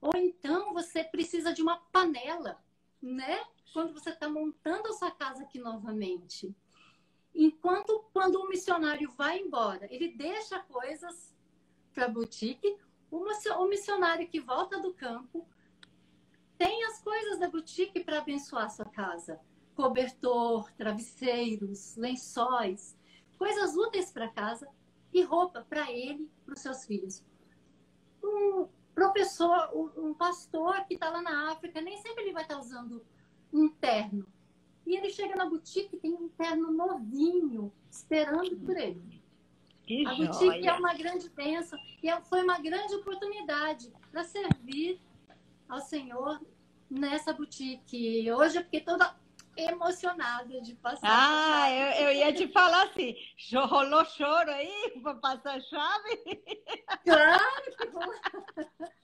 Ou 0.00 0.12
então 0.14 0.72
você 0.72 1.04
precisa 1.04 1.52
de 1.52 1.62
uma 1.62 1.76
panela, 1.92 2.62
né? 3.00 3.40
Quando 3.72 3.92
você 3.92 4.10
está 4.10 4.28
montando 4.28 4.88
a 4.88 4.92
sua 4.92 5.10
casa 5.10 5.42
aqui 5.42 5.58
novamente. 5.58 6.54
Enquanto 7.34 8.04
quando 8.12 8.36
o 8.36 8.48
missionário 8.48 9.10
vai 9.12 9.38
embora, 9.38 9.86
ele 9.92 10.16
deixa 10.16 10.58
coisas 10.60 11.34
para 11.92 12.06
a 12.06 12.08
boutique, 12.08 12.76
o 13.10 13.66
missionário 13.66 14.28
que 14.28 14.40
volta 14.40 14.80
do 14.80 14.92
campo 14.94 15.48
tem 16.56 16.84
as 16.84 17.00
coisas 17.00 17.38
da 17.38 17.48
boutique 17.48 18.02
para 18.02 18.18
abençoar 18.18 18.64
a 18.64 18.70
sua 18.70 18.86
casa: 18.86 19.40
cobertor, 19.78 20.72
travesseiros, 20.72 21.94
lençóis, 21.94 22.98
coisas 23.38 23.76
úteis 23.76 24.10
para 24.10 24.26
casa 24.26 24.68
e 25.12 25.22
roupa 25.22 25.64
para 25.68 25.88
ele, 25.92 26.28
para 26.44 26.54
os 26.54 26.60
seus 26.60 26.84
filhos. 26.84 27.24
Um 28.20 28.66
professor, 28.92 29.70
um 29.96 30.12
pastor 30.12 30.84
que 30.86 30.94
está 30.94 31.08
lá 31.08 31.22
na 31.22 31.52
África, 31.52 31.80
nem 31.80 31.96
sempre 31.98 32.24
ele 32.24 32.32
vai 32.32 32.42
estar 32.42 32.56
tá 32.56 32.60
usando 32.60 33.06
um 33.52 33.68
terno. 33.68 34.26
E 34.84 34.96
ele 34.96 35.10
chega 35.10 35.36
na 35.36 35.46
boutique 35.46 35.94
e 35.94 36.00
tem 36.00 36.12
um 36.12 36.28
terno 36.28 36.72
novinho 36.72 37.72
esperando 37.88 38.56
por 38.56 38.76
ele. 38.76 39.22
Que 39.86 40.04
a 40.04 40.12
boutique 40.12 40.58
é 40.58 40.62
joia. 40.64 40.78
uma 40.80 40.94
grande 40.94 41.30
bênção 41.30 41.78
e 42.02 42.10
é, 42.10 42.20
foi 42.22 42.42
uma 42.42 42.58
grande 42.58 42.96
oportunidade 42.96 43.92
para 44.10 44.24
servir 44.24 45.00
ao 45.68 45.78
Senhor 45.78 46.40
nessa 46.90 47.32
boutique. 47.32 48.28
Hoje 48.32 48.58
eu 48.58 48.64
fiquei 48.64 48.80
toda 48.80 49.16
emocionada 49.58 50.60
de 50.60 50.74
passar. 50.74 51.00
Ah, 51.02 51.70
eu, 51.70 52.06
eu, 52.06 52.12
ia 52.12 52.32
te 52.32 52.46
falar 52.48 52.84
assim, 52.84 53.16
rolou 53.54 54.04
choro 54.04 54.50
aí 54.50 55.00
para 55.02 55.14
passar 55.14 55.56
a 55.56 55.60
chave? 55.60 56.42
Claro 57.04 57.42
que. 57.76 58.88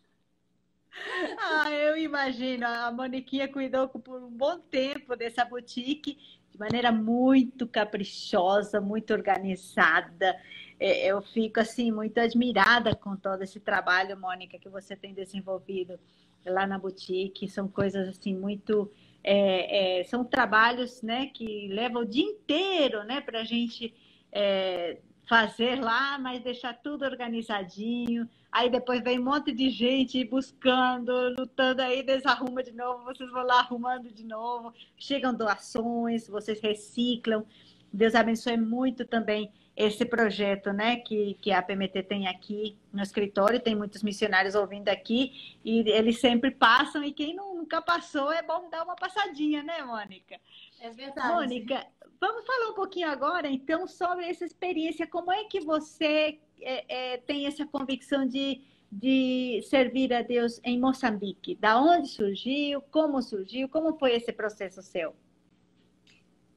Ah, 1.39 1.71
eu 1.71 1.97
imagino. 1.97 2.67
A 2.67 2.91
Moniquinha 2.93 3.49
cuidou 3.49 3.89
por 3.89 4.23
um 4.23 4.31
bom 4.31 4.59
tempo 4.61 5.17
dessa 5.17 5.45
boutique 5.45 6.17
de 6.51 6.59
maneira 6.59 6.93
muito 6.93 7.67
caprichosa, 7.67 8.81
muito 8.81 9.13
organizada. 9.13 10.41
É, 10.79 11.07
eu 11.07 11.21
fico 11.21 11.61
assim 11.61 11.91
muito 11.91 12.19
admirada 12.19 12.95
com 12.95 13.17
todo 13.17 13.43
esse 13.43 13.59
trabalho, 13.59 14.17
Mônica, 14.17 14.59
que 14.59 14.69
você 14.69 14.95
tem 14.95 15.13
desenvolvido 15.13 15.99
lá 16.47 16.67
na 16.67 16.79
boutique. 16.79 17.49
São 17.49 17.67
coisas 17.67 18.09
assim 18.09 18.35
muito 18.35 18.91
é, 19.25 20.01
é, 20.01 20.05
são 20.05 20.23
trabalhos 20.23 21.01
né, 21.01 21.27
que 21.27 21.69
levam 21.69 22.03
o 22.03 22.07
dia 22.07 22.25
inteiro 22.25 23.03
né, 23.05 23.23
para 23.23 23.41
a 23.41 23.45
gente 23.45 23.95
é, 24.31 24.99
fazer 25.27 25.81
lá, 25.81 26.19
mas 26.19 26.43
deixar 26.43 26.75
tudo 26.75 27.07
organizadinho. 27.07 28.29
Aí 28.53 28.69
depois 28.69 29.03
vem 29.03 29.19
um 29.19 29.25
monte 29.25 29.51
de 29.51 29.71
gente 29.71 30.23
buscando, 30.25 31.13
lutando, 31.37 31.81
aí 31.81 32.03
desarruma 32.03 32.63
de 32.63 32.73
novo, 32.73 33.05
vocês 33.05 33.31
vão 33.31 33.45
lá 33.45 33.61
arrumando 33.61 34.13
de 34.13 34.25
novo. 34.25 34.73
Chegam 34.97 35.35
doações, 35.35 36.29
vocês 36.29 36.61
reciclam. 36.61 37.45
Deus 37.93 38.15
abençoe 38.15 38.59
muito 38.59 39.07
também 39.07 39.51
esse 39.77 40.05
projeto 40.05 40.73
né, 40.73 40.97
que, 40.97 41.35
que 41.41 41.51
a 41.51 41.61
PMT 41.61 42.05
tem 42.05 42.29
aqui 42.29 42.77
no 42.93 43.03
escritório, 43.03 43.61
tem 43.61 43.75
muitos 43.75 44.03
missionários 44.03 44.55
ouvindo 44.55 44.89
aqui, 44.89 45.59
e 45.65 45.81
eles 45.91 46.21
sempre 46.21 46.53
passam, 46.53 47.03
e 47.03 47.13
quem 47.13 47.35
nunca 47.35 47.83
passou 47.83 48.33
é 48.33 48.43
bom 48.43 48.71
dar 48.71 48.85
uma 48.85 48.95
passadinha, 48.95 49.63
né, 49.63 49.83
Mônica? 49.83 50.41
É 50.81 50.91
verdade. 50.91 51.29
Mônica, 51.29 51.87
vamos 52.21 52.47
falar 52.47 52.71
um 52.71 52.75
pouquinho 52.75 53.09
agora, 53.09 53.49
então, 53.49 53.89
sobre 53.89 54.27
essa 54.27 54.45
experiência, 54.45 55.09
como 55.09 55.33
é 55.33 55.45
que 55.45 55.61
você 55.61 56.39
é, 56.61 57.15
é, 57.15 57.17
tem 57.19 57.47
essa 57.47 57.67
convicção 57.67 58.25
de, 58.27 58.63
de 58.91 59.61
servir 59.69 60.13
a 60.15 60.23
Deus 60.23 60.61
em 60.63 60.79
Moçambique? 60.79 61.57
Da 61.57 61.81
onde 61.81 62.09
surgiu, 62.09 62.81
como 62.93 63.21
surgiu, 63.21 63.69
como 63.69 63.99
foi 63.99 64.15
esse 64.15 64.33
processo 64.33 64.81
seu? 64.83 65.17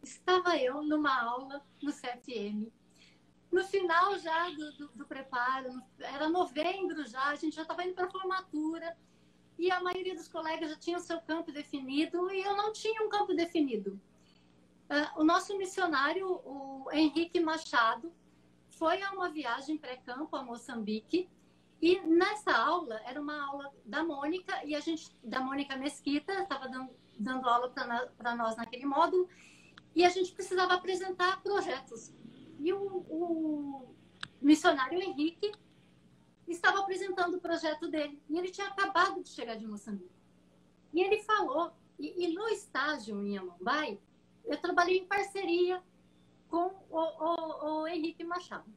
Estava 0.03 0.55
eu 0.55 0.83
numa 0.83 1.19
aula 1.21 1.61
no 1.81 1.91
CFM, 1.91 2.71
no 3.51 3.63
final 3.63 4.17
já 4.19 4.49
do, 4.49 4.71
do, 4.73 4.87
do, 4.89 5.05
preparo, 5.05 5.81
era 5.99 6.29
novembro 6.29 7.05
já, 7.07 7.25
a 7.25 7.35
gente 7.35 7.55
já 7.55 7.61
estava 7.61 7.83
indo 7.83 7.93
para 7.93 8.05
a 8.05 8.11
formatura. 8.11 8.95
E 9.57 9.71
a 9.71 9.81
maioria 9.81 10.13
dos 10.13 10.27
colegas 10.27 10.69
já 10.69 10.75
tinha 10.75 10.97
o 10.97 11.01
seu 11.01 11.19
campo 11.21 11.51
definido 11.51 12.31
e 12.31 12.43
eu 12.43 12.55
não 12.55 12.71
tinha 12.71 13.01
um 13.01 13.09
campo 13.09 13.33
definido. 13.33 13.99
Uh, 14.89 15.21
o 15.21 15.23
nosso 15.23 15.57
missionário, 15.57 16.29
o 16.45 16.87
Henrique 16.91 17.39
Machado, 17.39 18.13
foi 18.69 19.01
a 19.01 19.11
uma 19.11 19.29
viagem 19.29 19.77
pré-campo 19.77 20.35
a 20.35 20.43
Moçambique. 20.43 21.27
E 21.81 21.99
nessa 22.01 22.55
aula, 22.55 23.01
era 23.05 23.19
uma 23.19 23.43
aula 23.45 23.73
da 23.83 24.03
Mônica 24.03 24.63
e 24.63 24.75
a 24.75 24.79
gente, 24.79 25.15
da 25.23 25.39
Mônica 25.39 25.75
Mesquita, 25.75 26.33
estava 26.33 26.67
dando, 26.69 26.91
dando 27.19 27.47
aula 27.49 27.69
para 27.69 28.35
nós 28.35 28.55
naquele 28.55 28.85
módulo. 28.85 29.27
E 29.95 30.05
a 30.05 30.09
gente 30.09 30.31
precisava 30.31 30.75
apresentar 30.75 31.41
projetos 31.41 32.13
e 32.59 32.73
o, 32.73 32.79
o 33.09 33.95
missionário 34.41 35.01
Henrique 35.01 35.51
estava 36.47 36.79
apresentando 36.79 37.37
o 37.37 37.41
projeto 37.41 37.87
dele. 37.87 38.21
E 38.29 38.37
ele 38.37 38.49
tinha 38.49 38.67
acabado 38.67 39.21
de 39.21 39.29
chegar 39.29 39.55
de 39.55 39.67
Moçambique. 39.67 40.15
E 40.93 41.01
ele 41.01 41.21
falou, 41.23 41.71
e, 41.99 42.25
e 42.25 42.33
no 42.33 42.47
estágio 42.47 43.25
em 43.25 43.37
Amambai, 43.37 43.99
eu 44.45 44.57
trabalhei 44.57 44.99
em 44.99 45.05
parceria 45.05 45.83
com 46.49 46.71
o, 46.89 46.99
o, 46.99 47.81
o, 47.81 47.87
Henrique 47.87 48.23
Machado. 48.23 48.71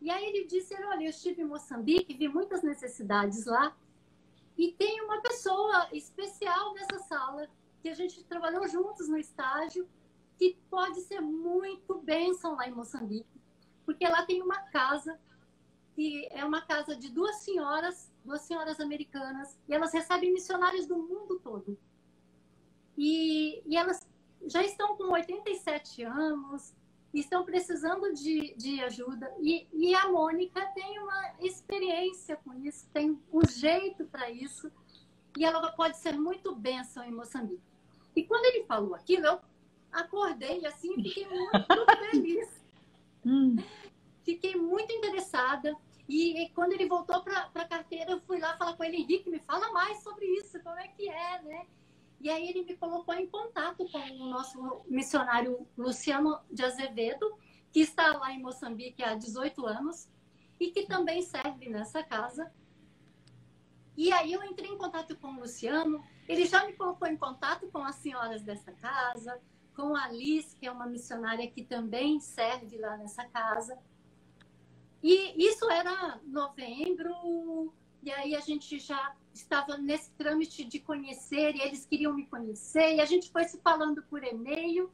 E 0.00 0.10
aí 0.10 0.26
ele 0.26 0.46
disse, 0.46 0.74
olha, 0.74 1.04
eu 1.04 1.10
estive 1.10 1.42
em 1.42 1.46
Moçambique, 1.46 2.14
vi 2.14 2.28
muitas 2.28 2.62
necessidades 2.62 3.46
lá, 3.46 3.76
e 4.56 4.72
tem 4.72 5.00
uma 5.02 5.20
pessoa 5.20 5.88
especial 5.92 6.74
nessa 6.74 6.98
sala, 7.00 7.48
que 7.80 7.88
a 7.88 7.94
gente 7.94 8.22
trabalhou 8.24 8.66
juntos 8.68 9.08
no 9.08 9.16
estágio, 9.16 9.88
que 10.36 10.56
pode 10.68 11.00
ser 11.02 11.20
bênção 12.08 12.54
lá 12.54 12.66
em 12.66 12.72
Moçambique, 12.72 13.38
porque 13.84 14.08
lá 14.08 14.24
tem 14.24 14.40
uma 14.40 14.60
casa 14.70 15.20
que 15.94 16.26
é 16.30 16.42
uma 16.42 16.62
casa 16.62 16.96
de 16.96 17.10
duas 17.10 17.36
senhoras, 17.36 18.10
duas 18.24 18.40
senhoras 18.42 18.80
americanas, 18.80 19.58
e 19.68 19.74
elas 19.74 19.92
recebem 19.92 20.32
missionários 20.32 20.86
do 20.86 20.96
mundo 20.96 21.38
todo. 21.40 21.76
E, 22.96 23.62
e 23.66 23.76
elas 23.76 24.00
já 24.46 24.62
estão 24.62 24.96
com 24.96 25.12
87 25.12 26.02
anos, 26.04 26.72
estão 27.12 27.44
precisando 27.44 28.14
de, 28.14 28.54
de 28.56 28.80
ajuda. 28.80 29.30
E, 29.40 29.68
e 29.72 29.94
a 29.94 30.08
Mônica 30.08 30.64
tem 30.74 30.98
uma 31.00 31.34
experiência 31.40 32.36
com 32.38 32.54
isso, 32.54 32.88
tem 32.90 33.20
um 33.30 33.46
jeito 33.46 34.06
para 34.06 34.30
isso, 34.30 34.72
e 35.36 35.44
ela 35.44 35.72
pode 35.72 35.98
ser 35.98 36.18
muito 36.18 36.54
bênção 36.54 37.04
em 37.04 37.12
Moçambique. 37.12 37.68
E 38.16 38.24
quando 38.24 38.46
ele 38.46 38.64
falou 38.64 38.94
aquilo, 38.94 39.26
eu 39.26 39.40
acordei 39.92 40.64
assim, 40.66 40.94
fiquei 40.94 41.26
muito 41.26 41.56
feliz. 42.10 42.64
Hum. 43.24 43.56
Fiquei 44.22 44.56
muito 44.56 44.92
interessada. 44.92 45.74
E, 46.08 46.42
e 46.42 46.48
quando 46.50 46.72
ele 46.72 46.86
voltou 46.86 47.22
para 47.22 47.50
a 47.54 47.64
carteira, 47.64 48.12
eu 48.12 48.20
fui 48.20 48.38
lá 48.38 48.56
falar 48.56 48.74
com 48.74 48.84
ele, 48.84 48.96
Henrique, 48.98 49.30
me 49.30 49.38
fala 49.38 49.70
mais 49.72 50.02
sobre 50.02 50.24
isso, 50.24 50.58
como 50.62 50.78
é 50.78 50.88
que 50.88 51.08
é, 51.08 51.42
né? 51.42 51.66
E 52.20 52.30
aí 52.30 52.48
ele 52.48 52.64
me 52.64 52.76
colocou 52.76 53.14
em 53.14 53.26
contato 53.26 53.86
com 53.90 53.98
o 53.98 54.26
nosso 54.30 54.82
missionário 54.88 55.66
Luciano 55.76 56.40
de 56.50 56.64
Azevedo, 56.64 57.38
que 57.70 57.80
está 57.80 58.16
lá 58.16 58.32
em 58.32 58.40
Moçambique 58.40 59.02
há 59.02 59.14
18 59.14 59.66
anos 59.66 60.08
e 60.58 60.70
que 60.70 60.86
também 60.86 61.22
serve 61.22 61.68
nessa 61.68 62.02
casa. 62.02 62.52
E 63.96 64.12
aí 64.12 64.32
eu 64.32 64.42
entrei 64.42 64.70
em 64.70 64.78
contato 64.78 65.16
com 65.16 65.28
o 65.28 65.40
Luciano, 65.40 66.04
ele 66.28 66.44
já 66.46 66.64
me 66.64 66.72
colocou 66.72 67.06
em 67.06 67.16
contato 67.16 67.68
com 67.68 67.78
as 67.78 67.96
senhoras 67.96 68.42
dessa 68.42 68.72
casa, 68.72 69.40
com 69.78 69.94
a 69.94 70.06
Alice, 70.06 70.56
que 70.56 70.66
é 70.66 70.72
uma 70.72 70.86
missionária 70.86 71.48
que 71.48 71.62
também 71.62 72.18
serve 72.18 72.78
lá 72.78 72.96
nessa 72.96 73.24
casa. 73.26 73.78
E 75.00 75.46
isso 75.46 75.70
era 75.70 76.20
novembro, 76.26 77.72
e 78.02 78.10
aí 78.10 78.34
a 78.34 78.40
gente 78.40 78.76
já 78.80 79.14
estava 79.32 79.78
nesse 79.78 80.10
trâmite 80.14 80.64
de 80.64 80.80
conhecer, 80.80 81.54
e 81.54 81.60
eles 81.60 81.86
queriam 81.86 82.12
me 82.12 82.26
conhecer, 82.26 82.96
e 82.96 83.00
a 83.00 83.04
gente 83.04 83.30
foi 83.30 83.44
se 83.44 83.60
falando 83.60 84.02
por 84.02 84.24
e-mail. 84.24 84.90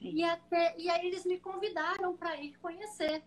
E, 0.00 0.22
até, 0.22 0.78
e 0.78 0.88
aí 0.88 1.08
eles 1.08 1.24
me 1.24 1.40
convidaram 1.40 2.16
para 2.16 2.40
ir 2.40 2.56
conhecer 2.60 3.24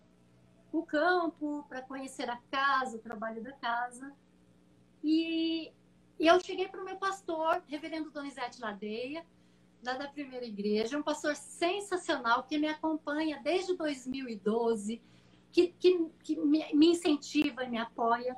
o 0.72 0.82
campo, 0.82 1.66
para 1.68 1.82
conhecer 1.82 2.30
a 2.30 2.38
casa, 2.50 2.96
o 2.96 3.00
trabalho 3.00 3.42
da 3.42 3.52
casa. 3.52 4.14
E, 5.02 5.70
e 6.18 6.26
eu 6.26 6.40
cheguei 6.40 6.68
para 6.68 6.80
o 6.80 6.86
meu 6.86 6.96
pastor, 6.96 7.62
reverendo 7.68 8.10
Donizete 8.10 8.62
Ladeia, 8.62 9.24
lá 9.84 9.94
da 9.94 10.08
primeira 10.08 10.44
igreja, 10.44 10.98
um 10.98 11.02
pastor 11.02 11.36
sensacional 11.36 12.42
que 12.44 12.58
me 12.58 12.66
acompanha 12.68 13.40
desde 13.42 13.76
2012, 13.76 15.00
que, 15.52 15.68
que, 15.78 16.10
que 16.22 16.36
me, 16.36 16.72
me 16.74 16.88
incentiva 16.88 17.64
e 17.64 17.70
me 17.70 17.78
apoia. 17.78 18.36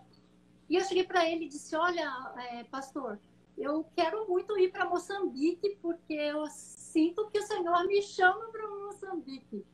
E 0.68 0.76
eu 0.76 0.84
cheguei 0.84 1.04
para 1.04 1.28
ele 1.28 1.46
e 1.46 1.48
disse: 1.48 1.76
Olha, 1.76 2.34
é, 2.50 2.64
pastor, 2.64 3.18
eu 3.56 3.86
quero 3.94 4.28
muito 4.28 4.58
ir 4.58 4.70
para 4.70 4.88
Moçambique, 4.88 5.78
porque 5.80 6.12
eu 6.12 6.46
sinto 6.48 7.28
que 7.30 7.38
o 7.38 7.46
Senhor 7.46 7.86
me 7.86 8.02
chama 8.02 8.48
para 8.48 8.68
Moçambique. 8.68 9.64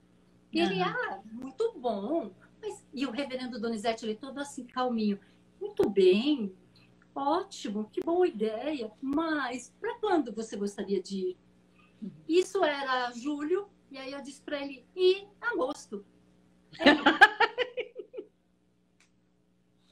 E 0.52 0.60
uhum. 0.60 0.66
ele, 0.66 0.82
ah, 0.82 1.20
muito 1.24 1.72
bom. 1.76 2.30
Mas, 2.60 2.86
e 2.92 3.06
o 3.06 3.10
reverendo 3.10 3.60
Donizete, 3.60 4.04
ele 4.04 4.14
todo 4.14 4.38
assim, 4.38 4.64
calminho. 4.64 5.18
Muito 5.60 5.88
bem, 5.88 6.54
ótimo, 7.14 7.88
que 7.92 8.00
boa 8.00 8.26
ideia. 8.26 8.92
Mas 9.00 9.74
para 9.80 9.98
quando 9.98 10.32
você 10.32 10.56
gostaria 10.56 11.02
de 11.02 11.16
ir? 11.16 11.36
Isso 12.28 12.64
era 12.64 13.10
julho, 13.12 13.68
e 13.90 13.98
aí 13.98 14.12
eu 14.12 14.22
disse 14.22 14.42
para 14.42 14.60
ele, 14.60 14.86
e 14.96 15.26
agosto. 15.40 16.04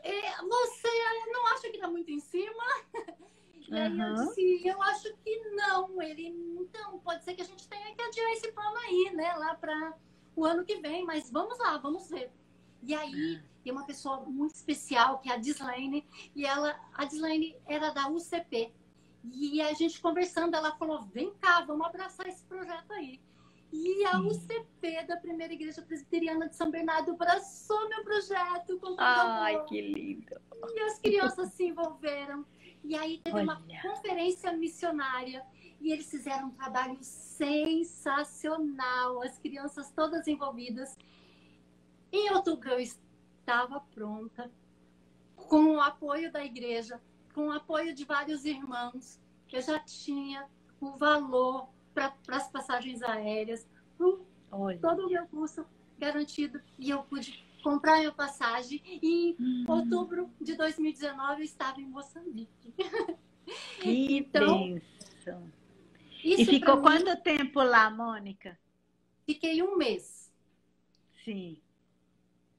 é, 0.02 0.42
você 0.42 0.88
não 1.32 1.46
acha 1.48 1.68
que 1.68 1.76
está 1.76 1.88
muito 1.88 2.10
em 2.10 2.20
cima? 2.20 2.64
E 3.70 3.78
aí 3.78 3.88
uhum. 3.88 4.04
eu 4.04 4.26
disse, 4.26 4.66
eu 4.66 4.82
acho 4.82 5.16
que 5.18 5.38
não. 5.50 6.02
Ele, 6.02 6.26
então, 6.60 6.98
pode 6.98 7.22
ser 7.22 7.34
que 7.34 7.42
a 7.42 7.44
gente 7.44 7.68
tenha 7.68 7.94
que 7.94 8.02
adiar 8.02 8.32
esse 8.32 8.50
plano 8.50 8.76
aí, 8.78 9.12
né? 9.14 9.32
Lá 9.34 9.54
para 9.54 9.94
o 10.34 10.44
ano 10.44 10.64
que 10.64 10.80
vem, 10.80 11.04
mas 11.04 11.30
vamos 11.30 11.56
lá, 11.56 11.78
vamos 11.78 12.10
ver. 12.10 12.32
E 12.82 12.92
aí 12.92 13.36
é. 13.36 13.42
tem 13.62 13.72
uma 13.72 13.86
pessoa 13.86 14.22
muito 14.22 14.56
especial, 14.56 15.20
que 15.20 15.30
é 15.30 15.34
a 15.34 15.36
Dislaine, 15.36 16.04
e 16.34 16.44
ela, 16.44 16.76
a 16.92 17.04
Dislaine 17.04 17.56
era 17.64 17.90
da 17.90 18.08
UCP. 18.08 18.74
E 19.24 19.60
a 19.60 19.72
gente 19.74 20.00
conversando, 20.00 20.54
ela 20.54 20.76
falou: 20.76 21.02
vem 21.02 21.32
cá, 21.34 21.60
vamos 21.62 21.86
abraçar 21.86 22.26
esse 22.26 22.44
projeto 22.44 22.92
aí. 22.92 23.20
E 23.72 24.04
a 24.04 24.18
UCP 24.18 25.04
da 25.06 25.16
Primeira 25.16 25.52
Igreja 25.52 25.80
Presbiteriana 25.82 26.48
de 26.48 26.56
São 26.56 26.70
Bernardo 26.70 27.12
abraçou 27.12 27.88
meu 27.88 28.02
projeto. 28.02 28.80
Com 28.80 28.96
Ai, 28.98 29.54
amor. 29.54 29.66
que 29.66 29.80
lindo! 29.80 30.34
E 30.74 30.80
as 30.80 30.98
crianças 30.98 31.52
se 31.52 31.66
envolveram. 31.66 32.44
E 32.82 32.96
aí 32.96 33.18
teve 33.18 33.36
Olha. 33.36 33.44
uma 33.44 33.62
conferência 33.82 34.52
missionária 34.52 35.46
e 35.80 35.92
eles 35.92 36.10
fizeram 36.10 36.48
um 36.48 36.50
trabalho 36.50 36.98
sensacional, 37.02 38.02
as 39.22 39.38
crianças 39.38 39.90
todas 39.92 40.26
envolvidas. 40.26 40.96
Em 42.12 42.32
outubro 42.32 42.70
eu 42.70 42.80
estava 42.80 43.80
pronta, 43.94 44.50
com 45.36 45.76
o 45.76 45.80
apoio 45.80 46.32
da 46.32 46.44
igreja, 46.44 47.00
com 47.34 47.48
o 47.48 47.52
apoio 47.52 47.94
de 47.94 48.04
vários 48.04 48.44
irmãos. 48.44 49.20
Eu 49.52 49.60
já 49.60 49.78
tinha 49.80 50.46
o 50.80 50.92
valor 50.92 51.68
para 51.94 52.14
as 52.28 52.48
passagens 52.48 53.02
aéreas, 53.02 53.66
todo 54.80 55.06
o 55.06 55.10
meu 55.10 55.26
custo 55.26 55.66
garantido 55.98 56.60
e 56.78 56.90
eu 56.90 57.02
pude 57.02 57.44
comprar 57.62 57.98
minha 57.98 58.12
passagem 58.12 58.80
e 58.84 59.32
em 59.32 59.36
uhum. 59.38 59.64
outubro 59.68 60.30
de 60.40 60.56
2019 60.56 61.40
eu 61.40 61.44
estava 61.44 61.80
em 61.80 61.86
Moçambique. 61.86 62.72
Que 63.80 64.16
então, 64.16 64.74
bênção! 64.74 65.52
E 66.24 66.44
ficou 66.44 66.76
mim, 66.76 66.82
quanto 66.82 67.22
tempo 67.22 67.62
lá, 67.62 67.90
Mônica? 67.90 68.58
Fiquei 69.26 69.62
um 69.62 69.76
mês. 69.76 70.32
Sim. 71.24 71.60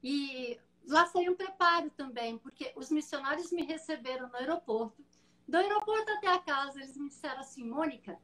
E 0.02 0.58
lá 0.86 1.06
foi 1.06 1.28
um 1.28 1.34
preparo 1.34 1.90
também, 1.90 2.38
porque 2.38 2.72
os 2.76 2.90
missionários 2.90 3.50
me 3.52 3.62
receberam 3.62 4.28
no 4.28 4.36
aeroporto. 4.36 5.04
Do 5.46 5.56
aeroporto 5.56 6.10
até 6.12 6.28
a 6.28 6.38
casa, 6.38 6.80
eles 6.80 6.96
me 6.96 7.08
disseram 7.08 7.40
assim, 7.40 7.64
Mônica, 7.64 8.18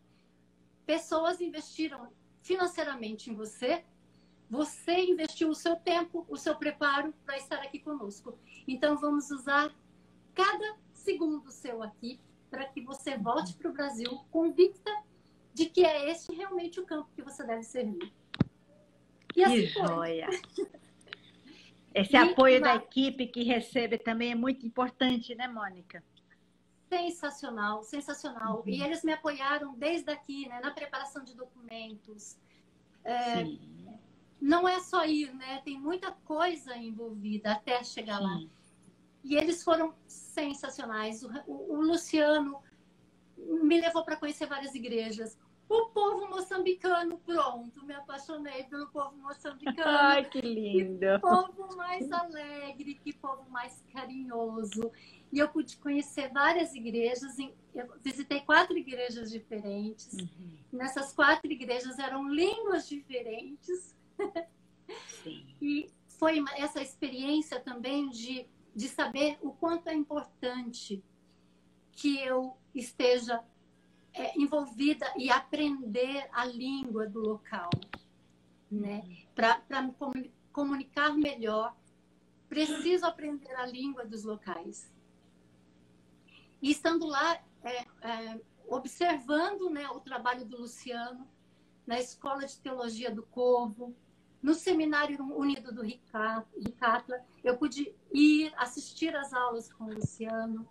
pessoas 0.86 1.40
investiram 1.40 2.10
financeiramente 2.42 3.30
em 3.30 3.34
você, 3.34 3.84
você 4.48 5.04
investiu 5.04 5.50
o 5.50 5.54
seu 5.54 5.76
tempo, 5.76 6.24
o 6.28 6.36
seu 6.36 6.56
preparo 6.56 7.12
para 7.24 7.36
estar 7.36 7.58
aqui 7.58 7.78
conosco. 7.78 8.38
Então, 8.66 8.96
vamos 8.96 9.30
usar 9.30 9.74
cada 10.34 10.76
segundo 10.94 11.50
seu 11.50 11.82
aqui 11.82 12.18
para 12.48 12.64
que 12.66 12.80
você 12.80 13.16
volte 13.16 13.54
para 13.54 13.70
o 13.70 13.74
Brasil 13.74 14.24
convicta 14.30 14.90
de 15.52 15.66
que 15.66 15.84
é 15.84 16.10
este 16.10 16.34
realmente 16.34 16.80
o 16.80 16.86
campo 16.86 17.10
que 17.14 17.22
você 17.22 17.44
deve 17.44 17.62
servir. 17.62 18.12
E 19.36 19.44
assim 19.44 19.54
que 19.54 19.66
joia! 19.66 20.28
Esse 21.94 22.12
e, 22.12 22.16
apoio 22.16 22.60
da 22.60 22.76
equipe 22.76 23.26
que 23.26 23.42
recebe 23.42 23.98
também 23.98 24.32
é 24.32 24.34
muito 24.34 24.66
importante, 24.66 25.34
né, 25.34 25.48
Mônica? 25.48 26.02
sensacional, 26.88 27.82
sensacional. 27.82 28.60
Uhum. 28.60 28.68
E 28.68 28.82
eles 28.82 29.04
me 29.04 29.12
apoiaram 29.12 29.74
desde 29.74 30.10
aqui, 30.10 30.48
né, 30.48 30.60
na 30.60 30.70
preparação 30.70 31.22
de 31.22 31.34
documentos. 31.34 32.36
É, 33.04 33.44
não 34.40 34.68
é 34.68 34.80
só 34.80 35.04
ir, 35.04 35.32
né? 35.34 35.60
Tem 35.64 35.78
muita 35.78 36.12
coisa 36.12 36.76
envolvida 36.76 37.52
até 37.52 37.82
chegar 37.84 38.18
Sim. 38.18 38.24
lá. 38.24 38.40
E 39.24 39.36
eles 39.36 39.62
foram 39.62 39.94
sensacionais. 40.06 41.22
O, 41.22 41.30
o, 41.46 41.74
o 41.74 41.82
Luciano 41.82 42.60
me 43.36 43.80
levou 43.80 44.04
para 44.04 44.16
conhecer 44.16 44.46
várias 44.46 44.74
igrejas. 44.74 45.38
O 45.68 45.86
povo 45.90 46.28
moçambicano, 46.28 47.18
pronto, 47.18 47.84
me 47.84 47.92
apaixonei 47.92 48.64
pelo 48.64 48.86
povo 48.88 49.14
moçambicano. 49.18 49.82
Ai, 49.84 50.24
que 50.24 50.40
lindo! 50.40 50.98
Que 50.98 51.18
povo 51.20 51.76
mais 51.76 52.10
alegre, 52.10 52.94
que 52.94 53.12
povo 53.12 53.50
mais 53.50 53.84
carinhoso. 53.92 54.90
E 55.30 55.38
eu 55.38 55.48
pude 55.48 55.76
conhecer 55.76 56.32
várias 56.32 56.74
igrejas. 56.74 57.38
Eu 57.74 57.92
visitei 58.02 58.40
quatro 58.40 58.78
igrejas 58.78 59.30
diferentes. 59.30 60.10
Uhum. 60.14 60.58
Nessas 60.72 61.12
quatro 61.12 61.52
igrejas 61.52 61.98
eram 61.98 62.26
línguas 62.28 62.88
diferentes. 62.88 63.94
Sim. 65.22 65.46
E 65.60 65.90
foi 66.18 66.42
essa 66.56 66.80
experiência 66.80 67.60
também 67.60 68.08
de, 68.08 68.46
de 68.74 68.88
saber 68.88 69.38
o 69.42 69.52
quanto 69.52 69.88
é 69.88 69.94
importante 69.94 71.04
que 71.92 72.18
eu 72.20 72.56
esteja 72.74 73.44
é, 74.18 74.36
envolvida 74.36 75.06
e 75.16 75.30
aprender 75.30 76.28
a 76.32 76.44
língua 76.44 77.06
do 77.06 77.20
local, 77.20 77.70
né? 78.70 79.02
Para 79.34 79.82
me 79.82 79.94
comunicar 80.52 81.14
melhor, 81.14 81.74
preciso 82.48 83.06
aprender 83.06 83.54
a 83.54 83.64
língua 83.64 84.04
dos 84.04 84.24
locais. 84.24 84.92
E 86.60 86.70
estando 86.70 87.06
lá, 87.06 87.40
é, 87.62 87.86
é, 88.02 88.40
observando 88.66 89.70
né, 89.70 89.88
o 89.90 90.00
trabalho 90.00 90.44
do 90.44 90.62
Luciano 90.62 91.26
na 91.86 92.00
Escola 92.00 92.44
de 92.44 92.58
Teologia 92.58 93.10
do 93.10 93.22
Corvo, 93.22 93.94
no 94.42 94.54
Seminário 94.54 95.22
Unido 95.36 95.72
do 95.72 95.82
Ricatla, 95.82 97.24
eu 97.42 97.56
pude 97.56 97.94
ir 98.12 98.52
assistir 98.56 99.14
às 99.16 99.32
aulas 99.32 99.72
com 99.72 99.84
o 99.84 99.94
Luciano, 99.94 100.68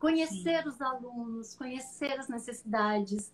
conhecer 0.00 0.62
Sim. 0.62 0.68
os 0.68 0.80
alunos, 0.80 1.54
conhecer 1.54 2.18
as 2.18 2.26
necessidades. 2.26 3.32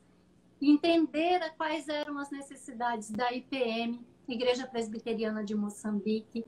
entender 0.61 1.55
quais 1.59 1.87
eram 1.87 2.19
as 2.19 2.31
necessidades 2.31 3.11
da 3.11 3.31
IPM, 3.31 4.01
Igreja 4.27 4.67
Presbiteriana 4.67 5.45
de 5.45 5.55
Moçambique, 5.55 6.47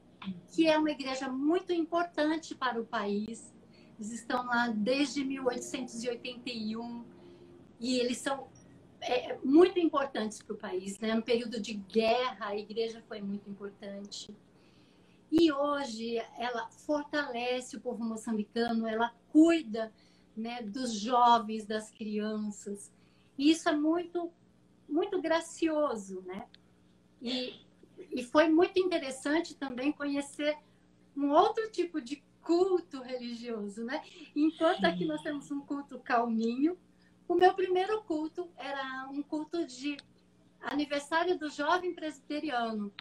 que 0.51 0.67
é 0.67 0.79
uma 0.79 0.91
igreja 0.91 1.29
muito 1.29 1.73
importante 1.73 2.55
para 2.55 2.81
o 2.81 2.87
país. 2.87 3.55
Eles 3.97 4.13
estão 4.13 4.47
lá 4.47 4.69
desde 4.69 5.23
1881 5.25 7.05
e 7.79 7.99
eles 8.01 8.17
são 8.17 8.49
é, 9.03 9.37
muito 9.45 9.79
importantes 9.79 10.43
para 10.43 10.55
o 10.55 10.59
país. 10.59 10.99
Né? 10.99 11.15
No 11.15 11.23
período 11.23 11.61
de 11.61 11.75
guerra, 11.75 12.47
a 12.47 12.57
igreja 12.57 13.05
foi 13.07 13.21
muito 13.21 13.49
importante. 13.49 14.35
E 15.31 15.53
hoje 15.53 16.17
ela 16.39 16.71
fortalece 16.71 17.77
o 17.77 17.81
povo 17.81 18.03
moçambicano, 18.03 18.89
ela 18.89 19.15
cuida 19.29 19.93
né, 20.39 20.63
dos 20.63 20.93
jovens, 20.93 21.67
das 21.67 21.91
crianças. 21.91 22.93
E 23.37 23.51
isso 23.51 23.69
é 23.69 23.77
muito, 23.77 24.33
muito 24.89 25.21
gracioso, 25.21 26.23
né? 26.23 26.47
E, 27.21 27.55
e 28.13 28.23
foi 28.23 28.49
muito 28.49 28.79
interessante 28.79 29.57
também 29.57 29.93
conhecer 29.93 30.57
um 31.17 31.31
outro 31.31 31.71
tipo 31.71 32.01
de 32.01 32.23
culto 32.41 33.03
religioso, 33.03 33.85
né? 33.85 34.03
Enquanto 34.35 34.85
aqui 34.85 35.05
nós 35.05 35.21
temos 35.23 35.51
um 35.51 35.61
culto 35.61 35.99
calminho, 35.99 36.79
o 37.27 37.35
meu 37.35 37.53
primeiro 37.55 38.03
culto 38.05 38.49
era 38.57 39.09
um 39.11 39.23
culto 39.23 39.67
de 39.67 39.97
aniversário 40.61 41.39
do 41.39 41.51
jovem 41.51 41.95
presbiteriano. 41.95 42.93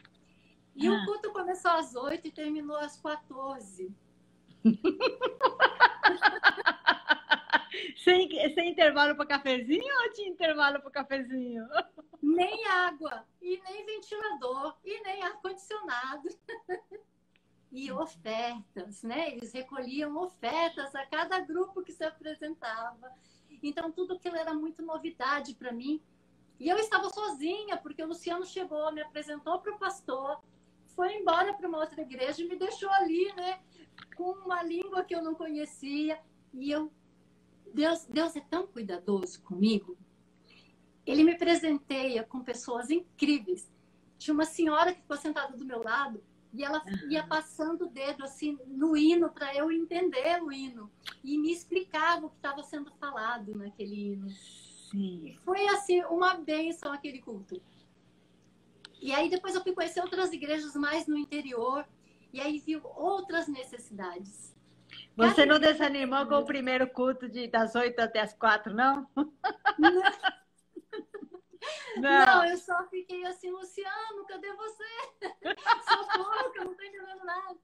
E 0.75 0.87
ah. 0.87 0.91
o 0.91 1.05
culto 1.05 1.31
começou 1.31 1.71
às 1.71 1.95
8 1.95 2.27
e 2.27 2.31
terminou 2.31 2.77
às 2.77 2.99
14. 2.99 3.91
sem, 7.97 8.29
sem 8.53 8.71
intervalo 8.71 9.15
para 9.15 9.25
cafezinho 9.25 9.93
ou 10.03 10.13
tinha 10.13 10.29
intervalo 10.29 10.81
para 10.81 10.91
cafezinho? 10.91 11.65
Nem 12.21 12.65
água, 12.65 13.25
e 13.41 13.61
nem 13.61 13.85
ventilador, 13.85 14.75
e 14.83 15.01
nem 15.01 15.23
ar-condicionado. 15.23 16.29
e 17.71 17.91
ofertas, 17.91 19.03
né? 19.03 19.31
Eles 19.31 19.53
recolhiam 19.53 20.15
ofertas 20.17 20.95
a 20.95 21.05
cada 21.05 21.39
grupo 21.39 21.83
que 21.83 21.91
se 21.91 22.03
apresentava. 22.03 23.11
Então, 23.61 23.91
tudo 23.91 24.13
aquilo 24.13 24.35
era 24.35 24.53
muito 24.53 24.81
novidade 24.81 25.53
para 25.53 25.71
mim. 25.71 26.01
E 26.59 26.69
eu 26.69 26.77
estava 26.77 27.09
sozinha, 27.09 27.77
porque 27.77 28.03
o 28.03 28.07
Luciano 28.07 28.45
chegou, 28.45 28.91
me 28.91 29.01
apresentou 29.01 29.59
para 29.59 29.75
o 29.75 29.79
pastor, 29.79 30.41
foi 30.95 31.13
embora 31.13 31.53
para 31.53 31.67
uma 31.67 31.77
outra 31.77 32.01
igreja 32.01 32.41
e 32.41 32.47
me 32.47 32.55
deixou 32.55 32.89
ali, 32.89 33.31
né? 33.35 33.59
Com 34.15 34.31
uma 34.31 34.63
língua 34.63 35.03
que 35.03 35.13
eu 35.13 35.21
não 35.21 35.35
conhecia. 35.35 36.19
E 36.53 36.71
eu. 36.71 36.91
Deus, 37.77 38.05
Deus 38.05 38.35
é 38.35 38.41
tão 38.41 38.65
cuidadoso 38.65 39.39
comigo. 39.43 39.95
Ele 41.05 41.23
me 41.23 41.37
presenteia 41.37 42.23
com 42.23 42.43
pessoas 42.43 42.89
incríveis. 42.89 43.71
Tinha 44.17 44.33
uma 44.33 44.45
senhora 44.45 44.95
que 44.95 45.01
ficou 45.01 45.15
sentada 45.15 45.55
do 45.55 45.63
meu 45.63 45.83
lado 45.83 46.23
e 46.51 46.63
ela 46.63 46.83
ia 47.07 47.23
passando 47.27 47.85
o 47.85 47.89
dedo 47.89 48.23
assim 48.23 48.57
no 48.65 48.97
hino 48.97 49.29
para 49.29 49.53
eu 49.55 49.71
entender 49.71 50.41
o 50.41 50.51
hino 50.51 50.91
e 51.23 51.37
me 51.37 51.51
explicava 51.51 52.25
o 52.25 52.31
que 52.31 52.37
estava 52.37 52.63
sendo 52.63 52.91
falado 52.99 53.55
naquele 53.55 54.07
hino. 54.13 54.27
Sim. 54.89 55.37
Foi 55.45 55.67
assim 55.67 56.03
uma 56.05 56.33
benção 56.33 56.91
aquele 56.91 57.21
culto. 57.21 57.61
E 58.99 59.13
aí 59.13 59.29
depois 59.29 59.53
eu 59.53 59.61
fui 59.61 59.73
conhecer 59.73 60.01
outras 60.01 60.33
igrejas 60.33 60.73
mais 60.73 61.05
no 61.05 61.15
interior 61.15 61.87
e 62.33 62.41
aí 62.41 62.57
viu 62.57 62.81
outras 62.95 63.47
necessidades. 63.47 64.56
Você 65.17 65.47
não 65.47 65.59
desanimou 65.59 66.27
com 66.27 66.35
o 66.35 66.45
primeiro 66.45 66.87
culto 66.87 67.27
de, 67.27 67.47
das 67.47 67.73
oito 67.73 67.99
até 67.99 68.21
as 68.21 68.33
quatro, 68.33 68.73
não? 68.73 69.09
Não. 71.97 72.25
Não. 72.25 72.45
eu 72.45 72.57
só 72.57 72.87
fiquei 72.87 73.25
assim, 73.25 73.49
Luciano, 73.49 74.25
cadê 74.27 74.53
você? 74.53 74.83
Socorro, 75.89 76.53
eu 76.55 76.65
não 76.65 76.71
estou 76.71 76.85
entendendo 76.85 77.25
nada. 77.25 77.57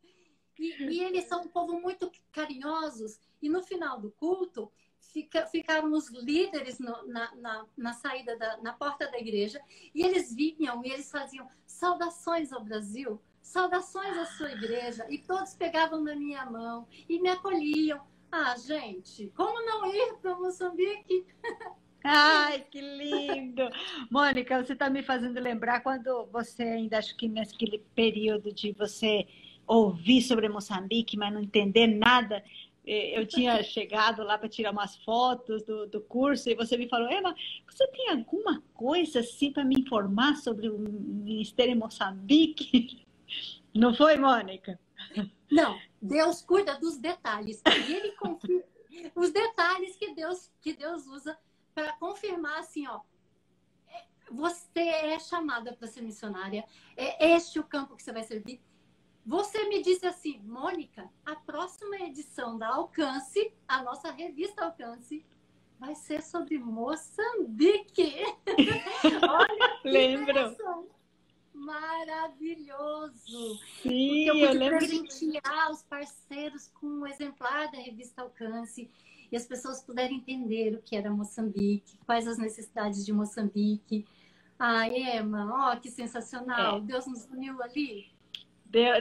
E, 0.60 0.84
e, 0.84 1.04
eles 1.04 1.26
são 1.26 1.42
um 1.42 1.48
povo 1.48 1.80
muito 1.80 2.12
carinhosos. 2.32 3.20
E 3.42 3.48
no 3.48 3.64
final 3.64 4.00
do 4.00 4.12
culto, 4.12 4.72
fica, 5.00 5.46
ficaram 5.46 5.92
os 5.94 6.10
líderes 6.10 6.80
no, 6.80 7.08
na, 7.08 7.34
na, 7.36 7.66
na, 7.78 7.94
saída, 7.94 8.38
da, 8.38 8.58
na 8.58 8.74
porta 8.74 9.10
da 9.10 9.20
igreja. 9.20 9.62
E 9.94 10.04
eles 10.04 10.34
vinham 10.34 10.84
e 10.84 10.92
eles 10.92 11.12
faziam 11.12 11.48
saudações 11.66 12.52
ao 12.52 12.64
Brasil, 12.64 13.22
saudações 13.44 14.18
à 14.18 14.26
sua 14.26 14.54
igreja. 14.54 15.06
E 15.10 15.20
todos 15.20 15.54
pegavam 15.54 16.02
na 16.02 16.16
minha 16.16 16.46
mão 16.46 16.88
e 17.08 17.20
me 17.20 17.30
acolhiam. 17.30 18.02
Ah, 18.32 18.56
gente, 18.58 19.32
como 19.36 19.64
não 19.64 19.94
ir 19.94 20.16
para 20.20 20.34
Moçambique? 20.36 21.28
Ai, 22.04 22.66
que 22.70 22.82
lindo! 22.82 23.70
Mônica, 24.10 24.62
você 24.62 24.74
está 24.74 24.90
me 24.90 25.04
fazendo 25.04 25.40
lembrar 25.40 25.82
quando 25.82 26.26
você 26.32 26.64
ainda, 26.64 26.98
acho 26.98 27.16
que 27.16 27.30
naquele 27.30 27.80
período 27.96 28.52
de 28.52 28.74
você 28.74 29.28
ouvir 29.66 30.22
sobre 30.22 30.50
Moçambique, 30.50 31.16
mas 31.16 31.32
não 31.32 31.42
entender 31.42 31.88
nada. 31.88 32.44
Eh, 32.86 33.18
eu 33.18 33.26
tinha 33.26 33.62
chegado 33.64 34.24
lá 34.24 34.38
para 34.38 34.50
tirar 34.50 34.72
umas 34.72 34.98
fotos 34.98 35.64
do, 35.64 35.88
do 35.88 36.02
curso 36.02 36.50
e 36.50 36.56
você 36.56 36.76
me 36.76 36.90
falou, 36.90 37.10
Ema, 37.10 37.34
você 37.70 37.88
tem 37.88 38.10
alguma 38.10 38.62
coisa 38.74 39.20
assim 39.20 39.52
para 39.52 39.64
me 39.64 39.76
informar 39.80 40.36
sobre 40.36 40.68
o 40.68 40.78
Ministério 40.78 41.72
em 41.72 41.78
Moçambique? 41.78 43.02
Não 43.74 43.94
foi, 43.94 44.18
Mônica? 44.18 44.80
Não, 45.52 45.80
Deus 46.02 46.42
cuida 46.42 46.78
dos 46.78 46.98
detalhes. 46.98 47.62
E 47.66 47.94
ele 47.94 48.12
confia 48.14 48.64
os 49.16 49.32
detalhes 49.32 49.96
que 49.96 50.14
Deus, 50.14 50.52
que 50.62 50.74
Deus 50.74 51.08
usa 51.08 51.38
para 51.74 51.94
confirmar 51.94 52.60
assim, 52.60 52.88
ó, 52.88 53.02
é, 53.88 54.04
você 54.32 54.80
é 54.80 55.20
chamada 55.20 55.74
para 55.74 55.88
ser 55.88 56.02
missionária, 56.02 56.64
é 56.96 57.32
este 57.32 57.60
o 57.60 57.64
campo 57.64 57.96
que 57.96 58.04
você 58.04 58.12
vai 58.12 58.24
servir. 58.24 58.62
Você 59.26 59.68
me 59.70 59.82
disse 59.82 60.06
assim, 60.06 60.40
Mônica, 60.40 61.10
a 61.26 61.36
próxima 61.36 61.96
edição 61.98 62.58
da 62.58 62.68
Alcance, 62.68 63.54
a 63.68 63.82
nossa 63.82 64.12
revista 64.12 64.66
Alcance, 64.66 65.26
vai 65.80 65.96
ser 65.96 66.22
sobre 66.22 66.60
Moçambique. 66.60 68.22
Olha, 69.30 69.80
lembro. 69.84 70.56
Maravilhoso. 71.54 73.14
Sim, 73.82 74.28
eu, 74.28 74.36
eu 74.36 74.54
lembro. 74.54 74.78
presentear 74.80 75.72
os 75.72 75.84
parceiros 75.84 76.68
com 76.74 76.88
um 76.88 77.08
exemplar 77.08 77.72
da 77.72 77.78
revista 77.78 78.22
Alcance 78.22 78.90
e 79.32 79.36
as 79.36 79.46
pessoas 79.46 79.82
puderem 79.82 80.18
entender 80.18 80.76
o 80.76 80.82
que 80.82 80.96
era 80.96 81.10
Moçambique, 81.10 81.98
quais 82.06 82.28
as 82.28 82.38
necessidades 82.38 83.06
de 83.06 83.14
Moçambique. 83.14 84.06
Ah, 84.60 84.88
Emma, 84.88 85.50
ó, 85.52 85.74
oh, 85.74 85.80
que 85.80 85.90
sensacional! 85.90 86.78
É. 86.78 86.82
Deus 86.82 87.06
nos 87.08 87.26
uniu 87.26 87.62
ali. 87.62 88.12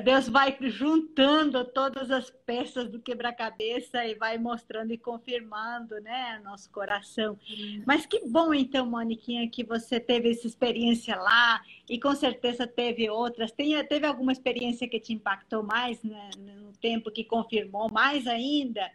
Deus 0.04 0.28
vai 0.28 0.54
juntando 0.60 1.64
todas 1.64 2.10
as 2.10 2.28
peças 2.30 2.90
do 2.90 3.00
quebra-cabeça 3.00 4.04
e 4.04 4.14
vai 4.14 4.36
mostrando 4.36 4.92
e 4.92 4.98
confirmando, 4.98 5.98
né, 6.00 6.38
nosso 6.44 6.70
coração. 6.70 7.38
Mas 7.86 8.04
que 8.04 8.28
bom, 8.28 8.52
então, 8.52 8.84
Moniquinha, 8.84 9.48
que 9.48 9.64
você 9.64 9.98
teve 9.98 10.30
essa 10.30 10.46
experiência 10.46 11.16
lá 11.16 11.62
e 11.88 11.98
com 11.98 12.14
certeza 12.14 12.66
teve 12.66 13.08
outras. 13.08 13.50
Tem, 13.50 13.82
teve 13.86 14.06
alguma 14.06 14.32
experiência 14.32 14.86
que 14.86 15.00
te 15.00 15.14
impactou 15.14 15.62
mais 15.62 16.02
né, 16.02 16.28
no 16.36 16.72
tempo, 16.72 17.10
que 17.10 17.24
confirmou 17.24 17.90
mais 17.90 18.26
ainda? 18.26 18.90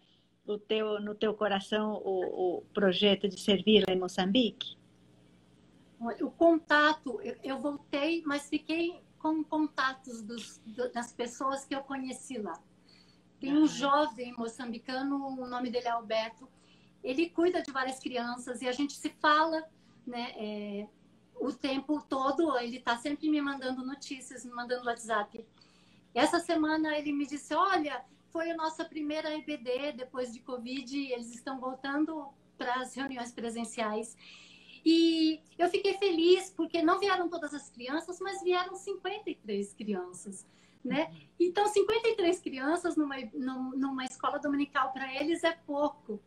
o 0.45 0.57
teu, 0.57 1.01
no 1.01 1.13
teu 1.13 1.33
coração 1.33 2.01
o, 2.05 2.59
o 2.59 2.61
projeto 2.73 3.27
de 3.27 3.37
servir 3.37 3.83
lá 3.85 3.93
em 3.93 3.99
Moçambique? 3.99 4.77
O 6.21 6.29
contato, 6.31 7.19
eu 7.43 7.59
voltei, 7.59 8.21
mas 8.25 8.47
fiquei 8.47 9.01
com 9.19 9.43
contatos 9.43 10.21
dos, 10.21 10.61
das 10.93 11.11
pessoas 11.11 11.65
que 11.65 11.75
eu 11.75 11.81
conheci 11.81 12.37
lá. 12.37 12.61
Tem 13.39 13.55
um 13.55 13.67
jovem 13.67 14.33
moçambicano, 14.33 15.27
o 15.27 15.47
nome 15.47 15.69
dele 15.69 15.87
é 15.87 15.91
Alberto, 15.91 16.47
ele 17.03 17.29
cuida 17.29 17.61
de 17.61 17.71
várias 17.71 17.99
crianças 17.99 18.61
e 18.61 18.67
a 18.67 18.71
gente 18.71 18.93
se 18.93 19.09
fala, 19.09 19.63
né, 20.05 20.31
é, 20.35 20.87
o 21.35 21.53
tempo 21.53 22.01
todo, 22.01 22.57
ele 22.57 22.77
está 22.77 22.97
sempre 22.97 23.29
me 23.29 23.39
mandando 23.41 23.85
notícias, 23.85 24.43
me 24.43 24.51
mandando 24.51 24.85
WhatsApp. 24.85 25.45
Essa 26.13 26.39
semana 26.39 26.97
ele 26.97 27.13
me 27.13 27.27
disse, 27.27 27.53
olha, 27.53 28.03
foi 28.31 28.51
a 28.51 28.55
nossa 28.55 28.83
primeira 28.83 29.33
EBD 29.35 29.93
depois 29.95 30.33
de 30.33 30.39
Covid. 30.39 31.11
Eles 31.11 31.33
estão 31.33 31.59
voltando 31.59 32.27
para 32.57 32.81
as 32.81 32.93
reuniões 32.93 33.31
presenciais. 33.31 34.17
E 34.85 35.41
eu 35.57 35.69
fiquei 35.69 35.93
feliz 35.97 36.49
porque 36.49 36.81
não 36.81 36.99
vieram 36.99 37.29
todas 37.29 37.53
as 37.53 37.69
crianças, 37.69 38.19
mas 38.19 38.41
vieram 38.43 38.75
53 38.75 39.73
crianças. 39.73 40.45
Né? 40.83 41.11
Então, 41.39 41.67
53 41.67 42.39
crianças 42.39 42.95
numa, 42.95 43.15
numa 43.33 44.05
escola 44.05 44.39
dominical 44.39 44.93
para 44.93 45.13
eles 45.13 45.43
é 45.43 45.51
pouco. 45.65 46.21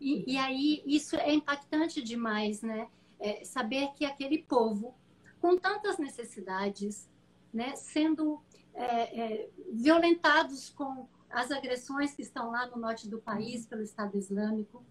E, 0.00 0.32
e, 0.32 0.36
aí, 0.36 0.82
isso 0.84 1.16
é 1.16 1.32
impactante 1.32 2.02
demais, 2.02 2.62
né? 2.62 2.88
É 3.20 3.44
saber 3.44 3.92
que 3.94 4.04
aquele 4.04 4.38
povo, 4.42 4.94
com 5.40 5.56
tantas 5.56 5.98
necessidades, 5.98 7.08
né, 7.52 7.76
sendo 7.76 8.42
é, 8.74 9.20
é, 9.20 9.50
violentados 9.72 10.70
com 10.70 11.08
as 11.30 11.50
agressões 11.50 12.12
que 12.12 12.22
estão 12.22 12.50
lá 12.50 12.66
no 12.66 12.76
norte 12.76 13.08
do 13.08 13.20
país 13.20 13.66
pelo 13.66 13.82
Estado 13.82 14.18
Islâmico, 14.18 14.84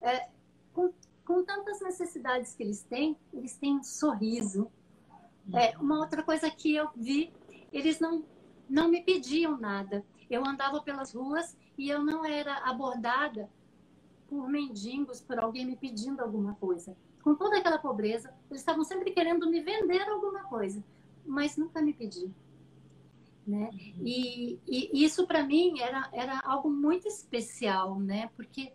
é, 0.00 0.28
com 1.26 1.44
tantas 1.44 1.80
necessidades 1.80 2.54
que 2.54 2.62
eles 2.62 2.82
têm, 2.84 3.16
eles 3.34 3.56
têm 3.56 3.76
um 3.76 3.82
sorriso. 3.82 4.70
É, 5.52 5.76
uma 5.76 5.98
outra 5.98 6.22
coisa 6.22 6.48
que 6.50 6.74
eu 6.74 6.88
vi, 6.96 7.32
eles 7.72 7.98
não, 7.98 8.24
não 8.68 8.88
me 8.88 9.02
pediam 9.02 9.58
nada. 9.58 10.04
Eu 10.30 10.46
andava 10.46 10.80
pelas 10.80 11.12
ruas 11.12 11.56
e 11.76 11.90
eu 11.90 12.02
não 12.02 12.24
era 12.24 12.58
abordada 12.58 13.50
por 14.28 14.48
mendigos, 14.48 15.20
por 15.20 15.38
alguém 15.38 15.66
me 15.66 15.76
pedindo 15.76 16.20
alguma 16.20 16.54
coisa. 16.54 16.96
Com 17.22 17.34
toda 17.34 17.58
aquela 17.58 17.78
pobreza, 17.78 18.32
eles 18.48 18.60
estavam 18.60 18.84
sempre 18.84 19.10
querendo 19.10 19.50
me 19.50 19.60
vender 19.60 20.02
alguma 20.02 20.44
coisa, 20.44 20.82
mas 21.24 21.56
nunca 21.56 21.82
me 21.82 21.92
pediam. 21.92 22.32
Né? 23.44 23.70
E, 24.00 24.58
e 24.66 25.04
isso 25.04 25.26
para 25.26 25.44
mim 25.44 25.80
era, 25.80 26.08
era 26.12 26.40
algo 26.44 26.68
muito 26.68 27.06
especial, 27.06 27.98
né? 27.98 28.28
Porque 28.36 28.72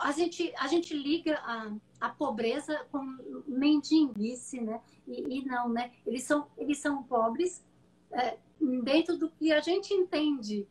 a 0.00 0.12
gente, 0.12 0.52
a 0.56 0.66
gente 0.66 0.94
liga 0.94 1.38
a, 1.44 1.72
a 2.00 2.08
pobreza 2.08 2.86
com 2.90 3.00
mendigice, 3.46 4.60
né? 4.60 4.80
E, 5.06 5.38
e, 5.38 5.44
não, 5.44 5.68
né? 5.68 5.92
Eles 6.06 6.24
são, 6.24 6.48
eles 6.56 6.78
são 6.78 7.02
pobres 7.02 7.64
é, 8.12 8.36
dentro 8.82 9.16
do 9.16 9.30
que 9.30 9.52
a 9.52 9.60
gente 9.60 9.92
entende 9.92 10.66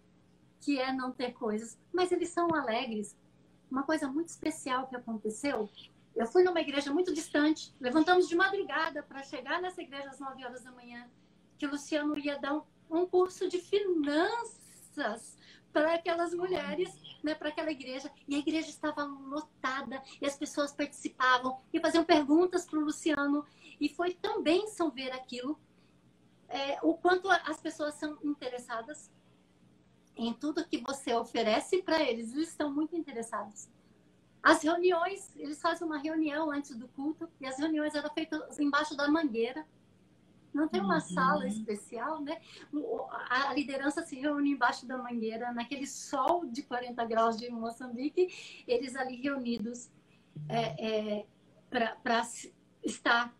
que 0.59 0.79
é 0.79 0.91
não 0.91 1.11
ter 1.11 1.33
coisas, 1.33 1.77
mas 1.93 2.11
eles 2.11 2.29
são 2.29 2.53
alegres. 2.53 3.15
Uma 3.69 3.83
coisa 3.83 4.07
muito 4.07 4.29
especial 4.29 4.87
que 4.87 4.95
aconteceu, 4.95 5.69
eu 6.17 6.25
fui 6.25 6.43
numa 6.43 6.59
igreja 6.59 6.91
muito 6.91 7.13
distante, 7.13 7.73
levantamos 7.79 8.27
de 8.27 8.35
madrugada 8.35 9.03
para 9.03 9.21
chegar 9.21 9.61
nessa 9.61 9.81
igreja 9.83 10.09
às 10.09 10.19
9 10.19 10.43
horas 10.43 10.63
da 10.63 10.71
manhã, 10.71 11.07
que 11.59 11.65
o 11.65 11.69
Luciano 11.69 12.17
ia 12.17 12.39
dar 12.39 12.59
um 12.89 13.05
curso 13.05 13.47
de 13.47 13.59
finanças 13.59 15.37
para 15.77 15.93
aquelas 15.93 16.33
mulheres, 16.33 16.91
né, 17.21 17.35
para 17.35 17.49
aquela 17.49 17.71
igreja. 17.71 18.11
E 18.27 18.33
a 18.33 18.39
igreja 18.39 18.67
estava 18.67 19.03
lotada 19.03 20.01
e 20.19 20.25
as 20.25 20.35
pessoas 20.35 20.73
participavam 20.73 21.59
e 21.71 21.79
faziam 21.79 22.03
perguntas 22.03 22.65
para 22.65 22.79
o 22.79 22.81
Luciano. 22.81 23.45
E 23.79 23.87
foi 23.87 24.15
tão 24.15 24.41
bênção 24.41 24.89
ver 24.89 25.11
aquilo, 25.11 25.59
é, 26.49 26.79
o 26.81 26.95
quanto 26.95 27.29
as 27.29 27.61
pessoas 27.61 27.93
são 27.93 28.17
interessadas 28.23 29.11
em 30.15 30.33
tudo 30.33 30.67
que 30.67 30.79
você 30.79 31.13
oferece 31.13 31.83
para 31.83 32.01
eles. 32.01 32.33
Eles 32.33 32.49
estão 32.49 32.73
muito 32.73 32.95
interessados. 32.95 33.69
As 34.41 34.63
reuniões, 34.63 35.31
eles 35.35 35.61
fazem 35.61 35.85
uma 35.85 35.99
reunião 35.99 36.49
antes 36.49 36.75
do 36.75 36.87
culto 36.87 37.29
e 37.39 37.45
as 37.45 37.59
reuniões 37.59 37.93
eram 37.93 38.09
feitas 38.09 38.59
embaixo 38.59 38.97
da 38.97 39.07
mangueira. 39.07 39.63
Não 40.57 40.67
tem 40.67 40.81
uma 40.81 40.95
uhum. 40.95 41.01
sala 41.01 41.47
especial, 41.47 42.19
né? 42.19 42.41
A 43.29 43.53
liderança 43.53 44.01
se 44.01 44.15
reúne 44.15 44.53
embaixo 44.53 44.87
da 44.87 44.97
mangueira, 44.97 45.53
naquele 45.53 45.85
sol 45.85 46.47
de 46.47 46.63
40 46.63 47.05
graus 47.05 47.37
de 47.37 47.47
Moçambique, 47.51 48.63
eles 48.67 48.95
ali 48.95 49.17
reunidos 49.17 49.91
é, 50.49 51.19
é, 51.19 51.25
para 51.69 52.27
estar 52.83 53.31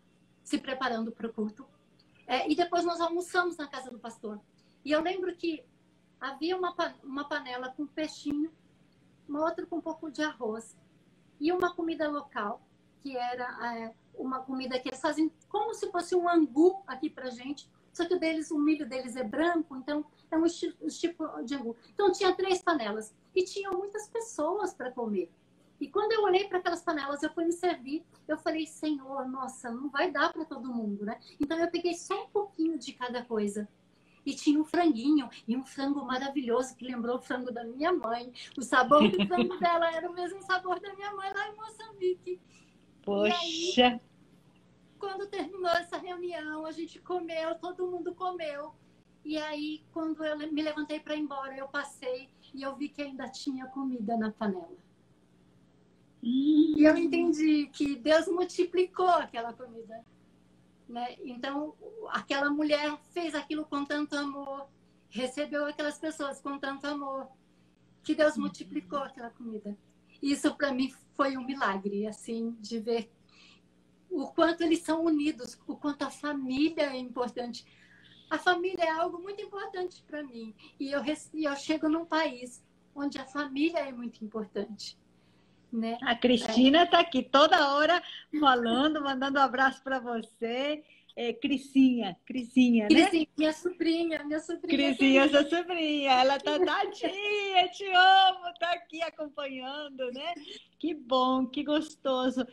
se 0.44 0.58
preparando 0.58 1.10
para 1.10 1.26
o 1.26 1.32
culto. 1.32 1.66
É, 2.24 2.48
e 2.48 2.54
depois 2.54 2.84
nós 2.84 3.00
almoçamos 3.00 3.56
na 3.56 3.66
casa 3.66 3.90
do 3.90 3.98
pastor. 3.98 4.40
E 4.84 4.92
eu 4.92 5.02
lembro 5.02 5.34
que 5.34 5.64
havia 6.20 6.56
uma, 6.56 6.72
uma 7.02 7.28
panela 7.28 7.70
com 7.70 7.84
peixinho, 7.84 8.52
uma 9.28 9.40
outra 9.40 9.66
com 9.66 9.78
um 9.78 9.80
pouco 9.80 10.08
de 10.08 10.22
arroz 10.22 10.76
e 11.40 11.50
uma 11.50 11.74
comida 11.74 12.08
local, 12.08 12.62
que 13.00 13.16
era 13.16 13.92
uma 14.18 14.40
comida 14.40 14.78
que 14.78 14.88
eles 14.88 15.00
fazem 15.00 15.32
como 15.48 15.72
se 15.74 15.90
fosse 15.90 16.14
um 16.14 16.28
angu 16.28 16.82
aqui 16.86 17.08
pra 17.08 17.30
gente, 17.30 17.70
só 17.92 18.04
que 18.06 18.14
o 18.14 18.20
deles, 18.20 18.50
o 18.50 18.58
milho 18.58 18.88
deles 18.88 19.16
é 19.16 19.24
branco, 19.24 19.76
então 19.76 20.04
é 20.30 20.36
um 20.36 20.44
tipo 20.88 21.42
de 21.42 21.54
angu. 21.54 21.76
Então 21.92 22.12
tinha 22.12 22.34
três 22.34 22.60
panelas 22.62 23.14
e 23.34 23.44
tinham 23.44 23.72
muitas 23.72 24.08
pessoas 24.08 24.72
para 24.74 24.92
comer. 24.92 25.30
E 25.80 25.88
quando 25.88 26.12
eu 26.12 26.22
olhei 26.22 26.48
para 26.48 26.58
aquelas 26.58 26.82
panelas, 26.82 27.22
eu 27.22 27.32
fui 27.32 27.44
me 27.44 27.52
servir, 27.52 28.04
eu 28.26 28.36
falei, 28.36 28.66
Senhor, 28.66 29.28
nossa, 29.28 29.70
não 29.70 29.88
vai 29.88 30.10
dar 30.10 30.32
para 30.32 30.44
todo 30.44 30.72
mundo, 30.72 31.04
né? 31.04 31.20
Então 31.40 31.58
eu 31.58 31.70
peguei 31.70 31.94
só 31.94 32.24
um 32.24 32.28
pouquinho 32.28 32.78
de 32.78 32.92
cada 32.92 33.24
coisa. 33.24 33.68
E 34.26 34.34
tinha 34.34 34.60
um 34.60 34.64
franguinho, 34.64 35.28
e 35.46 35.56
um 35.56 35.64
frango 35.64 36.04
maravilhoso 36.04 36.76
que 36.76 36.84
lembrou 36.84 37.16
o 37.16 37.22
frango 37.22 37.52
da 37.52 37.64
minha 37.64 37.92
mãe. 37.92 38.32
O 38.58 38.62
sabor 38.62 39.08
do 39.08 39.26
frango 39.26 39.56
dela 39.58 39.90
era 39.92 40.10
o 40.10 40.12
mesmo 40.12 40.42
sabor 40.42 40.80
da 40.80 40.92
minha 40.94 41.14
mãe 41.14 41.32
lá 41.32 41.48
em 41.48 41.56
Moçambique. 41.56 42.40
Poxa! 43.08 43.86
Aí, 43.86 44.00
quando 44.98 45.26
terminou 45.28 45.70
essa 45.70 45.96
reunião, 45.96 46.66
a 46.66 46.72
gente 46.72 46.98
comeu, 46.98 47.54
todo 47.54 47.86
mundo 47.86 48.14
comeu. 48.14 48.74
E 49.24 49.38
aí, 49.38 49.82
quando 49.92 50.22
eu 50.22 50.36
me 50.52 50.62
levantei 50.62 51.00
para 51.00 51.16
ir 51.16 51.20
embora, 51.20 51.56
eu 51.56 51.66
passei 51.68 52.28
e 52.52 52.62
eu 52.62 52.76
vi 52.76 52.90
que 52.90 53.00
ainda 53.00 53.26
tinha 53.26 53.66
comida 53.66 54.14
na 54.18 54.30
panela. 54.30 54.76
Hum. 56.22 56.74
E 56.76 56.84
eu 56.84 56.96
entendi 56.98 57.68
que 57.68 57.96
Deus 57.96 58.26
multiplicou 58.26 59.08
aquela 59.08 59.54
comida. 59.54 60.04
Né? 60.86 61.16
Então, 61.24 61.74
aquela 62.10 62.50
mulher 62.50 62.94
fez 63.10 63.34
aquilo 63.34 63.64
com 63.64 63.86
tanto 63.86 64.16
amor, 64.16 64.68
recebeu 65.08 65.64
aquelas 65.64 65.98
pessoas 65.98 66.42
com 66.42 66.58
tanto 66.58 66.86
amor, 66.86 67.26
que 68.02 68.14
Deus 68.14 68.36
multiplicou 68.36 68.98
aquela 68.98 69.30
comida. 69.30 69.74
Isso 70.22 70.54
para 70.54 70.72
mim 70.72 70.92
foi 71.14 71.36
um 71.36 71.44
milagre, 71.44 72.06
assim, 72.06 72.56
de 72.60 72.78
ver 72.80 73.10
o 74.10 74.26
quanto 74.28 74.62
eles 74.62 74.80
são 74.82 75.04
unidos, 75.04 75.58
o 75.66 75.76
quanto 75.76 76.02
a 76.02 76.10
família 76.10 76.92
é 76.92 76.96
importante. 76.96 77.64
A 78.30 78.38
família 78.38 78.84
é 78.84 78.90
algo 78.90 79.18
muito 79.18 79.42
importante 79.42 80.02
para 80.06 80.22
mim. 80.22 80.54
E 80.78 80.90
eu, 80.90 81.02
eu 81.34 81.56
chego 81.56 81.88
num 81.88 82.04
país 82.04 82.62
onde 82.94 83.18
a 83.18 83.24
família 83.24 83.80
é 83.80 83.92
muito 83.92 84.24
importante. 84.24 84.98
Né? 85.72 85.98
A 86.02 86.14
Cristina 86.14 86.84
está 86.84 86.98
é. 86.98 87.00
aqui 87.02 87.22
toda 87.22 87.74
hora 87.74 88.02
falando, 88.40 89.02
mandando 89.02 89.38
um 89.38 89.42
abraço 89.42 89.82
para 89.82 89.98
você. 89.98 90.82
É, 91.20 91.32
Crisinha, 91.32 92.16
Crisinha, 92.24 92.84
né? 92.84 92.94
Crisinha, 92.94 93.26
minha 93.36 93.52
sobrinha, 93.52 94.22
minha 94.22 94.38
sobrinha. 94.38 94.94
Crisinha, 94.94 95.28
sua 95.28 95.50
sobrinha, 95.50 96.12
ela 96.12 96.38
tá 96.38 96.60
tadinha, 96.60 97.68
te 97.72 97.84
amo, 97.86 98.54
tá 98.60 98.70
aqui 98.70 99.02
acompanhando, 99.02 100.12
né? 100.12 100.32
Que 100.78 100.94
bom, 100.94 101.44
que 101.44 101.64
gostoso. 101.64 102.46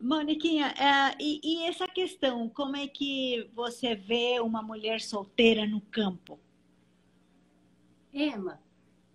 Moniquinha, 0.00 0.74
é, 0.76 1.16
e, 1.20 1.40
e, 1.44 1.68
essa 1.68 1.86
questão, 1.86 2.48
como 2.48 2.74
é 2.74 2.88
que 2.88 3.48
você 3.54 3.94
vê 3.94 4.40
uma 4.40 4.62
mulher 4.62 5.00
solteira 5.00 5.64
no 5.64 5.80
campo? 5.80 6.40
Emma, 8.12 8.60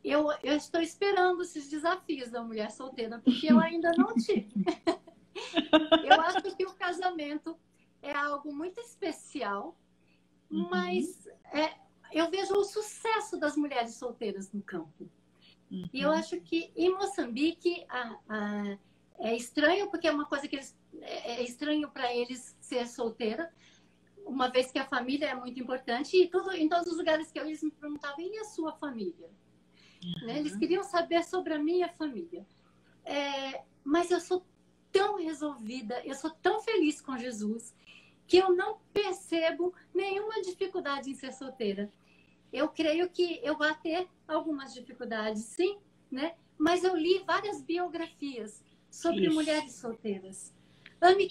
eu, 0.02 0.32
eu 0.42 0.56
estou 0.56 0.80
esperando 0.80 1.42
esses 1.42 1.70
desafios 1.70 2.32
da 2.32 2.42
mulher 2.42 2.72
solteira, 2.72 3.20
porque 3.20 3.52
eu 3.52 3.60
ainda 3.60 3.92
não 3.98 4.14
tive. 4.16 4.48
eu 6.06 6.22
acho 6.22 6.56
que 6.56 6.66
o 6.66 6.74
casamento 6.74 7.60
é 8.02 8.16
algo 8.16 8.54
muito 8.54 8.80
especial, 8.80 9.78
uhum. 10.50 10.70
mas 10.70 11.28
é, 11.54 11.76
eu 12.12 12.30
vejo 12.30 12.54
o 12.54 12.64
sucesso 12.64 13.38
das 13.38 13.56
mulheres 13.56 13.96
solteiras 13.96 14.52
no 14.52 14.62
campo. 14.62 15.10
Uhum. 15.70 15.90
E 15.94 16.02
eu 16.02 16.10
uhum. 16.10 16.16
acho 16.16 16.40
que 16.42 16.72
em 16.76 16.90
Moçambique 16.90 17.86
a, 17.90 18.18
a 18.28 18.78
é 19.20 19.36
estranho 19.36 19.90
porque 19.90 20.08
é 20.08 20.12
uma 20.12 20.26
coisa 20.26 20.48
que 20.48 20.56
eles 20.56 20.76
é, 21.00 21.34
é 21.34 21.44
estranho 21.44 21.90
para 21.90 22.14
eles 22.14 22.58
ser 22.60 22.88
solteira, 22.88 23.54
uma 24.26 24.50
vez 24.50 24.72
que 24.72 24.80
a 24.80 24.86
família 24.86 25.28
é 25.28 25.36
muito 25.36 25.60
importante 25.60 26.18
e 26.18 26.28
tudo 26.28 26.52
em 26.52 26.68
todos 26.68 26.88
os 26.88 26.98
lugares 26.98 27.32
que 27.32 27.40
eu 27.40 27.46
eles 27.46 27.64
me 27.64 27.72
perguntavam 27.72 28.20
e 28.20 28.38
a 28.40 28.46
sua 28.46 28.74
família, 28.74 29.30
uhum. 30.04 30.28
né? 30.28 30.40
Eles 30.40 30.56
queriam 30.56 30.84
saber 30.84 31.24
sobre 31.24 31.54
a 31.54 31.60
minha 31.60 31.90
família. 31.90 32.46
É, 33.04 33.64
mas 33.84 34.12
eu 34.12 34.20
sou 34.20 34.46
tão 34.92 35.18
resolvida, 35.18 36.02
eu 36.06 36.16
sou 36.16 36.30
tão 36.30 36.60
feliz 36.62 37.00
com 37.00 37.18
Jesus 37.18 37.74
que 38.32 38.38
eu 38.38 38.56
não 38.56 38.78
percebo 38.94 39.74
nenhuma 39.94 40.42
dificuldade 40.42 41.10
em 41.10 41.14
ser 41.14 41.34
solteira. 41.34 41.92
Eu 42.54 42.70
creio 42.70 43.10
que 43.10 43.42
eu 43.44 43.58
vou 43.58 43.76
ter 43.76 44.08
algumas 44.26 44.74
dificuldades, 44.74 45.44
sim, 45.44 45.78
né? 46.10 46.36
Mas 46.58 46.82
eu 46.86 46.96
li 46.96 47.22
várias 47.28 47.62
biografias 47.62 48.64
sobre 48.90 49.26
Isso. 49.26 49.34
mulheres 49.34 49.74
solteiras. 49.74 50.54
Amy 51.02 51.28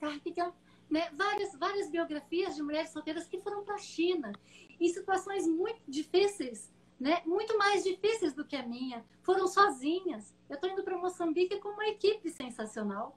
Carpenter, 0.00 0.52
né? 0.90 1.10
várias, 1.12 1.54
várias 1.56 1.88
biografias 1.88 2.56
de 2.56 2.62
mulheres 2.64 2.90
solteiras 2.90 3.28
que 3.28 3.38
foram 3.38 3.62
para 3.62 3.76
a 3.76 3.78
China, 3.78 4.32
em 4.80 4.88
situações 4.88 5.46
muito 5.46 5.80
difíceis, 5.86 6.72
né? 6.98 7.22
muito 7.24 7.56
mais 7.56 7.84
difíceis 7.84 8.34
do 8.34 8.44
que 8.44 8.56
a 8.56 8.66
minha. 8.66 9.04
Foram 9.22 9.46
sozinhas. 9.46 10.34
Eu 10.50 10.56
estou 10.56 10.68
indo 10.68 10.82
para 10.82 10.98
Moçambique 10.98 11.60
com 11.60 11.68
uma 11.68 11.86
equipe 11.86 12.28
sensacional. 12.30 13.16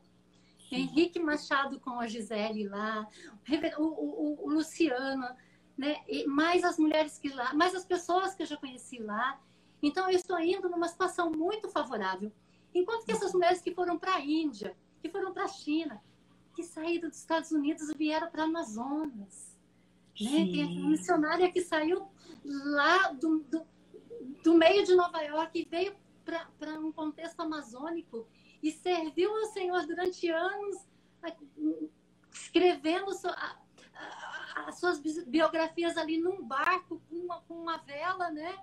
Henrique 0.71 1.19
Machado 1.19 1.79
com 1.79 1.99
a 1.99 2.07
Gisele 2.07 2.67
lá, 2.67 3.07
o, 3.77 3.83
o, 3.83 4.45
o 4.45 4.49
Luciano, 4.49 5.27
né? 5.77 5.97
E 6.07 6.25
mais 6.25 6.63
as 6.63 6.77
mulheres 6.77 7.17
que 7.17 7.29
lá, 7.29 7.53
mais 7.53 7.75
as 7.75 7.85
pessoas 7.85 8.33
que 8.33 8.43
eu 8.43 8.47
já 8.47 8.57
conheci 8.57 8.99
lá. 8.99 9.39
Então, 9.81 10.09
eu 10.09 10.15
estou 10.15 10.39
indo 10.39 10.69
numa 10.69 10.87
situação 10.87 11.31
muito 11.31 11.69
favorável. 11.69 12.31
Enquanto 12.73 13.05
que 13.05 13.11
essas 13.11 13.33
mulheres 13.33 13.61
que 13.61 13.73
foram 13.73 13.97
para 13.97 14.15
a 14.15 14.21
Índia, 14.21 14.75
que 15.01 15.09
foram 15.09 15.33
para 15.33 15.43
a 15.43 15.47
China, 15.47 16.01
que 16.55 16.63
saíram 16.63 17.09
dos 17.09 17.19
Estados 17.19 17.51
Unidos 17.51 17.89
e 17.89 17.97
vieram 17.97 18.31
para 18.31 18.43
Amazonas. 18.43 19.55
Né? 20.19 20.45
Tem 20.51 20.79
uma 20.79 20.89
missionária 20.89 21.51
que 21.51 21.61
saiu 21.61 22.07
lá 22.43 23.11
do, 23.11 23.39
do, 23.39 23.61
do 24.43 24.53
meio 24.53 24.85
de 24.85 24.95
Nova 24.95 25.21
York 25.21 25.59
e 25.59 25.67
veio 25.69 25.95
para 26.23 26.79
um 26.79 26.91
contexto 26.91 27.39
amazônico 27.41 28.25
e 28.65 28.71
serviu 28.71 29.29
ao 29.31 29.45
Senhor 29.45 29.85
durante 29.85 30.27
anos, 30.27 30.87
escrevendo 32.33 33.11
as 34.67 34.79
suas 34.79 34.99
biografias 35.27 35.95
ali 35.97 36.17
num 36.19 36.43
barco 36.43 36.99
com 37.07 37.15
uma, 37.15 37.41
com 37.41 37.53
uma 37.53 37.77
vela, 37.77 38.31
né? 38.31 38.57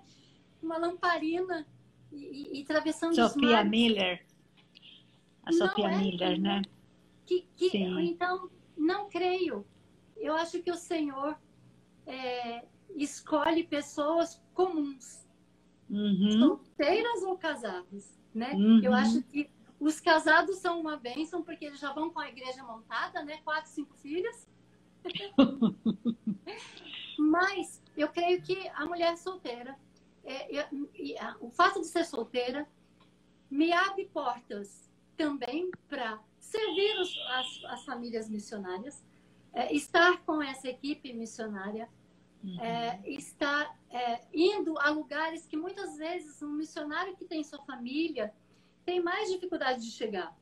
Uma 0.61 0.77
lamparina 0.77 1.65
e, 2.11 2.17
e, 2.17 2.59
e 2.59 2.63
atravessando 2.63 3.15
Sofia 3.15 3.61
os. 3.63 3.69
Miller. 3.69 4.25
A 5.45 5.51
Não 5.51 5.57
Sofia 5.57 5.87
é 5.87 5.97
Miller, 5.97 6.33
que- 6.35 6.41
né? 6.41 6.61
Que, 7.25 7.47
que, 7.55 7.77
então, 7.77 8.49
não 8.77 9.07
creio. 9.07 9.65
Eu 10.17 10.35
acho 10.35 10.61
que 10.61 10.69
o 10.71 10.75
Senhor 10.75 11.37
é, 12.05 12.65
escolhe 12.95 13.63
pessoas 13.63 14.41
comuns, 14.53 15.23
Uhum. 15.89 16.39
solteiras 16.39 17.23
ou 17.23 17.37
casadas, 17.37 18.19
né? 18.33 18.51
Uhum. 18.55 18.81
Eu 18.83 18.93
acho 18.93 19.21
que 19.23 19.49
os 19.83 19.99
casados 19.99 20.57
são 20.59 20.79
uma 20.79 20.95
bênção 20.97 21.43
porque 21.43 21.65
eles 21.65 21.79
já 21.79 21.91
vão 21.91 22.09
com 22.09 22.19
a 22.19 22.29
igreja 22.29 22.63
montada, 22.63 23.23
né? 23.23 23.37
Quatro, 23.43 23.69
cinco 23.69 23.93
filhos. 23.97 24.47
Mas 27.17 27.81
eu 27.95 28.07
creio 28.09 28.41
que 28.41 28.67
a 28.69 28.85
mulher 28.85 29.17
solteira, 29.17 29.77
é, 30.23 30.65
e 30.95 31.17
a- 31.17 31.35
o 31.39 31.49
fato 31.49 31.79
de 31.81 31.87
ser 31.87 32.05
solteira, 32.05 32.67
me 33.49 33.71
abre 33.71 34.05
portas 34.05 34.89
também 35.17 35.69
para 35.89 36.19
servir 36.39 36.97
os- 36.99 37.17
as, 37.29 37.63
as 37.73 37.85
famílias 37.85 38.29
missionárias, 38.29 39.03
é, 39.53 39.73
estar 39.73 40.17
com 40.25 40.41
essa 40.41 40.67
equipe 40.67 41.13
missionária, 41.13 41.87
Uhum. 42.43 42.59
é, 42.59 43.01
estar 43.09 43.77
é, 43.89 44.21
indo 44.33 44.77
a 44.79 44.89
lugares 44.89 45.45
que 45.45 45.55
muitas 45.55 45.95
vezes 45.97 46.41
um 46.41 46.51
missionário 46.53 47.15
que 47.15 47.25
tem 47.25 47.43
sua 47.43 47.63
família 47.63 48.33
tem 48.85 49.01
mais 49.01 49.29
dificuldade 49.29 49.81
de 49.81 49.91
chegar. 49.91 50.35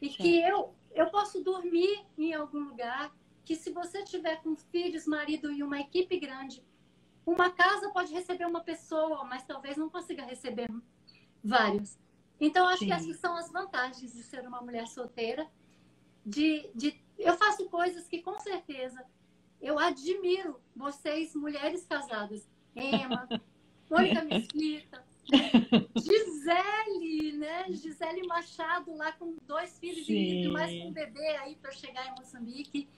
E 0.00 0.08
que 0.08 0.40
eu, 0.40 0.74
eu 0.94 1.10
posso 1.10 1.42
dormir 1.42 2.04
em 2.18 2.34
algum 2.34 2.60
lugar, 2.60 3.14
que 3.44 3.54
se 3.54 3.70
você 3.70 4.02
tiver 4.04 4.42
com 4.42 4.56
filhos, 4.56 5.06
marido 5.06 5.52
e 5.52 5.62
uma 5.62 5.80
equipe 5.80 6.18
grande, 6.18 6.64
uma 7.24 7.50
casa 7.50 7.90
pode 7.90 8.12
receber 8.12 8.46
uma 8.46 8.62
pessoa, 8.62 9.24
mas 9.24 9.44
talvez 9.44 9.76
não 9.76 9.88
consiga 9.88 10.24
receber 10.24 10.68
vários. 11.42 11.98
Então, 12.40 12.66
acho 12.66 12.80
Sim. 12.80 12.86
que 12.86 12.92
essas 12.92 13.16
são 13.18 13.36
as 13.36 13.50
vantagens 13.50 14.12
de 14.12 14.22
ser 14.24 14.46
uma 14.46 14.60
mulher 14.60 14.88
solteira. 14.88 15.48
De, 16.26 16.68
de, 16.74 17.00
eu 17.18 17.36
faço 17.36 17.68
coisas 17.68 18.08
que, 18.08 18.20
com 18.20 18.38
certeza, 18.40 19.04
eu 19.60 19.78
admiro 19.78 20.60
vocês, 20.74 21.34
mulheres 21.36 21.84
casadas. 21.84 22.48
Emma, 22.74 23.28
Mônica 23.88 24.24
Mesquita, 24.24 25.04
Gisele, 25.96 27.32
né? 27.38 27.66
Gisele 27.70 28.26
Machado, 28.26 28.94
lá 28.94 29.12
com 29.12 29.36
dois 29.46 29.78
filhos 29.78 30.06
Sim. 30.06 30.44
e 30.44 30.48
mais 30.48 30.72
um 30.84 30.92
bebê 30.92 31.36
aí 31.38 31.56
para 31.56 31.72
chegar 31.72 32.06
em 32.08 32.14
Moçambique. 32.16 32.88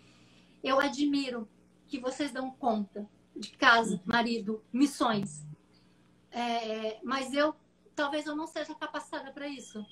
Eu 0.62 0.80
admiro 0.80 1.48
que 1.86 1.98
vocês 1.98 2.32
dão 2.32 2.50
conta 2.50 3.08
de 3.36 3.50
casa, 3.50 4.00
marido, 4.04 4.64
missões. 4.72 5.46
É, 6.30 6.98
mas 7.02 7.32
eu, 7.32 7.54
talvez 7.94 8.26
eu 8.26 8.34
não 8.34 8.46
seja 8.46 8.74
capacitada 8.74 9.30
para 9.32 9.46
isso. 9.46 9.84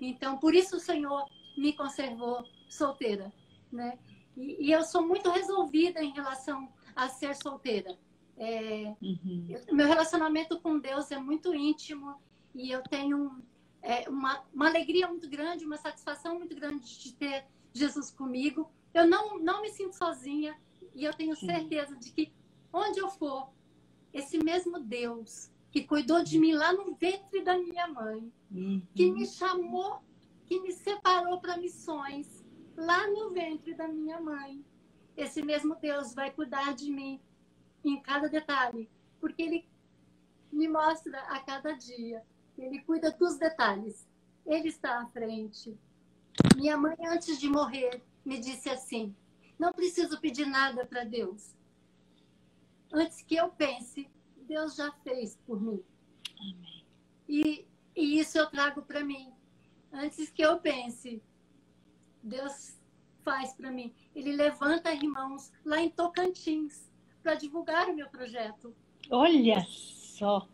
Então, 0.00 0.38
por 0.38 0.54
isso 0.54 0.76
o 0.76 0.80
Senhor 0.80 1.24
me 1.56 1.72
conservou 1.72 2.44
solteira, 2.68 3.32
né? 3.70 3.98
E, 4.36 4.68
e 4.68 4.72
eu 4.72 4.82
sou 4.82 5.06
muito 5.06 5.30
resolvida 5.30 6.02
em 6.02 6.12
relação 6.12 6.72
a 6.94 7.08
ser 7.08 7.34
solteira. 7.36 7.96
É, 8.42 8.96
Uhum. 9.02 9.44
eu- 9.50 9.74
meu 9.76 9.86
relacionamento 9.86 10.58
com 10.60 10.78
Deus 10.78 11.10
é 11.10 11.18
muito 11.18 11.54
íntimo 11.54 12.14
e 12.54 12.70
eu 12.70 12.82
tenho 12.84 13.42
é, 13.82 14.08
uma, 14.10 14.42
uma 14.52 14.66
alegria 14.68 15.06
muito 15.08 15.28
grande, 15.28 15.64
uma 15.64 15.76
satisfação 15.78 16.36
muito 16.38 16.54
grande 16.54 16.98
de 16.98 17.14
ter 17.14 17.46
Jesus 17.72 18.10
comigo. 18.10 18.70
Eu 18.92 19.06
não, 19.06 19.38
não 19.38 19.62
me 19.62 19.68
sinto 19.70 19.94
sozinha 19.96 20.54
e 20.94 21.04
eu 21.04 21.14
tenho 21.14 21.34
certeza 21.36 21.96
de 21.96 22.12
que 22.12 22.30
onde 22.72 22.98
eu 22.98 23.08
for, 23.08 23.50
esse 24.12 24.36
mesmo 24.42 24.78
Deus 24.80 25.50
que 25.70 25.84
cuidou 25.84 26.22
de 26.22 26.38
mim 26.38 26.52
lá 26.52 26.72
no 26.74 26.94
ventre 26.94 27.42
da 27.42 27.56
minha 27.58 27.86
mãe, 27.88 28.32
Uhum. 28.50 28.82
que 28.94 29.10
me 29.10 29.26
chamou, 29.26 30.02
que 30.46 30.58
me 30.60 30.72
separou 30.72 31.40
para 31.40 31.56
missões 31.56 32.44
lá 32.76 33.06
no 33.08 33.30
ventre 33.30 33.72
da 33.74 33.86
minha 33.88 34.20
mãe. 34.20 34.64
Esse 35.16 35.42
mesmo 35.42 35.74
Deus 35.76 36.12
vai 36.14 36.30
cuidar 36.30 36.74
de 36.74 36.90
mim 36.90 37.20
em 37.84 38.00
cada 38.00 38.28
detalhe, 38.28 38.88
porque 39.20 39.42
ele 39.42 39.68
me 40.52 40.68
mostra 40.68 41.20
a 41.22 41.40
cada 41.40 41.72
dia. 41.72 42.22
Ele 42.58 42.80
cuida 42.80 43.10
dos 43.10 43.38
detalhes. 43.38 44.06
Ele 44.44 44.68
está 44.68 45.00
à 45.00 45.06
frente. 45.06 45.78
Minha 46.56 46.76
mãe, 46.76 46.96
antes 47.06 47.38
de 47.38 47.48
morrer, 47.48 48.02
me 48.24 48.38
disse 48.38 48.68
assim: 48.68 49.14
não 49.58 49.72
preciso 49.72 50.20
pedir 50.20 50.46
nada 50.46 50.84
para 50.86 51.04
Deus. 51.04 51.54
Antes 52.92 53.22
que 53.22 53.36
eu 53.36 53.50
pense, 53.50 54.10
Deus 54.36 54.74
já 54.74 54.90
fez 55.04 55.36
por 55.46 55.60
mim. 55.60 55.82
E, 57.28 57.66
e 57.94 58.18
isso 58.18 58.38
eu 58.38 58.50
trago 58.50 58.82
para 58.82 59.04
mim. 59.04 59.32
Antes 59.92 60.30
que 60.30 60.42
eu 60.42 60.58
pense, 60.58 61.22
Deus 62.22 62.76
faz 63.22 63.52
para 63.52 63.70
mim. 63.70 63.94
Ele 64.14 64.32
levanta 64.32 64.92
irmãos 64.92 65.52
lá 65.64 65.80
em 65.80 65.90
Tocantins 65.90 66.89
para 67.22 67.34
divulgar 67.34 67.88
o 67.88 67.94
meu 67.94 68.08
projeto. 68.08 68.74
Olha 69.10 69.60
só. 69.68 70.46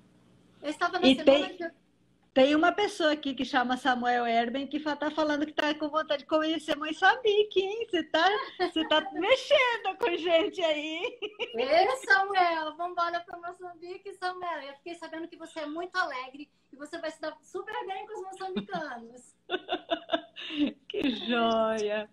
Eu 0.62 0.70
estava 0.70 0.98
na 0.98 1.06
E 1.06 1.14
semana 1.16 1.48
tem- 1.48 1.56
de... 1.56 1.86
Tem 2.34 2.54
uma 2.54 2.70
pessoa 2.70 3.12
aqui 3.12 3.32
que 3.34 3.46
chama 3.46 3.78
Samuel 3.78 4.26
Erben 4.26 4.66
que 4.66 4.76
está 4.76 5.10
falando 5.10 5.46
que 5.46 5.52
está 5.52 5.74
com 5.74 5.88
vontade 5.88 6.22
de 6.24 6.28
conhecer 6.28 6.76
Moçambique, 6.76 7.60
hein? 7.60 7.86
Você 7.88 8.00
está 8.00 8.28
você 8.58 8.86
tá 8.88 9.00
mexendo 9.14 9.96
com 9.98 10.14
gente 10.18 10.60
aí. 10.62 11.18
Ei, 11.54 11.88
Samuel, 12.06 12.76
vamos 12.76 12.92
embora 12.92 13.20
para 13.20 13.38
Moçambique, 13.38 14.12
Samuel. 14.16 14.60
Eu 14.68 14.74
fiquei 14.74 14.94
sabendo 14.96 15.26
que 15.28 15.36
você 15.38 15.60
é 15.60 15.66
muito 15.66 15.96
alegre 15.96 16.50
e 16.70 16.76
você 16.76 16.98
vai 16.98 17.10
se 17.10 17.18
dar 17.22 17.34
super 17.42 17.74
bem 17.86 18.06
com 18.06 18.12
os 18.12 18.22
moçambicanos. 18.32 19.34
Que 20.88 21.10
joia. 21.26 22.08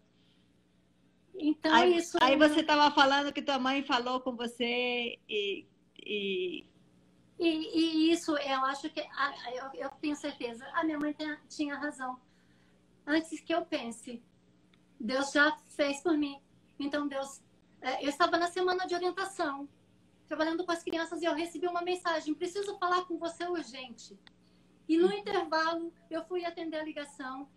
Então, 1.36 1.74
Aí, 1.74 1.98
isso... 1.98 2.18
aí 2.22 2.38
você 2.38 2.60
estava 2.62 2.94
falando 2.94 3.34
que 3.34 3.42
tua 3.42 3.58
mãe 3.60 3.84
falou 3.84 4.22
com 4.22 4.36
você 4.36 5.18
e, 5.28 5.66
e- 6.00 6.66
E, 7.40 7.50
e 7.80 8.12
isso, 8.12 8.38
eu 8.38 8.66
acho 8.66 8.90
que, 8.92 9.00
eu, 9.02 9.66
eu 9.82 9.90
tenho 10.02 10.16
certeza, 10.16 10.66
a 10.74 10.84
minha 10.84 11.00
mãe 11.00 11.16
tinha 11.50 11.76
razão. 11.76 12.20
Antes 13.06 13.42
que 13.42 13.54
eu 13.54 13.66
pense, 13.66 14.22
Deus 15.00 15.32
já 15.32 15.58
fez 15.76 16.02
por 16.02 16.16
mim. 16.18 16.40
Então, 16.80 17.08
Deus. 17.08 17.42
é, 17.82 18.04
Eu 18.06 18.10
estava 18.10 18.38
na 18.38 18.48
semana 18.48 18.86
de 18.86 18.94
orientação, 18.96 19.68
trabalhando 20.28 20.64
com 20.66 20.72
as 20.72 20.84
crianças, 20.84 21.22
e 21.22 21.26
eu 21.26 21.34
recebi 21.34 21.68
uma 21.68 21.82
mensagem: 21.82 22.34
preciso 22.34 22.78
falar 22.78 23.04
com 23.06 23.18
você 23.18 23.44
urgente. 23.46 24.18
E 24.88 24.98
no 24.98 25.12
intervalo, 25.12 25.92
eu 26.10 26.24
fui 26.26 26.46
atender 26.46 26.78
a 26.78 26.84
ligação. 26.84 27.50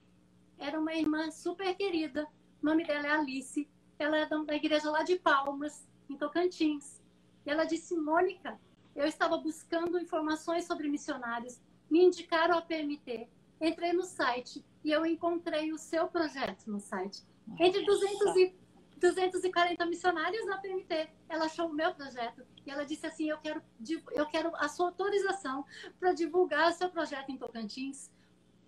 Era 0.59 0.81
uma 0.81 0.95
irmã 0.95 1.31
super 1.31 1.74
querida, 1.77 2.27
o 2.66 2.68
nome 2.68 2.84
dela 2.84 3.06
é 3.06 3.10
Alice. 3.12 3.68
Ela 3.96 4.18
é 4.18 4.26
da 4.26 4.56
igreja 4.56 4.90
lá 4.90 5.04
de 5.04 5.16
Palmas, 5.16 5.86
em 6.10 6.16
Tocantins. 6.16 7.00
E 7.46 7.50
ela 7.50 7.64
disse: 7.64 7.96
Mônica, 7.96 8.58
eu 8.96 9.06
estava 9.06 9.38
buscando 9.38 10.00
informações 10.00 10.64
sobre 10.64 10.88
missionários, 10.88 11.60
me 11.88 12.04
indicaram 12.04 12.58
a 12.58 12.60
PMT, 12.60 13.28
entrei 13.60 13.92
no 13.92 14.02
site 14.02 14.64
e 14.82 14.90
eu 14.90 15.06
encontrei 15.06 15.72
o 15.72 15.78
seu 15.78 16.08
projeto 16.08 16.66
no 16.66 16.80
site. 16.80 17.22
Entre 17.60 17.86
200 17.86 18.36
e 18.36 18.54
240 18.96 19.86
missionários 19.86 20.44
na 20.46 20.58
PMT, 20.58 21.08
ela 21.28 21.44
achou 21.44 21.68
o 21.68 21.72
meu 21.72 21.94
projeto 21.94 22.44
e 22.66 22.70
ela 22.70 22.84
disse 22.84 23.06
assim: 23.06 23.30
Eu 23.30 23.38
quero, 23.38 23.62
eu 24.10 24.26
quero 24.26 24.50
a 24.56 24.68
sua 24.68 24.86
autorização 24.86 25.64
para 26.00 26.12
divulgar 26.12 26.72
o 26.72 26.74
seu 26.74 26.90
projeto 26.90 27.30
em 27.30 27.38
Tocantins. 27.38 28.10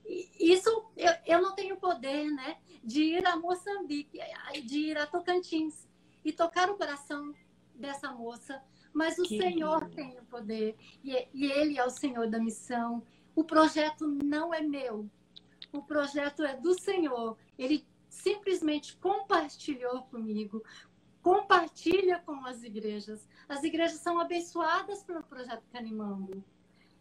Isso 0.08 0.90
eu, 0.96 1.12
eu 1.26 1.42
não 1.42 1.54
tenho 1.54 1.76
poder, 1.76 2.30
né, 2.30 2.56
de 2.82 3.02
ir 3.02 3.26
a 3.26 3.36
Moçambique, 3.36 4.18
de 4.64 4.78
ir 4.78 4.98
a 4.98 5.06
Tocantins 5.06 5.86
e 6.24 6.32
tocar 6.32 6.70
o 6.70 6.76
coração 6.76 7.34
dessa 7.74 8.10
moça, 8.12 8.62
mas 8.92 9.18
o 9.18 9.22
Que 9.22 9.38
Senhor 9.38 9.84
lindo. 9.84 9.94
tem 9.94 10.18
o 10.18 10.24
poder 10.24 10.76
e, 11.04 11.28
e 11.34 11.46
Ele 11.52 11.78
é 11.78 11.84
o 11.84 11.90
Senhor 11.90 12.28
da 12.28 12.38
missão. 12.38 13.02
O 13.36 13.44
projeto 13.44 14.06
não 14.06 14.52
é 14.52 14.60
meu, 14.60 15.08
o 15.72 15.82
projeto 15.82 16.42
é 16.42 16.56
do 16.56 16.78
Senhor. 16.80 17.36
Ele 17.58 17.86
simplesmente 18.08 18.96
compartilhou 18.96 20.02
comigo, 20.04 20.64
compartilha 21.22 22.20
com 22.24 22.44
as 22.46 22.62
igrejas. 22.62 23.28
As 23.48 23.62
igrejas 23.62 24.00
são 24.00 24.18
abençoadas 24.18 25.02
pelo 25.04 25.22
projeto 25.22 25.62
Canimambo. 25.70 26.42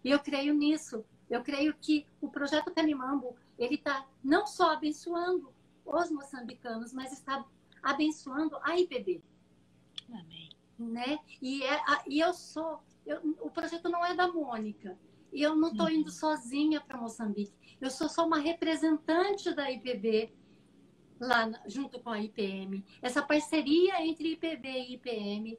E 0.03 0.11
eu 0.11 0.19
creio 0.19 0.53
nisso. 0.53 1.03
Eu 1.29 1.43
creio 1.43 1.73
que 1.79 2.05
o 2.21 2.29
projeto 2.29 2.71
Canimambo, 2.73 3.35
ele 3.57 3.75
está 3.75 4.05
não 4.23 4.45
só 4.47 4.71
abençoando 4.71 5.53
os 5.85 6.09
moçambicanos, 6.11 6.93
mas 6.93 7.11
está 7.11 7.45
abençoando 7.81 8.57
a 8.61 8.77
IPB 8.79 9.21
Amém. 10.09 10.49
né? 10.77 11.19
E, 11.41 11.63
é, 11.63 11.79
e 12.07 12.19
eu 12.19 12.33
sou, 12.33 12.79
eu- 13.05 13.35
o 13.41 13.49
projeto 13.49 13.89
não 13.89 14.05
é 14.05 14.15
da 14.15 14.27
Mônica. 14.27 14.97
E 15.33 15.41
eu 15.41 15.55
não 15.55 15.71
estou 15.71 15.89
indo 15.89 16.09
sozinha 16.09 16.79
para 16.79 16.97
Moçambique. 16.97 17.51
Eu 17.81 17.89
sou 17.91 18.07
só 18.07 18.25
uma 18.25 18.39
representante 18.39 19.53
da 19.53 19.69
IPB 19.69 20.33
lá 21.19 21.51
junto 21.67 21.99
com 21.99 22.09
a 22.09 22.21
IPM. 22.21 22.83
Essa 23.01 23.21
parceria 23.21 24.01
entre 24.05 24.33
IPB 24.33 24.67
e 24.69 24.93
IPM 24.93 25.57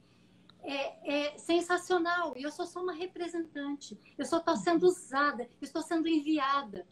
é, 0.63 1.33
é 1.33 1.39
sensacional. 1.39 2.35
E 2.37 2.43
eu 2.43 2.51
sou 2.51 2.67
só 2.67 2.83
uma 2.83 2.93
representante. 2.93 3.99
Eu 4.17 4.25
só 4.25 4.39
estou 4.39 4.57
sendo 4.57 4.87
usada, 4.87 5.49
estou 5.61 5.83
sendo 5.83 6.09
enviada. 6.09 6.87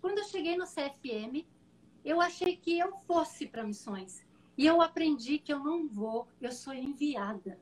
Quando 0.00 0.18
eu 0.18 0.24
cheguei 0.24 0.56
no 0.56 0.64
CFM, 0.64 1.46
eu 2.04 2.20
achei 2.20 2.56
que 2.56 2.78
eu 2.78 2.92
fosse 3.06 3.46
para 3.46 3.64
missões. 3.64 4.24
E 4.56 4.66
eu 4.66 4.80
aprendi 4.80 5.38
que 5.38 5.52
eu 5.52 5.60
não 5.60 5.86
vou, 5.86 6.26
eu 6.40 6.50
sou 6.52 6.74
enviada. 6.74 7.58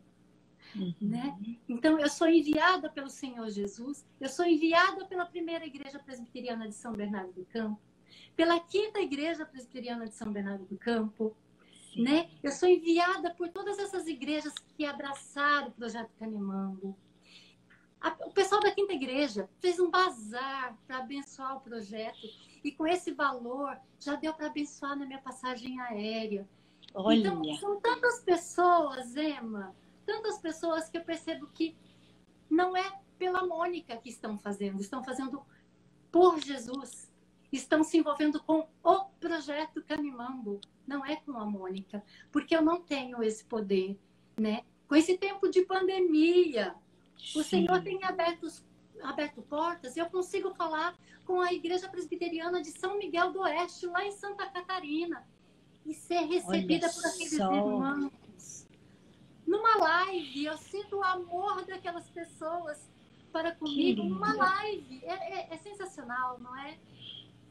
Uhum. 0.74 0.95
Né? 1.01 1.39
Então, 1.68 1.99
eu 1.99 2.09
sou 2.09 2.28
enviada 2.28 2.91
pelo 2.91 3.09
Senhor 3.09 3.49
Jesus, 3.49 4.05
eu 4.20 4.28
sou 4.28 4.45
enviada 4.45 5.05
pela 5.07 5.24
primeira 5.24 5.64
igreja 5.64 5.99
presbiteriana 5.99 6.68
de 6.68 6.74
São 6.74 6.93
Bernardo 6.93 7.32
do 7.32 7.45
Campo, 7.47 7.80
pela 8.34 8.59
quinta 8.61 9.01
igreja 9.01 9.47
presbiteriana 9.47 10.07
de 10.07 10.14
São 10.14 10.32
Bernardo 10.32 10.64
do 10.64 10.76
Campo, 10.76 11.37
né? 11.97 12.28
Eu 12.42 12.53
sou 12.53 12.68
enviada 12.68 13.30
por 13.34 13.49
todas 13.49 13.78
essas 13.78 14.07
igrejas 14.07 14.53
que 14.76 14.84
abraçaram 14.84 15.68
o 15.68 15.72
projeto 15.72 16.11
Canemambo. 16.18 16.97
o 18.26 18.30
pessoal 18.32 18.61
da 18.61 18.70
quinta 18.70 18.92
igreja 18.92 19.49
fez 19.59 19.80
um 19.80 19.90
bazar 19.90 20.76
para 20.86 20.99
abençoar 20.99 21.57
o 21.57 21.61
projeto 21.61 22.26
e 22.62 22.70
com 22.70 22.86
esse 22.86 23.12
valor 23.12 23.76
já 23.99 24.14
deu 24.14 24.34
para 24.34 24.49
abençoar 24.49 24.97
na 24.97 25.07
minha 25.07 25.20
passagem 25.20 25.80
aérea. 25.80 26.47
Olha. 26.94 27.16
Então, 27.16 27.42
são 27.57 27.80
tantas 27.80 28.20
pessoas, 28.20 29.16
Emma, 29.16 29.74
tantas 30.05 30.38
pessoas 30.38 30.88
que 30.88 30.99
eu 30.99 31.05
percebo 31.05 31.47
que 31.47 31.74
não 32.49 32.76
é 32.76 33.01
pela 33.18 33.47
Mônica 33.47 33.97
que 33.97 34.11
estão 34.11 34.38
fazendo, 34.38 34.80
estão 34.80 35.03
fazendo 35.03 35.42
por 36.12 36.38
Jesus. 36.38 37.11
Estão 37.51 37.82
se 37.82 37.97
envolvendo 37.97 38.42
com 38.42 38.68
o 38.82 39.05
projeto 39.20 39.82
Canimambo, 39.84 40.61
não 40.87 41.05
é 41.05 41.16
com 41.16 41.32
a 41.32 41.45
Mônica, 41.45 42.03
porque 42.30 42.57
eu 42.57 42.62
não 42.62 42.80
tenho 42.80 43.22
esse 43.22 43.45
poder, 43.45 43.99
né? 44.37 44.62
Com 44.89 44.95
esse 44.95 45.18
tempo 45.18 45.49
de 45.49 45.62
pandemia, 45.62 46.74
Sim. 47.18 47.41
o 47.41 47.43
Senhor 47.43 47.82
tem 47.82 48.03
aberto, 48.05 48.47
aberto 49.03 49.43
portas, 49.43 49.97
eu 49.97 50.07
consigo 50.07 50.55
falar 50.55 50.97
com 51.24 51.41
a 51.41 51.53
Igreja 51.53 51.89
Presbiteriana 51.89 52.62
de 52.62 52.70
São 52.70 52.99
Miguel 52.99 53.32
do 53.32 53.41
Oeste, 53.41 53.87
lá 53.87 54.07
em 54.07 54.12
Santa 54.12 54.47
Catarina 54.49 55.26
e 55.84 55.95
ser 55.95 56.20
recebida 56.20 56.87
Olha 56.87 56.95
por 56.95 57.07
aqueles 57.07 57.37
só. 57.37 57.53
irmãos. 57.53 58.66
Numa 59.47 59.76
live, 59.76 60.45
eu 60.45 60.59
sinto 60.59 60.97
o 60.97 61.05
amor 61.05 61.64
daquelas 61.64 62.09
pessoas 62.11 62.91
para 63.32 63.55
comigo 63.55 64.03
numa 64.03 64.34
live. 64.34 65.01
É, 65.05 65.12
é, 65.12 65.55
é 65.55 65.57
sensacional, 65.59 66.39
não 66.41 66.57
é? 66.57 66.78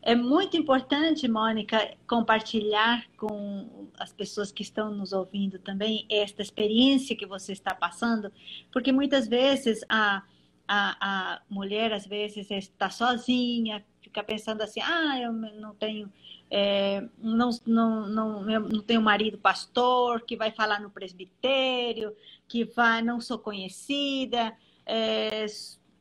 É 0.05 0.13
muito 0.13 0.55
importante, 0.55 1.27
Mônica, 1.27 1.97
compartilhar 2.07 3.03
com 3.17 3.89
as 3.97 4.13
pessoas 4.13 4.51
que 4.51 4.61
estão 4.61 4.91
nos 4.93 5.11
ouvindo 5.11 5.57
também 5.57 6.05
esta 6.11 6.43
experiência 6.43 7.15
que 7.15 7.25
você 7.25 7.53
está 7.53 7.73
passando, 7.73 8.31
porque 8.71 8.91
muitas 8.91 9.27
vezes 9.27 9.81
a, 9.89 10.21
a, 10.67 10.97
a 11.33 11.41
mulher, 11.49 11.91
às 11.91 12.05
vezes, 12.05 12.51
está 12.51 12.91
sozinha, 12.91 13.83
fica 13.99 14.23
pensando 14.23 14.61
assim: 14.61 14.79
ah, 14.79 15.19
eu 15.19 15.33
não 15.33 15.73
tenho 15.73 16.13
é, 16.51 17.03
não, 17.17 17.49
não, 17.65 18.07
não, 18.07 18.43
não 18.43 18.81
tenho 18.81 19.01
marido 19.01 19.37
pastor, 19.39 20.21
que 20.21 20.37
vai 20.37 20.51
falar 20.51 20.79
no 20.79 20.91
presbitério, 20.91 22.15
que 22.47 22.63
vai, 22.63 23.01
não 23.01 23.19
sou 23.19 23.39
conhecida, 23.39 24.55
é, 24.85 25.45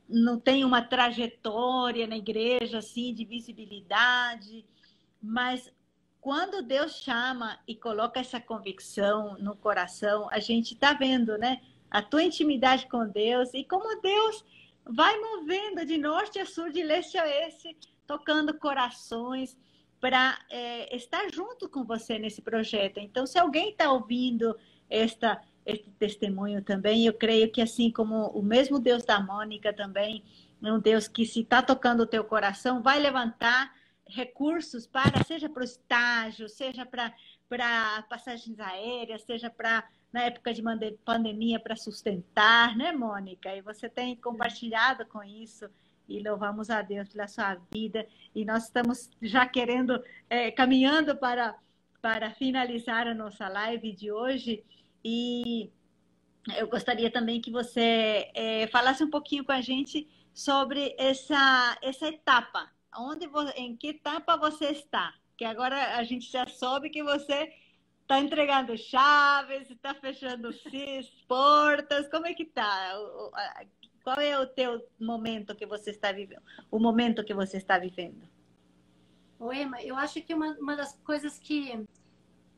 não 0.09 0.39
tenho 0.39 0.67
uma 0.67 0.83
trajetória 0.83 2.07
na 2.07 2.17
igreja 2.17 2.79
assim 2.79 3.15
de 3.15 3.25
visibilidade, 3.25 4.65
mas 5.21 5.73
quando 6.21 6.63
Deus 6.63 7.01
chama 7.03 7.59
e 7.69 7.75
coloca 7.75 8.21
essa 8.21 8.41
convicção 8.41 9.37
no 9.39 9.55
coração, 9.57 10.29
a 10.31 10.39
gente 10.39 10.75
está 10.75 10.93
vendo, 10.93 11.37
né? 11.37 11.61
A 11.91 12.01
tua 12.03 12.23
intimidade 12.23 12.87
com 12.89 13.07
Deus 13.07 13.53
e 13.53 13.63
como 13.65 14.01
Deus 14.01 14.45
vai 14.87 15.19
movendo 15.19 15.85
de 15.85 15.99
norte 15.99 16.39
a 16.39 16.47
sul, 16.47 16.71
de 16.71 16.83
leste 16.83 17.17
a 17.19 17.25
oeste, 17.25 17.77
tocando 18.07 18.59
corações 18.59 19.57
para 20.01 20.39
é, 20.51 20.95
estar 20.95 21.31
junto 21.31 21.69
com 21.69 21.85
você 21.85 22.19
nesse 22.19 22.43
projeto. 22.43 22.99
Então, 22.99 23.27
se 23.27 23.39
alguém 23.39 23.71
está 23.71 23.91
ouvindo 23.91 24.55
esta, 24.89 25.41
este 25.65 25.91
testemunho 25.93 26.63
também, 26.63 27.07
eu 27.07 27.15
creio 27.15 27.51
que 27.51 27.61
assim 27.61 27.91
como 27.91 28.29
o 28.29 28.43
mesmo 28.43 28.79
Deus 28.79 29.05
da 29.05 29.21
Mônica 29.21 29.73
também, 29.73 30.23
é 30.63 30.73
um 30.73 30.79
Deus 30.79 31.09
que 31.09 31.27
se 31.27 31.41
está 31.41 31.63
tocando 31.63 32.01
o 32.05 32.07
teu 32.07 32.25
coração, 32.25 32.83
vai 32.83 32.99
levantar 32.99 33.75
recursos 34.07 34.87
para, 34.87 35.25
seja 35.25 35.49
para 35.49 35.63
o 35.63 35.65
estágio, 35.65 36.49
seja 36.49 36.85
para 36.85 37.13
para 37.49 38.03
passagens 38.09 38.59
aéreas, 38.59 39.23
seja 39.23 39.51
para 39.51 39.87
na 40.13 40.23
época 40.23 40.55
de 40.55 40.63
pandemia 41.05 41.59
para 41.59 41.75
sustentar, 41.75 42.77
né, 42.77 42.93
Mônica? 42.93 43.55
E 43.55 43.61
você 43.61 43.89
tem 43.89 44.15
compartilhado 44.17 45.05
com 45.07 45.23
isso 45.25 45.69
e 46.09 46.23
louvamos 46.23 46.71
a 46.71 46.83
Deus 46.83 47.09
pela 47.09 47.27
sua 47.27 47.57
vida. 47.73 48.07
E 48.35 48.45
nós 48.45 48.65
estamos 48.65 49.11
já 49.21 49.47
querendo, 49.47 50.03
é, 50.31 50.53
caminhando 50.53 51.17
para, 51.17 51.57
para 52.01 52.31
finalizar 52.31 53.09
a 53.09 53.15
nossa 53.15 53.49
live 53.49 53.93
de 53.93 54.13
hoje. 54.13 54.63
E 55.05 55.71
eu 56.57 56.69
gostaria 56.69 57.11
também 57.11 57.41
que 57.41 57.51
você 57.51 58.31
é, 58.35 58.67
falasse 58.69 59.05
um 59.05 59.11
pouquinho 59.11 59.45
com 59.45 59.53
a 59.53 59.61
gente 59.61 60.09
sobre 60.33 60.95
essa, 60.99 61.79
essa 61.83 62.09
etapa. 62.09 62.71
Onde, 62.97 63.29
em 63.57 63.77
que 63.77 63.89
etapa 63.89 64.37
você 64.37 64.67
está? 64.67 65.13
Que 65.37 65.45
agora 65.45 65.97
a 65.97 66.05
gente 66.05 66.31
já 66.31 66.47
soube 66.47 66.91
que 66.91 67.03
você 67.03 67.53
está 68.03 68.21
entregando 68.21 68.77
chaves, 68.77 69.71
está 69.71 69.95
fechando 69.95 70.51
portas. 71.29 72.09
Como 72.09 72.27
é 72.27 72.35
que 72.35 72.45
está? 72.45 72.93
Qual 74.03 74.21
é 74.21 74.39
o 74.39 74.47
teu 74.47 74.87
momento 75.01 75.55
que 75.55 75.67
você 75.67 75.91
está 75.91 76.13
vivendo? 76.13 76.43
O 76.71 76.79
momento 76.79 77.25
que 77.25 77.35
você 77.35 77.57
está 77.57 77.79
vivendo? 77.79 78.23
O 79.39 79.53
Emma, 79.53 79.83
eu 79.83 79.97
acho 79.97 80.23
que 80.23 80.35
uma, 80.35 80.53
uma 80.59 80.77
das 80.77 80.95
coisas 81.05 81.39
que 81.39 81.85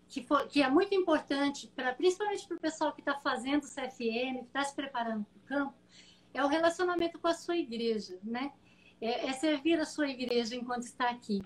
que, 0.09 0.23
for, 0.23 0.47
que 0.47 0.63
é 0.63 0.71
muito 0.71 0.95
importante 0.95 1.71
para 1.75 1.95
principalmente 1.95 2.47
para 2.47 2.57
o 2.57 2.61
pessoal 2.61 2.93
que 2.93 3.01
está 3.01 3.15
fazendo 3.15 3.63
CFM, 3.63 4.41
que 4.41 4.47
está 4.47 4.65
se 4.65 4.75
preparando 4.75 5.25
para 5.25 5.39
o 5.39 5.47
campo, 5.59 5.75
é 6.33 6.45
o 6.45 6.49
relacionamento 6.49 7.19
com 7.19 7.29
a 7.29 7.35
sua 7.35 7.57
igreja, 7.57 8.19
né? 8.23 8.53
É, 9.01 9.29
é 9.29 9.33
servir 9.33 9.79
a 9.79 9.85
sua 9.85 10.09
igreja 10.09 10.55
enquanto 10.55 10.83
está 10.83 11.11
aqui. 11.11 11.43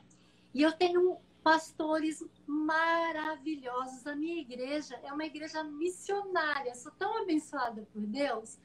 E 0.54 0.62
eu 0.62 0.72
tenho 0.72 1.18
pastores 1.42 2.24
maravilhosos. 2.46 4.06
A 4.06 4.14
minha 4.14 4.40
igreja 4.40 4.98
é 5.02 5.12
uma 5.12 5.24
igreja 5.24 5.62
missionária. 5.64 6.74
Sou 6.74 6.92
tão 6.92 7.22
abençoada 7.22 7.86
por 7.92 8.02
Deus 8.02 8.58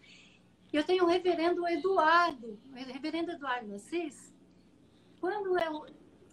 eu 0.78 0.84
tenho 0.84 1.06
o 1.06 1.08
reverendo 1.08 1.68
Eduardo, 1.68 2.60
o 2.70 2.76
reverendo 2.76 3.32
Eduardo 3.32 3.74
Assis. 3.74 4.34
Quando 5.22 5.58
eu 5.58 5.86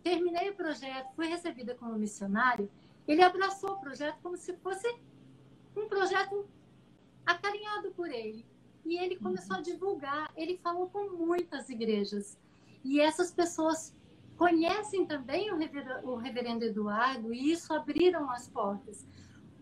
terminei 0.03 0.51
o 0.51 0.55
projeto, 0.57 1.15
fui 1.15 1.27
recebida 1.29 1.75
como 1.75 1.97
missionário, 1.97 2.71
ele 3.07 3.23
abraçou 3.23 3.73
o 3.73 3.81
projeto 3.81 4.19
como 4.23 4.37
se 4.37 4.53
fosse 4.59 4.89
um 5.77 5.89
projeto 5.89 6.47
acarinhado 7.27 7.91
por 7.93 8.11
ele. 8.11 8.45
E 8.85 8.99
ele 8.99 9.17
começou 9.17 9.55
a 9.55 9.59
uhum. 9.59 9.63
divulgar, 9.63 10.31
ele 10.37 10.59
falou 10.59 10.89
com 10.89 11.11
muitas 11.17 11.69
igrejas. 11.69 12.39
E 12.85 13.01
essas 13.01 13.31
pessoas 13.31 13.95
conhecem 14.37 15.07
também 15.07 15.53
o 15.53 15.57
reverendo, 15.57 16.09
o 16.09 16.17
reverendo 16.17 16.65
Eduardo 16.65 17.33
e 17.33 17.53
isso 17.53 17.73
abriram 17.73 18.29
as 18.31 18.49
portas. 18.49 19.07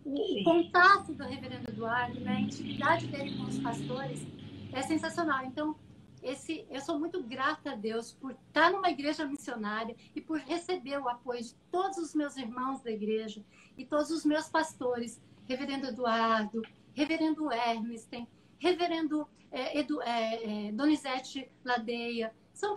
O, 0.04 0.40
o 0.40 0.44
contato 0.44 1.12
do 1.12 1.24
reverendo 1.24 1.70
Eduardo, 1.70 2.18
né, 2.20 2.36
a 2.36 2.40
intimidade 2.40 3.06
dele 3.08 3.36
com 3.36 3.44
os 3.44 3.58
pastores, 3.58 4.26
é 4.72 4.80
sensacional. 4.82 5.44
Então, 5.44 5.76
esse, 6.22 6.66
eu 6.70 6.80
sou 6.80 6.98
muito 6.98 7.22
grata 7.22 7.72
a 7.72 7.74
Deus 7.74 8.12
por 8.12 8.32
estar 8.32 8.70
numa 8.70 8.90
igreja 8.90 9.24
missionária 9.24 9.96
e 10.14 10.20
por 10.20 10.38
receber 10.38 10.98
o 10.98 11.08
apoio 11.08 11.42
de 11.42 11.54
todos 11.70 11.96
os 11.98 12.14
meus 12.14 12.36
irmãos 12.36 12.82
da 12.82 12.90
igreja 12.90 13.42
e 13.76 13.84
todos 13.84 14.10
os 14.10 14.24
meus 14.24 14.48
pastores, 14.48 15.20
Reverendo 15.48 15.86
Eduardo, 15.86 16.62
Reverendo 16.92 17.50
Hermes, 17.50 18.04
tem 18.04 18.28
Reverendo 18.58 19.26
é, 19.50 19.78
Edu, 19.78 20.00
é, 20.02 20.68
é, 20.68 20.72
Donizete 20.72 21.50
Ladeia, 21.64 22.34
são 22.52 22.76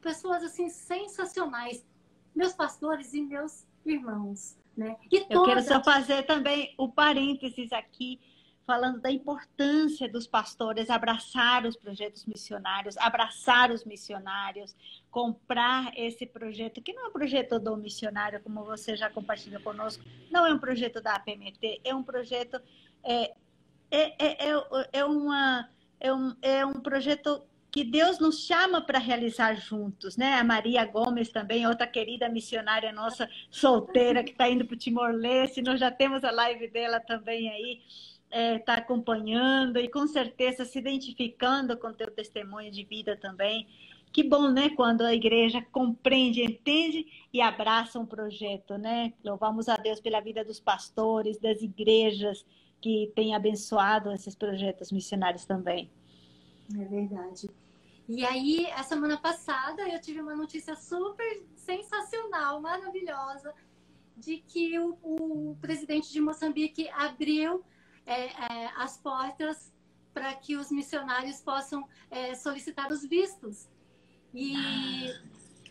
pessoas 0.00 0.42
assim 0.42 0.68
sensacionais, 0.68 1.86
meus 2.34 2.52
pastores 2.52 3.14
e 3.14 3.22
meus 3.22 3.66
irmãos. 3.86 4.58
Né? 4.76 4.96
E 5.10 5.18
eu 5.18 5.28
todas... 5.28 5.46
quero 5.46 5.62
só 5.62 5.84
fazer 5.84 6.24
também 6.24 6.74
o 6.76 6.88
parênteses 6.88 7.72
aqui 7.72 8.20
falando 8.66 9.00
da 9.00 9.10
importância 9.10 10.08
dos 10.08 10.26
pastores 10.26 10.88
abraçar 10.88 11.66
os 11.66 11.76
projetos 11.76 12.24
missionários, 12.24 12.96
abraçar 12.96 13.70
os 13.70 13.84
missionários, 13.84 14.74
comprar 15.10 15.92
esse 15.96 16.26
projeto, 16.26 16.80
que 16.80 16.92
não 16.92 17.06
é 17.06 17.08
um 17.08 17.12
projeto 17.12 17.58
do 17.58 17.76
missionário, 17.76 18.40
como 18.40 18.64
você 18.64 18.96
já 18.96 19.10
compartilhou 19.10 19.60
conosco, 19.60 20.04
não 20.30 20.46
é 20.46 20.52
um 20.52 20.58
projeto 20.58 21.00
da 21.00 21.14
APMT, 21.14 21.80
é 21.84 21.94
um 21.94 22.02
projeto, 22.02 22.60
é, 23.02 23.34
é, 23.90 24.24
é, 24.24 24.50
é, 24.50 24.88
é, 24.92 25.04
uma, 25.04 25.68
é, 26.00 26.12
um, 26.12 26.34
é 26.40 26.64
um 26.64 26.80
projeto 26.80 27.42
que 27.74 27.82
Deus 27.82 28.20
nos 28.20 28.46
chama 28.46 28.80
para 28.80 29.00
realizar 29.00 29.54
juntos, 29.56 30.16
né? 30.16 30.34
A 30.34 30.44
Maria 30.44 30.84
Gomes 30.84 31.30
também, 31.30 31.66
outra 31.66 31.88
querida 31.88 32.28
missionária 32.28 32.92
nossa 32.92 33.28
solteira 33.50 34.22
que 34.22 34.30
está 34.30 34.48
indo 34.48 34.64
para 34.64 34.74
o 34.74 34.78
Timor-Leste, 34.78 35.60
nós 35.60 35.80
já 35.80 35.90
temos 35.90 36.22
a 36.22 36.30
live 36.30 36.68
dela 36.68 37.00
também 37.00 37.50
aí, 37.50 37.82
está 38.34 38.38
é, 38.38 38.58
tá 38.58 38.74
acompanhando 38.74 39.78
e 39.78 39.88
com 39.88 40.06
certeza 40.08 40.64
se 40.64 40.78
identificando 40.78 41.76
com 41.76 41.92
teu 41.92 42.10
testemunho 42.10 42.70
de 42.70 42.84
vida 42.84 43.16
também. 43.16 43.68
Que 44.12 44.22
bom, 44.22 44.50
né? 44.50 44.70
Quando 44.70 45.02
a 45.02 45.14
igreja 45.14 45.64
compreende, 45.72 46.42
entende 46.42 47.06
e 47.32 47.40
abraça 47.40 47.98
um 47.98 48.06
projeto, 48.06 48.76
né? 48.76 49.12
Louvamos 49.24 49.68
a 49.68 49.76
Deus 49.76 50.00
pela 50.00 50.20
vida 50.20 50.44
dos 50.44 50.60
pastores, 50.60 51.38
das 51.38 51.62
igrejas 51.62 52.44
que 52.80 53.12
têm 53.14 53.34
abençoado 53.34 54.12
esses 54.12 54.34
projetos 54.34 54.92
missionários 54.92 55.44
também. 55.44 55.90
É 56.76 56.84
verdade. 56.84 57.48
E 58.08 58.24
aí, 58.24 58.66
a 58.72 58.82
semana 58.82 59.16
passada, 59.16 59.88
eu 59.88 60.00
tive 60.00 60.20
uma 60.20 60.36
notícia 60.36 60.76
super 60.76 61.42
sensacional, 61.56 62.60
maravilhosa, 62.60 63.52
de 64.16 64.38
que 64.46 64.78
o, 64.78 64.96
o 65.02 65.56
presidente 65.60 66.12
de 66.12 66.20
Moçambique 66.20 66.88
abriu 66.90 67.64
é, 68.06 68.26
é, 68.26 68.72
as 68.76 68.96
portas 68.98 69.72
para 70.12 70.32
que 70.34 70.56
os 70.56 70.70
missionários 70.70 71.40
possam 71.40 71.86
é, 72.10 72.34
solicitar 72.34 72.92
os 72.92 73.04
vistos. 73.04 73.68
E 74.32 75.12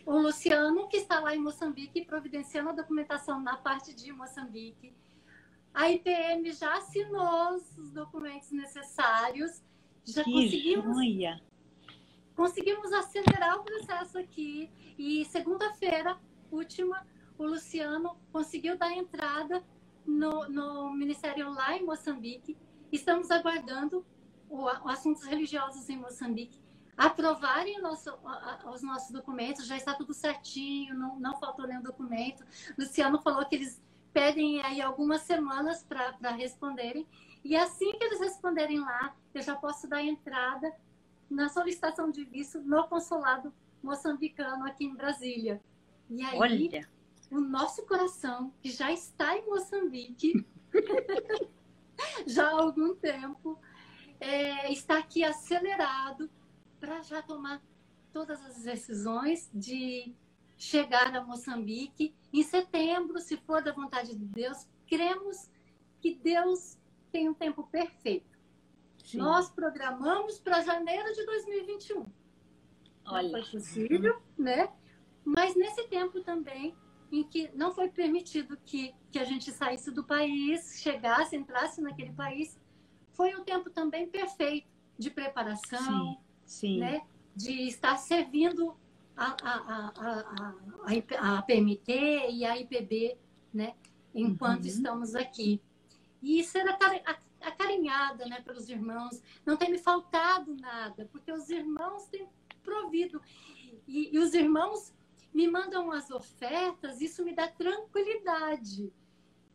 o 0.04 0.18
Luciano, 0.18 0.88
que 0.88 0.98
está 0.98 1.20
lá 1.20 1.34
em 1.34 1.40
Moçambique, 1.40 2.04
providenciando 2.04 2.70
a 2.70 2.72
documentação 2.72 3.40
na 3.40 3.56
parte 3.56 3.94
de 3.94 4.12
Moçambique. 4.12 4.94
A 5.72 5.90
IPM 5.90 6.52
já 6.52 6.76
assinou 6.76 7.54
os 7.54 7.90
documentos 7.90 8.52
necessários, 8.52 9.62
já 10.04 10.22
que 10.22 10.30
conseguimos. 10.30 10.94
Joia. 10.94 11.42
Conseguimos 12.36 12.92
acelerar 12.92 13.58
o 13.58 13.64
processo 13.64 14.18
aqui 14.18 14.70
e 14.98 15.24
segunda-feira, 15.24 16.18
última, 16.50 17.06
o 17.38 17.44
Luciano 17.44 18.16
conseguiu 18.32 18.76
dar 18.76 18.92
entrada 18.92 19.64
no, 20.06 20.48
no 20.48 20.92
Ministério 20.92 21.50
lá 21.52 21.76
em 21.76 21.84
Moçambique. 21.84 22.56
Estamos 22.92 23.30
aguardando 23.30 24.04
o, 24.48 24.64
o 24.64 24.88
assuntos 24.88 25.24
religiosos 25.24 25.88
em 25.88 25.96
Moçambique 25.96 26.64
aprovarem 26.96 27.80
nosso, 27.80 28.10
os 28.72 28.82
nossos 28.82 29.10
documentos, 29.10 29.66
já 29.66 29.76
está 29.76 29.94
tudo 29.94 30.14
certinho, 30.14 30.94
não, 30.94 31.18
não 31.18 31.36
faltou 31.38 31.66
nenhum 31.66 31.82
documento. 31.82 32.44
Luciano 32.78 33.20
falou 33.20 33.44
que 33.46 33.56
eles 33.56 33.82
pedem 34.12 34.62
aí 34.62 34.80
algumas 34.80 35.22
semanas 35.22 35.82
para 35.82 36.30
responderem, 36.30 37.06
e 37.44 37.56
assim 37.56 37.92
que 37.98 38.04
eles 38.04 38.20
responderem 38.20 38.78
lá, 38.78 39.14
eu 39.34 39.42
já 39.42 39.56
posso 39.56 39.88
dar 39.88 40.02
entrada 40.02 40.72
na 41.28 41.48
solicitação 41.48 42.10
de 42.10 42.24
visto 42.24 42.60
no 42.60 42.86
consulado 42.86 43.52
moçambicano 43.82 44.64
aqui 44.66 44.84
em 44.84 44.94
Brasília. 44.94 45.60
E 46.08 46.24
aí, 46.24 46.38
Olha. 46.38 46.88
O 47.34 47.40
nosso 47.40 47.84
coração, 47.84 48.52
que 48.60 48.70
já 48.70 48.92
está 48.92 49.36
em 49.36 49.44
Moçambique, 49.46 50.46
já 52.26 52.48
há 52.48 52.62
algum 52.62 52.94
tempo, 52.94 53.58
é, 54.20 54.72
está 54.72 54.98
aqui 54.98 55.24
acelerado 55.24 56.30
para 56.78 57.02
já 57.02 57.20
tomar 57.22 57.60
todas 58.12 58.40
as 58.44 58.62
decisões 58.62 59.50
de 59.52 60.14
chegar 60.56 61.14
a 61.14 61.24
Moçambique 61.24 62.14
em 62.32 62.42
setembro, 62.44 63.18
se 63.18 63.36
for 63.38 63.62
da 63.62 63.72
vontade 63.72 64.14
de 64.14 64.24
Deus. 64.24 64.68
Cremos 64.86 65.50
que 66.00 66.14
Deus 66.14 66.78
tem 67.10 67.28
um 67.28 67.34
tempo 67.34 67.64
perfeito. 67.64 68.38
Sim. 69.04 69.18
Nós 69.18 69.50
programamos 69.50 70.38
para 70.38 70.62
janeiro 70.62 71.12
de 71.12 71.26
2021. 71.26 72.06
Olha. 73.06 73.22
Não 73.22 73.30
foi 73.30 73.50
possível, 73.50 74.22
né? 74.38 74.72
Mas 75.24 75.56
nesse 75.56 75.88
tempo 75.88 76.22
também 76.22 76.76
em 77.10 77.22
que 77.22 77.50
não 77.54 77.72
foi 77.72 77.88
permitido 77.88 78.58
que, 78.64 78.94
que 79.10 79.18
a 79.18 79.24
gente 79.24 79.50
saísse 79.52 79.90
do 79.90 80.04
país, 80.04 80.80
chegasse, 80.80 81.36
entrasse 81.36 81.80
naquele 81.80 82.12
país, 82.12 82.58
foi 83.12 83.34
um 83.36 83.44
tempo 83.44 83.70
também 83.70 84.08
perfeito 84.08 84.68
de 84.98 85.10
preparação, 85.10 86.18
Sim. 86.44 86.78
Né? 86.78 87.02
de 87.34 87.68
estar 87.68 87.96
servindo 87.96 88.76
a, 89.16 89.36
a, 89.42 89.54
a, 89.56 90.54
a, 91.30 91.38
a 91.38 91.42
PMT 91.42 92.30
e 92.30 92.44
a 92.44 92.58
IPB, 92.58 93.16
né? 93.52 93.74
enquanto 94.14 94.62
uhum. 94.62 94.68
estamos 94.68 95.14
aqui. 95.14 95.60
E 96.22 96.42
ser 96.42 96.64
acarinhada 97.40 98.24
né, 98.26 98.40
pelos 98.40 98.68
irmãos, 98.68 99.22
não 99.44 99.56
tem 99.56 99.70
me 99.70 99.78
faltado 99.78 100.54
nada, 100.54 101.08
porque 101.12 101.30
os 101.30 101.50
irmãos 101.50 102.06
têm 102.06 102.26
provido. 102.62 103.20
E, 103.86 104.14
e 104.14 104.18
os 104.18 104.32
irmãos 104.32 104.92
me 105.34 105.48
mandam 105.48 105.90
as 105.90 106.10
ofertas, 106.10 107.00
isso 107.00 107.24
me 107.24 107.34
dá 107.34 107.48
tranquilidade 107.48 108.92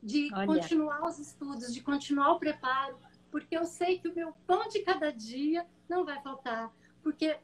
de 0.03 0.29
Olha. 0.33 0.45
continuar 0.45 1.07
os 1.07 1.17
estudos, 1.17 1.73
de 1.73 1.81
continuar 1.81 2.33
o 2.33 2.39
preparo, 2.39 2.97
porque 3.31 3.57
eu 3.57 3.65
sei 3.65 3.97
que 3.99 4.07
o 4.07 4.15
meu 4.15 4.33
pão 4.45 4.67
de 4.67 4.79
cada 4.79 5.11
dia 5.11 5.65
não 5.87 6.03
vai 6.03 6.21
faltar 6.21 6.71
porque 7.01 7.37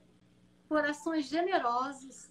corações 0.68 1.26
generosos 1.26 2.30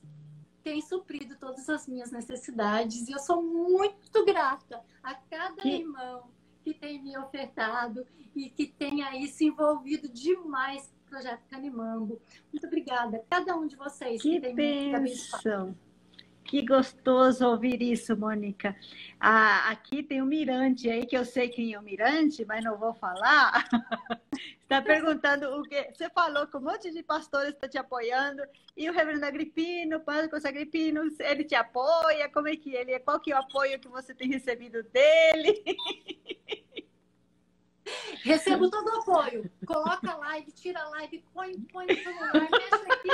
têm 0.63 0.81
suprido 0.81 1.37
todas 1.37 1.69
as 1.69 1.87
minhas 1.87 2.11
necessidades 2.11 3.09
e 3.09 3.13
eu 3.13 3.19
sou 3.19 3.43
muito 3.43 4.25
grata 4.25 4.83
a 5.03 5.15
cada 5.15 5.63
que... 5.63 5.69
irmão 5.69 6.31
que 6.63 6.73
tem 6.73 7.03
me 7.03 7.17
ofertado 7.19 8.07
e 8.35 8.49
que 8.49 8.67
tem 8.67 9.03
aí 9.03 9.29
se 9.29 9.45
envolvido 9.45 10.09
demais 10.09 10.87
com 10.87 10.97
o 10.97 11.11
projeto 11.11 11.43
Canimambo. 11.51 12.19
Muito 12.51 12.67
obrigada. 12.67 13.23
Cada 13.29 13.55
um 13.55 13.67
de 13.67 13.77
vocês 13.77 14.23
que, 14.23 14.31
que 14.31 14.41
tem 14.41 14.55
bênção. 14.55 15.67
me 15.67 15.77
que 16.45 16.65
gostoso 16.65 17.47
ouvir 17.49 17.83
isso, 17.83 18.17
Mônica. 18.17 18.77
Ah, 19.19 19.71
aqui 19.71 20.03
tem 20.03 20.21
o 20.21 20.27
Mirante 20.27 20.89
aí, 20.91 21.07
que 21.07 21.17
eu 21.17 21.25
sei 21.25 21.49
quem 21.49 21.73
é 21.73 21.79
o 21.79 21.83
Mirante, 21.83 22.45
mas 22.45 22.63
não 22.63 22.79
vou 22.79 22.93
falar. 22.95 23.65
está 24.63 24.83
perguntando 24.83 25.49
o 25.59 25.63
que. 25.63 25.91
Você 25.93 26.11
falou 26.11 26.47
que 26.47 26.57
um 26.57 26.61
monte 26.61 26.91
de 26.91 27.03
pastores 27.03 27.55
está 27.55 27.67
te 27.67 27.79
apoiando, 27.79 28.43
e 28.77 28.89
o 28.89 28.93
reverendo 28.93 29.25
Agripino, 29.25 29.97
o 29.97 30.01
padre 30.01 30.31
Agripino, 30.47 31.03
ele 31.19 31.45
te 31.45 31.55
apoia? 31.55 32.29
Como 32.29 32.49
é 32.49 32.57
que 32.57 32.75
ele 32.75 32.93
é? 32.93 32.99
Qual 32.99 33.19
que 33.19 33.33
é 33.33 33.37
o 33.37 33.41
apoio 33.41 33.81
que 33.81 33.89
você 33.89 34.15
tem 34.15 34.29
recebido 34.29 34.83
dele? 34.83 35.65
Recebo 38.23 38.71
todo 38.71 38.87
o 38.87 39.01
apoio. 39.01 39.51
Coloca 39.67 40.17
live, 40.17 40.51
tira 40.53 40.83
live, 40.91 41.25
põe, 41.33 41.61
põe 41.73 41.87
no 41.87 41.97
celular, 41.97 42.33
mexe 42.33 42.93
aqui. 42.93 43.09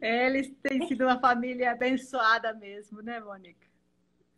Eles 0.00 0.52
têm 0.62 0.86
sido 0.86 1.04
uma 1.04 1.18
família 1.18 1.72
abençoada 1.72 2.52
mesmo, 2.52 3.02
né, 3.02 3.20
Mônica? 3.20 3.68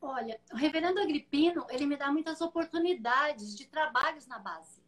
Olha, 0.01 0.41
o 0.53 0.57
reverendo 0.57 1.01
Agripino, 1.01 1.66
ele 1.70 1.87
me 1.87 1.97
dá 1.97 2.11
muitas 2.11 2.41
oportunidades 2.41 3.57
de 3.57 3.66
trabalhos 3.66 4.27
na 4.27 4.39
base. 4.39 4.83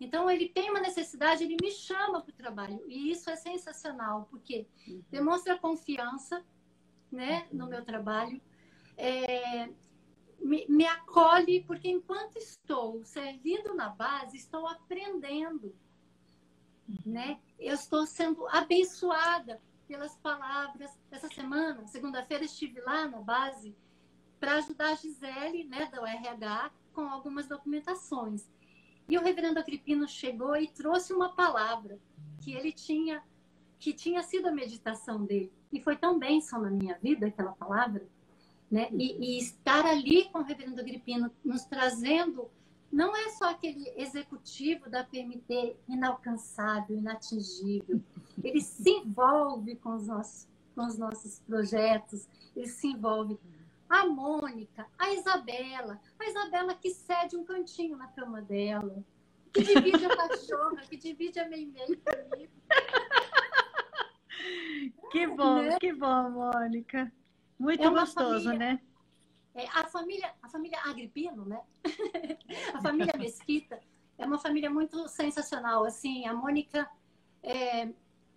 Então, 0.00 0.30
ele 0.30 0.48
tem 0.48 0.68
uma 0.68 0.80
necessidade, 0.80 1.44
ele 1.44 1.56
me 1.60 1.70
chama 1.70 2.20
para 2.20 2.30
o 2.30 2.36
trabalho. 2.36 2.82
E 2.86 3.10
isso 3.10 3.30
é 3.30 3.36
sensacional, 3.36 4.26
porque 4.30 4.66
uhum. 4.86 5.02
demonstra 5.10 5.58
confiança 5.58 6.44
né, 7.10 7.46
no 7.52 7.66
meu 7.66 7.84
trabalho, 7.84 8.40
é, 8.96 9.68
me, 10.40 10.66
me 10.68 10.84
acolhe, 10.84 11.62
porque 11.62 11.88
enquanto 11.88 12.36
estou 12.36 13.04
servindo 13.04 13.74
na 13.74 13.88
base, 13.88 14.36
estou 14.36 14.66
aprendendo 14.66 15.74
né? 17.04 17.38
Eu 17.58 17.74
estou 17.74 18.06
sendo 18.06 18.46
abençoada 18.48 19.60
pelas 19.86 20.14
palavras. 20.16 20.90
Essa 21.10 21.28
semana, 21.28 21.86
segunda-feira, 21.86 22.44
estive 22.44 22.80
lá 22.80 23.08
na 23.08 23.20
base 23.20 23.74
para 24.38 24.56
ajudar 24.56 24.90
a 24.90 24.94
Gisele, 24.94 25.64
né, 25.64 25.86
da 25.86 25.98
RH, 26.08 26.70
com 26.92 27.02
algumas 27.02 27.46
documentações. 27.46 28.48
E 29.08 29.16
o 29.16 29.22
reverendo 29.22 29.58
Agripino 29.58 30.06
chegou 30.08 30.56
e 30.56 30.68
trouxe 30.68 31.12
uma 31.12 31.34
palavra 31.34 31.98
que 32.42 32.52
ele 32.52 32.72
tinha, 32.72 33.22
que 33.78 33.92
tinha 33.92 34.22
sido 34.22 34.48
a 34.48 34.52
meditação 34.52 35.24
dele. 35.24 35.52
E 35.72 35.80
foi 35.80 35.96
tão 35.96 36.18
bênção 36.18 36.60
na 36.60 36.70
minha 36.70 36.98
vida 36.98 37.26
aquela 37.26 37.52
palavra, 37.52 38.06
né? 38.70 38.88
E, 38.92 39.36
e 39.36 39.38
estar 39.38 39.86
ali 39.86 40.24
com 40.24 40.40
o 40.40 40.42
reverendo 40.42 40.80
Agripino, 40.80 41.30
nos 41.44 41.64
trazendo 41.64 42.50
não 42.92 43.16
é 43.16 43.30
só 43.30 43.50
aquele 43.50 43.92
executivo 43.96 44.88
da 44.88 45.04
PMT 45.04 45.76
inalcançável, 45.88 46.96
inatingível. 46.96 48.00
Ele 48.42 48.60
se 48.60 48.90
envolve 48.90 49.76
com 49.76 49.94
os 49.94 50.06
nossos, 50.06 50.48
com 50.74 50.86
os 50.86 50.96
nossos 50.96 51.40
projetos, 51.40 52.28
ele 52.54 52.68
se 52.68 52.88
envolve. 52.88 53.38
A 53.88 54.04
Mônica, 54.04 54.84
a 54.98 55.12
Isabela, 55.12 56.00
a 56.18 56.28
Isabela 56.28 56.74
que 56.74 56.90
cede 56.90 57.36
um 57.36 57.44
cantinho 57.44 57.96
na 57.96 58.08
cama 58.08 58.42
dela, 58.42 59.04
que 59.52 59.62
divide 59.62 60.04
a 60.04 60.16
cachorra, 60.16 60.82
que 60.88 60.96
divide 60.96 61.38
a 61.38 61.48
meio-meio 61.48 61.96
comigo. 62.00 62.52
Que 65.10 65.26
bom, 65.26 65.62
né? 65.62 65.78
que 65.78 65.92
bom, 65.92 66.30
Mônica. 66.30 67.12
Muito 67.58 67.82
é 67.82 67.90
gostoso, 67.90 68.44
família, 68.44 68.58
né? 68.58 68.80
É, 69.56 69.66
a 69.68 69.88
família, 69.88 70.34
a 70.42 70.48
família 70.50 70.78
Agripino, 70.84 71.46
né? 71.46 71.62
a 72.74 72.80
família 72.82 73.14
Mesquita, 73.18 73.80
é 74.18 74.26
uma 74.26 74.38
família 74.38 74.68
muito 74.68 75.08
sensacional. 75.08 75.84
Assim, 75.84 76.26
a 76.26 76.34
Mônica 76.34 76.86
é, 77.42 77.88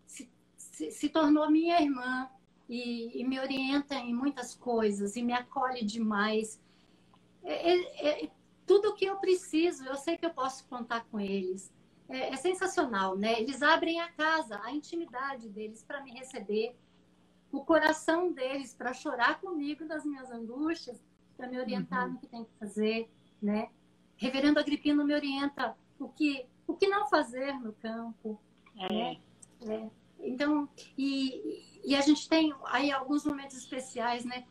se, 0.08 0.32
se, 0.58 0.92
se, 0.92 1.10
tornou 1.10 1.52
minha 1.52 1.82
irmã 1.82 2.30
e, 2.70 3.20
e, 3.20 3.26
me 3.26 3.38
orienta 3.38 3.96
em 3.96 4.14
muitas 4.14 4.56
coisas 4.56 5.18
e 5.18 5.22
me 5.22 5.34
acolhe 5.34 5.84
demais. 5.84 6.62
É, 7.44 7.70
é, 7.70 8.26
é 8.26 8.32
tudo 8.66 8.90
o 8.90 8.96
que 8.96 9.06
eu 9.06 9.18
preciso, 9.18 9.84
eu 9.86 9.96
sei 9.96 10.18
que 10.18 10.26
eu 10.26 10.34
posso 10.34 10.66
contar 10.68 11.04
com 11.12 11.20
eles. 11.20 11.70
É, 12.08 12.30
é 12.34 12.36
sensacional, 12.38 13.18
né? 13.18 13.42
Eles 13.42 13.62
abrem 13.62 14.00
a 14.00 14.10
casa, 14.10 14.62
a 14.64 14.72
intimidade 14.72 15.50
deles 15.50 15.84
para 15.84 16.02
me 16.02 16.12
receber, 16.12 16.78
o 17.52 17.66
coração 17.66 18.32
deles 18.32 18.74
para 18.74 18.94
chorar 18.94 19.42
comigo 19.42 19.86
das 19.86 20.06
minhas 20.06 20.32
angústias, 20.32 21.04
para 21.40 21.48
me 21.48 21.58
orientar 21.58 22.06
uhum. 22.06 22.14
no 22.14 22.20
que 22.20 22.28
tem 22.28 22.44
que 22.44 22.52
fazer, 22.60 23.10
né? 23.42 23.70
Reverendo 24.18 24.60
Agripino 24.60 25.06
me 25.06 25.14
orienta 25.14 25.74
o 25.98 26.10
que 26.10 26.46
o 26.68 26.76
que 26.76 26.86
não 26.88 27.08
fazer 27.08 27.54
no 27.54 27.72
campo, 27.74 28.40
é. 28.78 28.94
né? 28.94 29.22
É. 29.62 29.90
Então, 30.20 30.68
e, 30.98 31.82
e 31.86 31.96
a 31.96 32.02
gente 32.02 32.28
tem 32.28 32.54
aí 32.66 32.92
alguns 32.92 33.24
momentos 33.24 33.58
especiais, 33.58 34.26
né? 34.26 34.46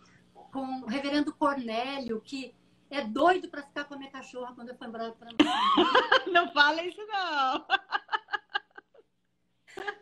Com 0.50 0.80
o 0.80 0.86
reverendo 0.86 1.34
Cornélio, 1.34 2.22
que 2.22 2.54
é 2.90 3.04
doido 3.04 3.50
para 3.50 3.62
ficar 3.62 3.84
com 3.84 3.94
a 3.94 3.98
minha 3.98 4.10
cachorra 4.10 4.54
quando 4.54 4.70
eu 4.70 4.76
for 4.76 4.88
embora 4.88 5.12
para 5.12 5.28
Não 6.32 6.50
fala 6.52 6.82
isso, 6.82 7.06
não. 7.06 7.66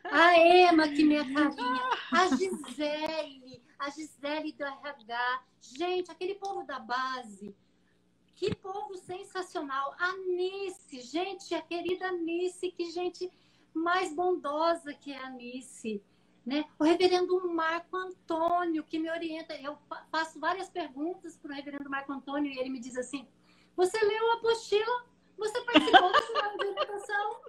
A 0.04 0.38
Emma, 0.38 0.88
que 0.88 1.04
minha 1.04 1.24
carinha. 1.24 1.90
A 2.12 2.28
Gisele. 2.36 3.62
A 3.78 3.90
Gisele 3.90 4.52
do 4.52 4.64
RH. 4.64 5.44
Gente, 5.60 6.10
aquele 6.10 6.34
povo 6.34 6.64
da 6.64 6.78
base. 6.78 7.54
Que 8.34 8.54
povo 8.54 8.96
sensacional. 8.96 9.94
A 9.98 10.12
Nice. 10.16 11.00
Gente, 11.00 11.54
a 11.54 11.62
querida 11.62 12.12
Nice. 12.12 12.70
Que 12.72 12.90
gente 12.90 13.30
mais 13.74 14.14
bondosa 14.14 14.94
que 14.94 15.12
é 15.12 15.18
a 15.18 15.30
Nice. 15.30 16.02
Né? 16.44 16.64
O 16.78 16.84
reverendo 16.84 17.48
Marco 17.48 17.96
Antônio, 17.96 18.84
que 18.84 19.00
me 19.00 19.10
orienta, 19.10 19.54
eu 19.60 19.76
faço 20.12 20.38
várias 20.38 20.70
perguntas 20.70 21.36
para 21.36 21.50
o 21.50 21.54
reverendo 21.54 21.90
Marco 21.90 22.12
Antônio 22.12 22.52
e 22.52 22.58
ele 22.58 22.70
me 22.70 22.78
diz 22.78 22.96
assim: 22.96 23.26
Você 23.74 23.98
leu 23.98 24.30
a 24.30 24.34
apostila? 24.34 25.06
Você 25.36 25.60
participou 25.62 26.12
da 26.12 26.22
semana 26.22 26.56
de 26.56 26.66
orientação? 26.66 27.40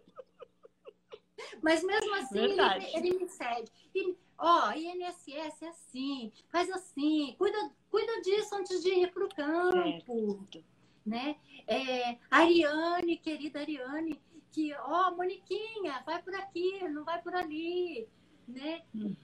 Mas 1.61 1.83
mesmo 1.83 2.15
assim, 2.15 2.39
ele, 2.39 2.61
ele, 2.95 3.19
me 3.19 3.29
cede. 3.29 3.71
E, 3.93 4.17
ó, 4.37 4.71
INSS 4.71 5.61
é 5.61 5.67
assim, 5.69 6.31
faz 6.49 6.69
assim, 6.71 7.35
cuida, 7.37 7.57
cuida 7.89 8.21
disso 8.21 8.55
antes 8.55 8.83
de 8.83 8.89
ir 8.89 9.11
para 9.11 9.25
o 9.25 9.29
campo. 9.29 10.45
Certo. 10.51 10.63
Né? 11.05 11.37
É, 11.65 12.17
Ariane, 12.29 13.17
querida 13.17 13.61
Ariane, 13.61 14.19
que, 14.51 14.73
ó, 14.75 15.11
Moniquinha, 15.11 16.03
vai 16.05 16.21
por 16.21 16.35
aqui, 16.35 16.87
não 16.89 17.05
vai 17.05 17.21
por 17.21 17.33
ali 17.33 18.07
né? 18.47 18.81
Uhum. 18.95 19.15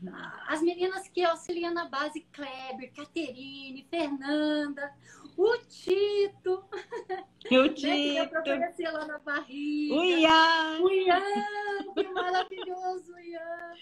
As 0.47 0.61
meninas 0.61 1.07
que 1.07 1.23
auxiliam 1.23 1.73
na 1.73 1.85
base, 1.85 2.27
Kleber, 2.33 2.91
Caterine, 2.93 3.87
Fernanda, 3.89 4.93
o 5.37 5.57
Tito. 5.67 6.65
O 7.51 7.69
Tito. 7.69 7.87
né? 7.87 8.25
Que 8.27 8.51
aparecer 8.51 8.89
lá 8.89 9.05
na 9.05 9.19
barriga. 9.19 9.95
O 9.95 10.03
Ian. 10.05 10.79
O 10.81 10.89
Ian, 10.89 11.93
que 11.93 12.07
maravilhoso, 12.07 13.19
Ian. 13.19 13.73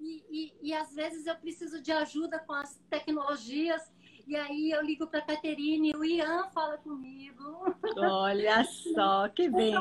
E, 0.00 0.24
e, 0.30 0.70
e 0.70 0.74
às 0.74 0.94
vezes 0.94 1.26
eu 1.26 1.34
preciso 1.36 1.80
de 1.80 1.92
ajuda 1.92 2.38
com 2.38 2.52
as 2.52 2.80
tecnologias. 2.90 3.82
E 4.26 4.34
aí 4.36 4.70
eu 4.70 4.82
ligo 4.82 5.06
para 5.06 5.20
a 5.20 5.22
Caterine, 5.22 5.94
o 5.94 6.04
Ian 6.04 6.48
fala 6.50 6.76
comigo. 6.78 7.74
Olha 7.96 8.64
só, 8.94 9.28
que 9.28 9.48
bem. 9.48 9.74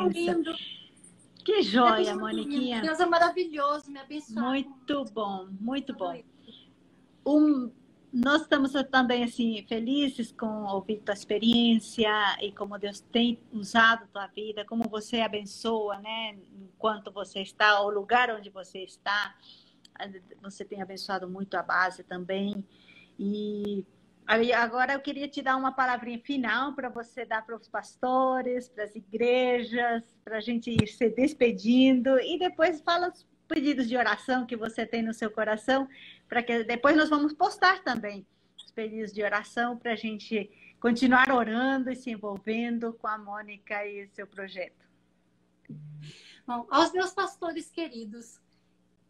Que 1.43 1.61
joia, 1.61 2.09
é 2.09 2.13
Moniquinha. 2.13 2.81
Deus 2.81 2.99
é 2.99 3.05
maravilhoso, 3.05 3.91
me 3.91 3.99
abençoe. 3.99 4.35
Muito 4.35 5.05
bom, 5.13 5.47
muito 5.59 5.93
bom. 5.93 6.21
Um, 7.25 7.71
nós 8.11 8.43
estamos 8.43 8.71
também 8.89 9.23
assim 9.23 9.65
felizes 9.67 10.31
com 10.31 10.63
ouvir 10.65 11.01
tua 11.01 11.13
experiência 11.13 12.09
e 12.41 12.51
como 12.51 12.79
Deus 12.79 13.01
tem 13.01 13.37
usado 13.51 14.07
tua 14.07 14.25
vida, 14.27 14.63
como 14.63 14.87
você 14.89 15.19
abençoa, 15.19 15.99
né? 15.99 16.37
Enquanto 16.53 17.11
você 17.11 17.41
está, 17.41 17.81
o 17.81 17.89
lugar 17.89 18.29
onde 18.29 18.49
você 18.49 18.79
está, 18.83 19.35
você 20.41 20.63
tem 20.65 20.81
abençoado 20.81 21.29
muito 21.29 21.55
a 21.55 21.63
base 21.63 22.03
também. 22.03 22.65
E 23.17 23.85
agora 24.53 24.93
eu 24.93 24.99
queria 24.99 25.27
te 25.27 25.41
dar 25.41 25.55
uma 25.55 25.71
palavrinha 25.71 26.19
final 26.19 26.73
para 26.73 26.89
você 26.89 27.25
dar 27.25 27.45
para 27.45 27.55
os 27.55 27.67
pastores, 27.67 28.67
para 28.67 28.83
as 28.83 28.95
igrejas, 28.95 30.03
para 30.23 30.37
a 30.37 30.41
gente 30.41 30.71
ir 30.71 30.87
se 30.87 31.09
despedindo 31.09 32.19
e 32.19 32.39
depois 32.39 32.81
fala 32.81 33.09
os 33.09 33.25
pedidos 33.47 33.87
de 33.87 33.95
oração 33.95 34.45
que 34.45 34.55
você 34.55 34.85
tem 34.85 35.03
no 35.03 35.13
seu 35.13 35.29
coração, 35.29 35.87
para 36.27 36.41
que 36.41 36.63
depois 36.63 36.97
nós 36.97 37.09
vamos 37.09 37.33
postar 37.33 37.83
também 37.83 38.25
os 38.57 38.71
pedidos 38.71 39.13
de 39.13 39.21
oração 39.23 39.77
para 39.77 39.91
a 39.91 39.95
gente 39.95 40.49
continuar 40.79 41.31
orando 41.31 41.91
e 41.91 41.95
se 41.95 42.09
envolvendo 42.09 42.93
com 42.93 43.07
a 43.07 43.17
Mônica 43.17 43.85
e 43.85 44.07
seu 44.07 44.25
projeto. 44.25 44.85
Bom, 46.45 46.67
aos 46.69 46.91
meus 46.91 47.11
pastores 47.11 47.69
queridos, 47.69 48.39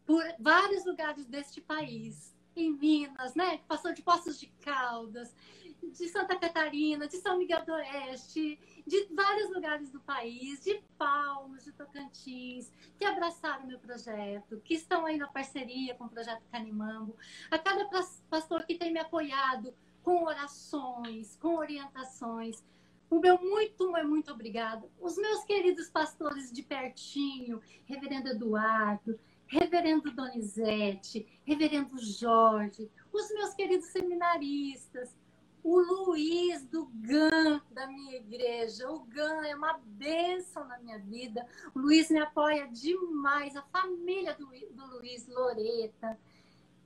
por 0.06 0.24
vários 0.38 0.86
lugares 0.86 1.26
deste 1.26 1.60
país, 1.60 2.34
em 2.54 2.72
Minas, 2.72 3.34
né? 3.34 3.58
Passou 3.68 3.92
de 3.92 4.02
Poços 4.02 4.38
de 4.38 4.46
Caldas, 4.62 5.34
de 5.82 6.08
Santa 6.08 6.36
Catarina, 6.36 7.06
de 7.06 7.16
São 7.16 7.38
Miguel 7.38 7.64
do 7.64 7.72
Oeste, 7.72 8.58
de 8.86 9.04
vários 9.12 9.50
lugares 9.52 9.90
do 9.90 10.00
país, 10.00 10.62
de 10.64 10.80
Palmas, 10.96 11.64
de 11.64 11.72
Tocantins, 11.72 12.72
que 12.98 13.04
abraçaram 13.04 13.66
meu 13.66 13.78
projeto, 13.78 14.60
que 14.64 14.74
estão 14.74 15.04
aí 15.04 15.18
na 15.18 15.26
parceria 15.26 15.94
com 15.94 16.04
o 16.04 16.08
Projeto 16.08 16.42
Canimambo, 16.50 17.16
a 17.50 17.58
cada 17.58 17.86
pastor 18.30 18.64
que 18.64 18.76
tem 18.76 18.92
me 18.92 19.00
apoiado 19.00 19.74
com 20.02 20.24
orações, 20.24 21.36
com 21.36 21.56
orientações. 21.56 22.64
O 23.10 23.20
meu 23.20 23.40
muito, 23.40 23.92
muito 24.04 24.32
obrigado. 24.32 24.90
Os 25.00 25.16
meus 25.16 25.44
queridos 25.44 25.88
pastores 25.88 26.50
de 26.50 26.62
pertinho, 26.62 27.60
Reverendo 27.84 28.28
Eduardo, 28.28 29.18
Reverendo 29.46 30.10
Donizete, 30.10 31.26
Reverendo 31.44 31.98
Jorge, 31.98 32.90
os 33.12 33.30
meus 33.30 33.54
queridos 33.54 33.86
seminaristas, 33.86 35.14
o 35.66 35.80
Luiz 35.80 36.64
do 36.66 36.86
GAN 36.86 37.60
da 37.72 37.88
minha 37.88 38.16
igreja. 38.18 38.88
O 38.88 39.00
GAN 39.00 39.44
é 39.44 39.56
uma 39.56 39.78
bênção 39.84 40.64
na 40.68 40.78
minha 40.78 40.98
vida. 40.98 41.44
O 41.74 41.80
Luiz 41.80 42.08
me 42.08 42.20
apoia 42.20 42.68
demais, 42.68 43.56
a 43.56 43.62
família 43.62 44.34
do, 44.34 44.46
do 44.46 44.86
Luiz, 44.96 45.26
Loreta, 45.26 46.16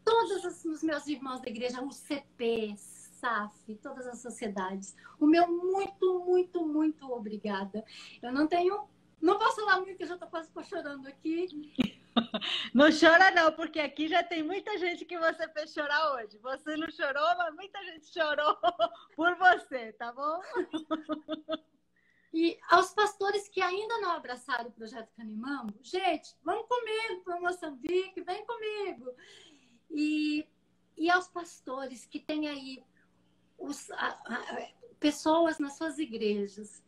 todos 0.02 0.64
os 0.64 0.82
meus 0.82 1.06
irmãos 1.06 1.42
da 1.42 1.50
igreja, 1.50 1.82
o 1.82 1.92
CP, 1.92 2.74
SAF, 2.76 3.74
todas 3.82 4.06
as 4.06 4.18
sociedades. 4.20 4.96
O 5.18 5.26
meu 5.26 5.46
muito, 5.46 6.24
muito, 6.24 6.66
muito 6.66 7.12
obrigada. 7.12 7.84
Eu 8.22 8.32
não 8.32 8.46
tenho. 8.46 8.88
Não 9.20 9.38
posso 9.38 9.56
falar 9.56 9.80
muito, 9.80 9.98
que 9.98 10.04
eu 10.04 10.08
já 10.08 10.14
estou 10.14 10.28
quase 10.28 10.48
chorando 10.64 11.06
aqui. 11.06 11.46
Não 12.74 12.88
chora 12.90 13.30
não, 13.30 13.52
porque 13.52 13.80
aqui 13.80 14.08
já 14.08 14.22
tem 14.22 14.42
muita 14.42 14.76
gente 14.78 15.04
que 15.04 15.18
você 15.18 15.48
fez 15.48 15.72
chorar 15.72 16.14
hoje. 16.14 16.38
Você 16.38 16.76
não 16.76 16.90
chorou, 16.90 17.36
mas 17.36 17.54
muita 17.54 17.82
gente 17.84 18.06
chorou 18.06 18.56
por 19.16 19.34
você, 19.36 19.92
tá 19.92 20.12
bom? 20.12 20.40
E 22.32 22.58
aos 22.68 22.92
pastores 22.92 23.48
que 23.48 23.60
ainda 23.60 23.98
não 23.98 24.12
abraçaram 24.12 24.68
o 24.68 24.72
projeto 24.72 25.10
Canimambo, 25.16 25.74
gente, 25.82 26.36
vamos 26.44 26.66
comigo 26.68 27.24
para 27.24 27.40
Moçambique, 27.40 28.22
vem 28.22 28.46
comigo. 28.46 29.12
E, 29.90 30.46
e 30.96 31.10
aos 31.10 31.26
pastores 31.28 32.06
que 32.06 32.20
têm 32.20 32.48
aí 32.48 32.84
os, 33.58 33.90
a, 33.90 34.08
a, 34.08 34.68
pessoas 35.00 35.58
nas 35.58 35.76
suas 35.76 35.98
igrejas 35.98 36.82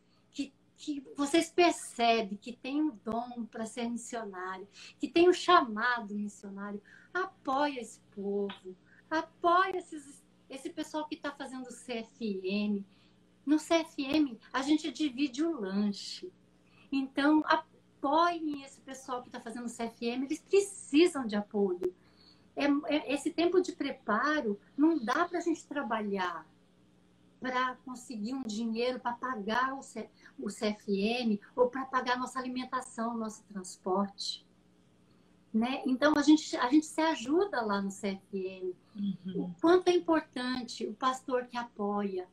que 0.83 1.01
vocês 1.15 1.49
percebem 1.49 2.37
que 2.37 2.51
tem 2.51 2.81
o 2.81 2.91
dom 3.05 3.45
para 3.45 3.65
ser 3.65 3.89
missionário, 3.89 4.67
que 4.99 5.07
tem 5.07 5.29
o 5.29 5.33
chamado 5.33 6.13
missionário, 6.13 6.81
apoia 7.13 7.79
esse 7.79 8.01
povo, 8.13 8.75
apoia 9.09 9.77
esses, 9.77 10.21
esse 10.49 10.69
pessoal 10.69 11.07
que 11.07 11.15
está 11.15 11.31
fazendo 11.31 11.67
o 11.67 11.73
CFM. 11.73 12.83
No 13.45 13.57
CFM, 13.57 14.37
a 14.51 14.61
gente 14.61 14.91
divide 14.91 15.41
o 15.41 15.57
lanche. 15.57 16.29
Então, 16.91 17.41
apoiem 17.45 18.63
esse 18.63 18.81
pessoal 18.81 19.21
que 19.21 19.29
está 19.29 19.39
fazendo 19.39 19.67
o 19.67 19.73
CFM, 19.73 20.25
eles 20.25 20.41
precisam 20.41 21.25
de 21.25 21.37
apoio. 21.37 21.95
É, 22.57 22.65
é, 22.93 23.13
esse 23.13 23.31
tempo 23.31 23.61
de 23.61 23.71
preparo 23.71 24.59
não 24.75 24.99
dá 24.99 25.23
para 25.29 25.37
a 25.37 25.41
gente 25.41 25.65
trabalhar 25.65 26.45
para 27.43 27.75
conseguir 27.85 28.33
um 28.33 28.43
dinheiro 28.43 29.01
para 29.01 29.11
pagar 29.11 29.77
o, 29.77 29.81
C, 29.83 30.09
o 30.39 30.47
CFM 30.47 31.37
ou 31.53 31.67
para 31.67 31.83
pagar 31.83 32.17
nossa 32.17 32.39
alimentação, 32.39 33.17
nosso 33.17 33.43
transporte. 33.43 34.47
Né? 35.53 35.83
Então, 35.85 36.13
a 36.15 36.21
gente, 36.21 36.55
a 36.55 36.69
gente 36.69 36.85
se 36.85 37.01
ajuda 37.01 37.61
lá 37.61 37.81
no 37.81 37.89
CFM. 37.89 38.73
Uhum. 38.95 39.43
O 39.43 39.55
quanto 39.59 39.89
é 39.89 39.91
importante 39.93 40.87
o 40.87 40.93
pastor 40.93 41.45
que 41.47 41.57
apoia. 41.57 42.29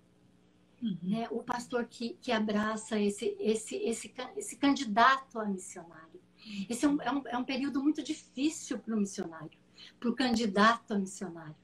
uhum. 0.81 0.97
né? 1.03 1.27
o 1.33 1.43
pastor 1.43 1.87
que, 1.87 2.17
que 2.23 2.31
abraça 2.31 2.99
esse, 3.01 3.37
esse, 3.41 3.77
esse, 3.79 4.15
esse 4.37 4.57
candidato 4.57 5.41
a 5.41 5.45
missionário. 5.45 6.21
Esse 6.69 6.85
é 6.85 6.89
um, 6.89 7.03
é 7.03 7.11
um, 7.11 7.23
é 7.27 7.37
um 7.37 7.45
período 7.45 7.83
muito 7.83 8.01
difícil 8.01 8.79
para 8.79 8.95
o 8.95 9.01
missionário, 9.01 9.59
para 9.99 10.09
o 10.09 10.15
candidato 10.15 10.95
a 10.95 10.99
missionário. 10.99 11.57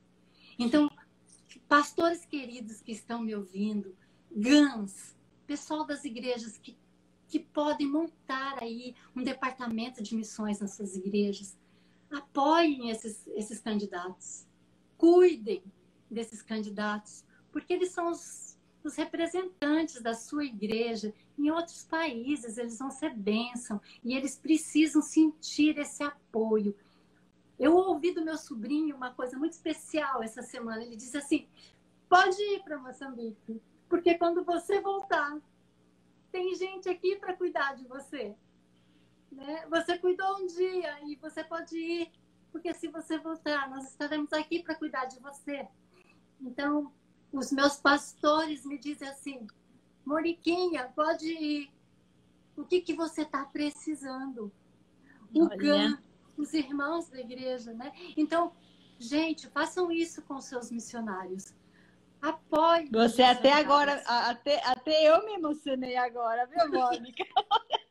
Então, 0.59 0.91
pastores 1.69 2.25
queridos 2.25 2.81
que 2.81 2.93
estão 2.93 3.21
me 3.21 3.35
ouvindo, 3.35 3.97
GANs, 4.31 5.17
pessoal 5.47 5.85
das 5.85 6.05
igrejas 6.05 6.59
que, 6.59 6.77
que 7.29 7.39
podem 7.39 7.87
montar 7.87 8.63
aí 8.63 8.95
um 9.15 9.23
departamento 9.23 10.03
de 10.03 10.15
missões 10.15 10.61
nas 10.61 10.75
suas 10.75 10.97
igrejas, 10.97 11.57
apoiem 12.11 12.91
esses, 12.91 13.27
esses 13.29 13.61
candidatos, 13.61 14.47
cuidem 14.97 15.63
desses 16.11 16.43
candidatos, 16.43 17.25
porque 17.51 17.73
eles 17.73 17.91
são 17.91 18.11
os, 18.11 18.57
os 18.85 18.95
representantes 18.95 20.01
da 20.01 20.15
sua 20.15 20.45
igreja 20.45 21.13
em 21.39 21.51
outros 21.51 21.85
países, 21.85 22.57
eles 22.59 22.79
vão 22.79 22.91
ser 22.91 23.15
bênção 23.15 23.81
e 24.05 24.15
eles 24.15 24.37
precisam 24.37 25.03
sentir 25.03 25.79
esse 25.79 26.03
apoio. 26.03 26.75
Eu 27.59 27.75
ouvi 27.75 28.13
do 28.13 28.25
meu 28.25 28.37
sobrinho 28.37 28.97
uma 28.97 29.13
coisa 29.13 29.39
muito 29.39 29.53
especial 29.53 30.23
essa 30.23 30.43
semana. 30.43 30.83
Ele 30.83 30.97
disse 30.97 31.17
assim: 31.17 31.49
pode 32.09 32.41
ir 32.41 32.63
para 32.63 32.79
Moçambique, 32.79 33.63
porque 33.89 34.15
quando 34.15 34.45
você 34.45 34.81
voltar, 34.81 35.39
tem 36.31 36.55
gente 36.55 36.89
aqui 36.89 37.17
para 37.17 37.35
cuidar 37.35 37.75
de 37.75 37.85
você. 37.87 38.35
Né? 39.33 39.67
Você 39.71 39.99
cuidou 39.99 40.39
um 40.39 40.47
dia 40.47 41.01
e 41.07 41.17
você 41.17 41.43
pode 41.43 41.77
ir, 41.77 42.13
porque 42.53 42.73
se 42.75 42.89
você 42.89 43.19
voltar, 43.19 43.69
nós 43.71 43.89
estaremos 43.89 44.33
aqui 44.33 44.63
para 44.63 44.75
cuidar 44.75 45.07
de 45.07 45.19
você. 45.21 45.67
Então, 46.41 46.93
os 47.33 47.51
meus 47.53 47.77
pastores 47.77 48.65
me 48.67 48.79
dizem 48.79 49.09
assim: 49.09 49.47
Moriquinha, 50.05 50.93
pode 50.95 51.27
ir. 51.27 51.71
O 52.57 52.65
que, 52.65 52.81
que 52.81 52.95
você 52.95 53.23
está 53.23 53.45
precisando? 53.45 54.51
O 55.35 55.49
Can, 55.49 55.99
os 56.37 56.53
irmãos 56.53 57.09
da 57.09 57.21
igreja, 57.21 57.73
né? 57.73 57.93
Então, 58.17 58.53
gente, 58.99 59.49
façam 59.49 59.91
isso 59.91 60.23
com 60.23 60.41
seus 60.41 60.71
missionários. 60.71 61.55
Apoie. 62.21 62.89
Você 62.91 63.23
até 63.23 63.53
agora, 63.53 64.03
até, 64.07 64.61
até 64.65 65.05
eu 65.11 65.25
me 65.25 65.35
emocionei 65.35 65.97
agora, 65.97 66.47
viu, 66.47 66.71
Mônica? 66.71 67.25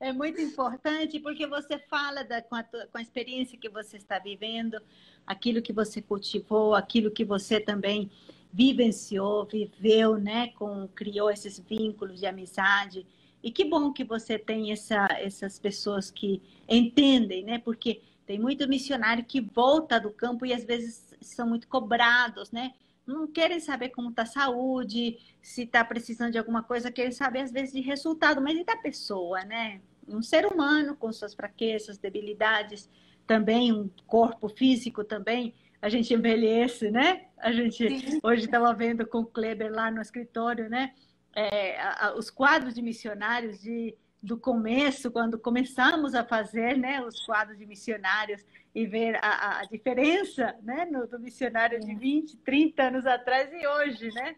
é 0.00 0.12
muito 0.12 0.40
importante 0.40 1.18
porque 1.20 1.46
você 1.46 1.78
fala 1.78 2.22
da, 2.24 2.42
com, 2.42 2.54
a, 2.54 2.62
com 2.62 2.98
a 2.98 3.02
experiência 3.02 3.58
que 3.58 3.68
você 3.68 3.96
está 3.96 4.18
vivendo, 4.18 4.80
aquilo 5.26 5.62
que 5.62 5.72
você 5.72 6.02
cultivou, 6.02 6.74
aquilo 6.74 7.10
que 7.10 7.24
você 7.24 7.60
também 7.60 8.10
vivenciou, 8.52 9.44
viveu, 9.44 10.16
né, 10.16 10.48
com 10.48 10.88
criou 10.88 11.30
esses 11.30 11.58
vínculos 11.58 12.20
de 12.20 12.26
amizade. 12.26 13.06
E 13.42 13.50
que 13.50 13.64
bom 13.64 13.92
que 13.92 14.04
você 14.04 14.38
tem 14.38 14.72
essa, 14.72 15.06
essas 15.18 15.58
pessoas 15.58 16.10
que 16.10 16.42
entendem, 16.68 17.44
né? 17.44 17.58
Porque 17.58 18.02
tem 18.26 18.38
muito 18.38 18.68
missionário 18.68 19.24
que 19.24 19.40
volta 19.40 19.98
do 19.98 20.10
campo 20.10 20.44
e 20.44 20.52
às 20.52 20.64
vezes 20.64 21.14
são 21.20 21.48
muito 21.48 21.68
cobrados, 21.68 22.50
né? 22.50 22.74
Não 23.06 23.26
querem 23.26 23.58
saber 23.58 23.88
como 23.90 24.10
está 24.10 24.22
a 24.22 24.26
saúde, 24.26 25.18
se 25.40 25.62
está 25.62 25.82
precisando 25.84 26.32
de 26.32 26.38
alguma 26.38 26.62
coisa, 26.62 26.90
querem 26.90 27.12
saber 27.12 27.40
às 27.40 27.52
vezes 27.52 27.72
de 27.72 27.80
resultado, 27.80 28.40
mas 28.40 28.58
e 28.58 28.64
da 28.64 28.76
pessoa, 28.76 29.42
né? 29.44 29.80
Um 30.06 30.22
ser 30.22 30.46
humano 30.46 30.96
com 30.96 31.12
suas 31.12 31.34
fraquezas, 31.34 31.96
debilidades, 31.96 32.88
também 33.26 33.72
um 33.72 33.88
corpo 34.06 34.48
físico 34.48 35.04
também 35.04 35.54
a 35.80 35.88
gente 35.88 36.12
envelhece, 36.12 36.90
né? 36.90 37.26
A 37.38 37.52
gente 37.52 38.18
hoje 38.22 38.44
estava 38.44 38.72
vendo 38.74 39.06
com 39.06 39.18
o 39.20 39.26
Kleber 39.26 39.72
lá 39.72 39.90
no 39.90 40.02
escritório, 40.02 40.68
né? 40.68 40.92
É, 41.34 41.80
a, 41.80 42.14
os 42.16 42.30
quadros 42.30 42.74
de 42.74 42.82
missionários 42.82 43.60
de, 43.60 43.94
do 44.22 44.36
começo, 44.36 45.10
quando 45.10 45.38
começamos 45.38 46.14
a 46.14 46.24
fazer 46.24 46.76
né, 46.76 47.00
os 47.02 47.24
quadros 47.24 47.58
de 47.58 47.66
missionários 47.66 48.44
e 48.74 48.86
ver 48.86 49.16
a, 49.22 49.60
a 49.60 49.64
diferença 49.64 50.54
né, 50.62 50.84
no, 50.86 51.06
do 51.06 51.18
missionário 51.18 51.80
de 51.80 51.94
20, 51.94 52.36
30 52.38 52.82
anos 52.82 53.06
atrás 53.06 53.50
e 53.52 53.66
hoje, 53.66 54.12
né? 54.12 54.36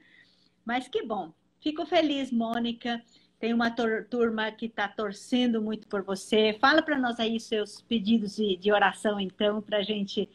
Mas 0.65 0.89
que 0.89 1.03
bom. 1.03 1.33
Fico 1.61 1.85
feliz, 1.87 2.31
Mônica. 2.31 3.03
Tem 3.39 3.55
uma 3.55 3.71
turma 3.71 4.53
que 4.53 4.67
está 4.67 4.87
torcendo 4.87 5.63
muito 5.63 5.89
por 5.89 6.03
você. 6.03 6.57
Fala 6.61 6.83
para 6.83 6.99
nós 6.99 7.19
aí 7.19 7.41
seus 7.41 7.81
pedidos 7.81 8.37
de, 8.37 8.57
de 8.57 8.71
oração, 8.71 9.19
então, 9.19 9.63
para 9.63 9.79
a 9.79 9.83
gente 9.83 10.29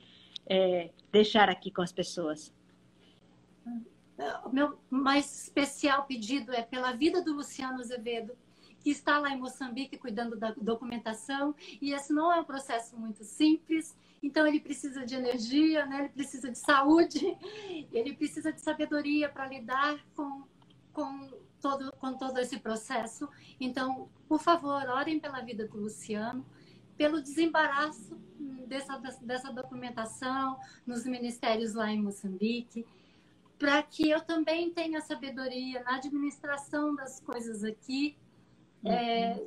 é, 0.48 0.90
deixar 1.12 1.50
aqui 1.50 1.70
com 1.70 1.82
as 1.82 1.92
pessoas? 1.92 2.52
O 4.46 4.50
meu 4.50 4.80
mais 4.90 5.44
especial 5.44 6.06
pedido 6.06 6.54
é 6.54 6.62
pela 6.62 6.94
vida 6.94 7.22
do 7.22 7.34
Luciano 7.34 7.80
Azevedo, 7.82 8.36
que 8.80 8.90
está 8.90 9.18
lá 9.20 9.32
em 9.32 9.40
Moçambique 9.40 9.98
cuidando 9.98 10.38
da 10.38 10.52
documentação, 10.52 11.56
e 11.82 11.92
esse 11.92 12.14
não 12.14 12.32
é 12.32 12.40
um 12.40 12.44
processo 12.44 12.96
muito 12.98 13.24
simples, 13.24 13.96
então 14.22 14.46
ele 14.46 14.60
precisa 14.60 15.06
de 15.06 15.16
energia, 15.16 15.86
né? 15.86 16.02
ele 16.02 16.10
precisa 16.10 16.50
de 16.52 16.58
saúde, 16.58 17.38
ele 17.92 18.16
precisa 18.16 18.54
de 18.54 18.62
sabedoria 18.62 19.28
para 19.28 19.48
lidar 19.48 20.00
com, 20.16 20.44
com, 20.94 21.32
todo, 21.62 21.92
com 21.94 22.14
todo 22.14 22.38
esse 22.38 22.60
processo. 22.60 23.28
Então, 23.60 24.08
por 24.28 24.40
favor, 24.40 24.88
orem 24.88 25.20
pela 25.20 25.42
vida 25.42 25.68
do 25.68 25.78
Luciano, 25.78 26.46
pelo 26.96 27.22
desembaraço 27.22 28.16
dessa, 28.68 28.98
dessa 29.22 29.52
documentação 29.52 30.60
nos 30.86 31.06
ministérios 31.06 31.74
lá 31.74 31.92
em 31.92 32.02
Moçambique, 32.02 32.86
para 33.58 33.82
que 33.84 34.10
eu 34.10 34.22
também 34.22 34.72
tenha 34.72 35.02
sabedoria 35.02 35.82
na 35.84 35.96
administração 35.96 36.96
das 36.96 37.20
coisas 37.20 37.64
aqui, 37.64 38.18
uhum. 38.84 38.92
é, 38.92 39.46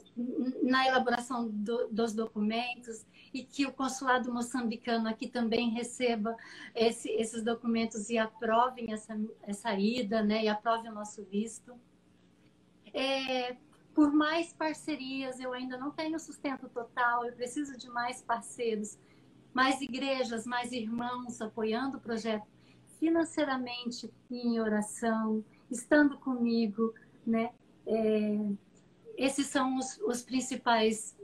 na 0.62 0.86
elaboração 0.86 1.48
do, 1.48 1.88
dos 1.88 2.12
documentos, 2.14 3.06
e 3.32 3.42
que 3.44 3.66
o 3.66 3.72
consulado 3.72 4.32
moçambicano 4.32 5.08
aqui 5.08 5.28
também 5.28 5.70
receba 5.70 6.36
esse, 6.74 7.10
esses 7.10 7.42
documentos 7.42 8.08
e 8.08 8.16
aprovem 8.16 8.92
essa, 8.92 9.18
essa 9.42 9.74
ida, 9.74 10.22
né, 10.22 10.44
e 10.44 10.48
aprove 10.48 10.88
o 10.88 10.92
nosso 10.92 11.22
visto. 11.24 11.78
É, 12.94 13.56
por 13.94 14.12
mais 14.12 14.52
parcerias, 14.52 15.38
eu 15.38 15.52
ainda 15.52 15.76
não 15.76 15.90
tenho 15.90 16.18
sustento 16.18 16.68
total, 16.68 17.26
eu 17.26 17.32
preciso 17.34 17.76
de 17.76 17.90
mais 17.90 18.22
parceiros, 18.22 18.98
mais 19.52 19.80
igrejas, 19.82 20.46
mais 20.46 20.72
irmãos 20.72 21.40
apoiando 21.42 21.98
o 21.98 22.00
projeto 22.00 22.46
financeiramente 22.98 24.10
em 24.30 24.60
oração, 24.60 25.44
estando 25.70 26.18
comigo, 26.18 26.94
né? 27.26 27.50
É, 27.86 28.38
esses 29.16 29.46
são 29.46 29.78
os, 29.78 29.98
os, 29.98 30.22
principais 30.22 31.16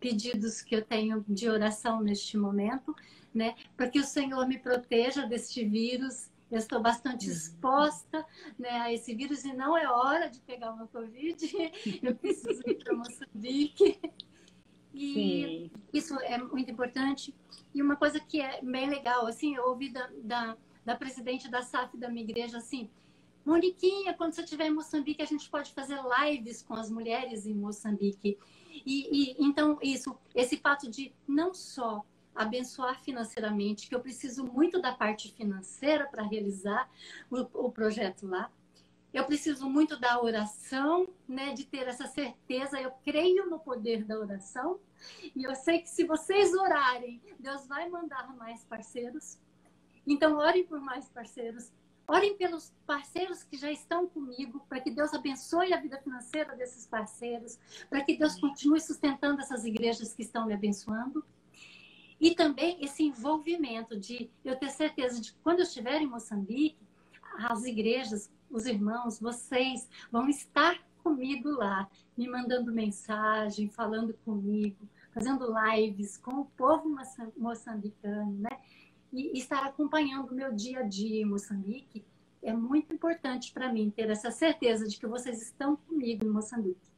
pedidos 0.00 0.62
que 0.62 0.74
eu 0.74 0.84
tenho 0.84 1.24
de 1.28 1.48
oração 1.48 2.00
neste 2.00 2.36
momento, 2.36 2.94
né? 3.34 3.54
Para 3.76 3.88
que 3.88 3.98
o 3.98 4.04
Senhor 4.04 4.46
me 4.46 4.58
proteja 4.58 5.26
deste 5.26 5.64
vírus 5.64 6.30
eu 6.52 6.58
estou 6.58 6.82
bastante 6.82 7.26
uhum. 7.26 7.32
exposta 7.32 8.26
né, 8.58 8.68
a 8.68 8.92
esse 8.92 9.14
vírus 9.14 9.42
e 9.42 9.54
não 9.54 9.74
é 9.74 9.88
hora 9.88 10.28
de 10.28 10.38
pegar 10.40 10.70
uma 10.70 10.86
Covid. 10.86 11.50
Eu 12.02 12.14
preciso 12.14 12.60
ir 12.66 12.74
para 12.74 12.94
Moçambique. 12.94 13.98
E 14.92 15.14
Sim. 15.14 15.70
isso 15.94 16.14
é 16.20 16.36
muito 16.36 16.70
importante. 16.70 17.34
E 17.74 17.80
uma 17.80 17.96
coisa 17.96 18.20
que 18.20 18.38
é 18.38 18.60
bem 18.62 18.90
legal, 18.90 19.26
assim, 19.26 19.56
eu 19.56 19.64
ouvi 19.68 19.88
da, 19.88 20.10
da, 20.22 20.56
da 20.84 20.96
presidente 20.96 21.50
da 21.50 21.62
SAF 21.62 21.96
da 21.96 22.08
minha 22.08 22.24
igreja 22.24 22.58
assim, 22.58 22.90
Moniquinha, 23.44 24.14
quando 24.14 24.34
você 24.34 24.42
estiver 24.42 24.66
em 24.66 24.74
Moçambique, 24.74 25.20
a 25.20 25.26
gente 25.26 25.50
pode 25.50 25.72
fazer 25.72 25.98
lives 26.20 26.62
com 26.62 26.74
as 26.74 26.88
mulheres 26.90 27.44
em 27.44 27.54
Moçambique. 27.54 28.38
E, 28.86 29.08
e 29.10 29.36
então 29.44 29.78
isso, 29.82 30.16
esse 30.34 30.56
fato 30.56 30.88
de 30.88 31.12
não 31.26 31.52
só 31.52 32.04
abençoar 32.34 33.00
financeiramente, 33.02 33.88
que 33.88 33.94
eu 33.94 34.00
preciso 34.00 34.44
muito 34.44 34.80
da 34.80 34.92
parte 34.92 35.30
financeira 35.32 36.06
para 36.06 36.22
realizar 36.22 36.88
o, 37.30 37.66
o, 37.66 37.70
projeto 37.70 38.26
lá. 38.26 38.50
Eu 39.12 39.24
preciso 39.26 39.68
muito 39.68 39.98
da 40.00 40.22
oração, 40.22 41.06
né, 41.28 41.52
de 41.52 41.66
ter 41.66 41.86
essa 41.86 42.06
certeza. 42.06 42.80
Eu 42.80 42.92
creio 43.04 43.50
no 43.50 43.58
poder 43.58 44.04
da 44.04 44.18
oração 44.18 44.80
e 45.36 45.44
eu 45.44 45.54
sei 45.54 45.80
que 45.80 45.90
se 45.90 46.04
vocês 46.04 46.54
orarem, 46.54 47.20
Deus 47.38 47.66
vai 47.66 47.90
mandar 47.90 48.34
mais 48.36 48.64
parceiros. 48.64 49.38
Então, 50.06 50.36
orem 50.36 50.64
por 50.64 50.80
mais 50.80 51.08
parceiros. 51.08 51.70
Orem 52.06 52.36
pelos 52.36 52.72
parceiros 52.84 53.44
que 53.44 53.56
já 53.56 53.70
estão 53.70 54.08
comigo, 54.08 54.60
para 54.68 54.80
que 54.80 54.90
Deus 54.90 55.14
abençoe 55.14 55.72
a 55.72 55.80
vida 55.80 55.98
financeira 55.98 56.56
desses 56.56 56.86
parceiros, 56.86 57.58
para 57.88 58.02
que 58.02 58.16
Deus 58.16 58.38
continue 58.38 58.80
sustentando 58.80 59.40
essas 59.40 59.64
igrejas 59.64 60.12
que 60.12 60.22
estão 60.22 60.46
me 60.46 60.52
abençoando. 60.52 61.24
E 62.20 62.34
também 62.34 62.84
esse 62.84 63.02
envolvimento 63.04 63.96
de 63.96 64.30
eu 64.44 64.56
ter 64.56 64.70
certeza 64.70 65.20
de 65.20 65.32
que 65.32 65.38
quando 65.38 65.60
eu 65.60 65.64
estiver 65.64 66.00
em 66.00 66.06
Moçambique, 66.06 66.78
as 67.36 67.64
igrejas, 67.64 68.30
os 68.50 68.66
irmãos, 68.66 69.18
vocês 69.18 69.88
vão 70.10 70.28
estar 70.28 70.78
comigo 71.02 71.50
lá, 71.50 71.88
me 72.16 72.28
mandando 72.28 72.72
mensagem, 72.72 73.68
falando 73.68 74.14
comigo, 74.24 74.88
fazendo 75.12 75.52
lives 75.52 76.16
com 76.16 76.42
o 76.42 76.44
povo 76.44 76.94
moçambicano, 77.36 78.38
né? 78.38 78.60
E, 79.12 79.38
estar 79.38 79.64
acompanhando 79.64 80.30
o 80.30 80.34
meu 80.34 80.52
dia 80.54 80.80
a 80.80 80.82
dia 80.82 81.20
em 81.20 81.24
Moçambique, 81.24 82.04
é 82.42 82.52
muito 82.52 82.92
importante 82.92 83.52
para 83.52 83.72
mim 83.72 83.90
ter 83.90 84.08
essa 84.10 84.30
certeza 84.30 84.88
de 84.88 84.98
que 84.98 85.06
vocês 85.06 85.42
estão 85.42 85.76
comigo 85.76 86.24
em 86.24 86.30
Moçambique. 86.30 86.90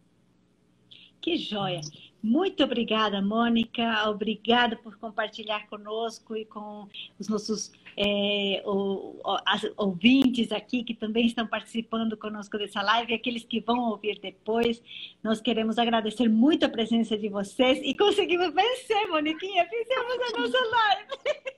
Que 1.20 1.36
joia! 1.36 1.80
Muito 2.22 2.64
obrigada, 2.64 3.20
Mônica. 3.20 4.08
Obrigada 4.08 4.76
por 4.76 4.96
compartilhar 4.96 5.66
conosco 5.68 6.34
e 6.34 6.46
com 6.46 6.88
os 7.18 7.28
nossos 7.28 7.70
é, 7.96 8.62
o, 8.66 9.20
as, 9.46 9.62
ouvintes 9.76 10.50
aqui 10.52 10.82
que 10.82 10.94
também 10.94 11.26
estão 11.26 11.46
participando 11.46 12.16
conosco 12.16 12.58
dessa 12.58 12.82
live 12.82 13.14
aqueles 13.14 13.44
que 13.44 13.60
vão 13.60 13.90
ouvir 13.90 14.18
depois. 14.18 14.82
Nós 15.22 15.40
queremos 15.40 15.78
agradecer 15.78 16.28
muito 16.28 16.64
a 16.64 16.68
presença 16.68 17.16
de 17.16 17.28
vocês 17.28 17.80
e 17.82 17.94
conseguimos 17.94 18.52
vencer, 18.52 19.08
Moniquinha. 19.08 19.66
Fizemos 19.68 20.14
a 20.14 20.40
nossa 20.40 20.58
live. 20.66 21.08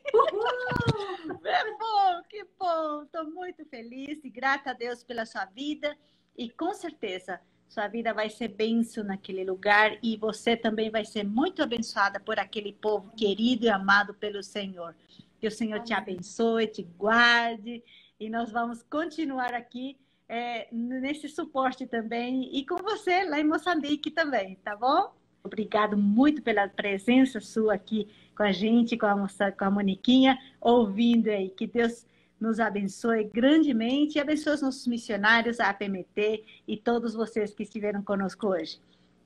É 1.45 1.64
bom, 1.78 2.22
que 2.28 2.45
bom. 2.59 3.03
Estou 3.03 3.30
muito 3.30 3.64
feliz 3.66 4.24
e 4.24 4.30
grata 4.30 4.70
a 4.70 4.72
Deus 4.72 5.03
pela 5.05 5.26
sua 5.26 5.45
vida 5.45 5.97
e 6.37 6.49
com 6.49 6.72
certeza 6.72 7.41
sua 7.68 7.89
vida 7.89 8.14
vai 8.14 8.30
ser 8.30 8.49
benção 8.49 9.05
naquele 9.05 9.45
lugar 9.45 9.99
e 10.03 10.16
você 10.16 10.57
também 10.57 10.91
vai 10.91 11.05
ser 11.05 11.24
muito 11.24 11.62
abençoada 11.62 12.20
por 12.20 12.39
aquele 12.39 12.72
povo 12.72 13.11
querido 13.16 13.66
e 13.66 13.68
amado 13.68 14.14
pelo 14.14 14.43
Senhor. 14.43 14.95
Que 15.41 15.47
o 15.47 15.51
Senhor 15.51 15.80
te 15.80 15.93
abençoe, 15.93 16.66
te 16.66 16.82
guarde 16.82 17.82
e 18.18 18.30
nós 18.30 18.51
vamos 18.51 18.82
continuar 18.82 19.53
aqui 19.55 19.97
é, 20.28 20.68
nesse 20.72 21.28
suporte 21.28 21.87
também 21.87 22.51
e 22.57 22.64
com 22.64 22.76
você 22.76 23.24
lá 23.24 23.39
em 23.39 23.45
Moçambique 23.45 24.11
também, 24.11 24.57
tá 24.57 24.74
bom? 24.74 25.12
Obrigado 25.45 25.97
muito 25.97 26.43
pela 26.43 26.68
presença 26.68 27.41
sua 27.41 27.74
aqui 27.74 28.09
com 28.37 28.43
a 28.43 28.51
gente, 28.51 28.97
com 28.97 29.07
a, 29.07 29.28
com 29.53 29.64
a 29.64 29.70
Moniquinha, 29.70 30.39
ouvindo 30.61 31.28
aí. 31.28 31.51
Que 31.51 31.66
Deus 31.66 32.05
nos 32.41 32.59
abençoe 32.59 33.24
grandemente 33.24 34.18
e 34.18 34.20
abençoe 34.20 34.55
os 34.55 34.62
nossos 34.62 34.87
missionários, 34.87 35.61
a 35.61 35.70
APMT 35.70 36.45
e 36.66 36.76
todos 36.76 37.14
vocês 37.14 37.55
que 37.55 37.62
estiveram 37.62 38.03
conosco 38.03 38.49
hoje. 38.49 38.80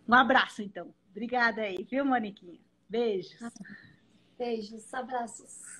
Um 0.07 0.15
abraço, 0.15 0.63
então. 0.63 0.93
Obrigada 1.11 1.63
aí, 1.63 1.87
viu, 1.91 2.05
Moniquinha? 2.05 2.61
Beijos. 2.89 3.41
Beijos, 4.39 4.93
abraços. 4.93 5.80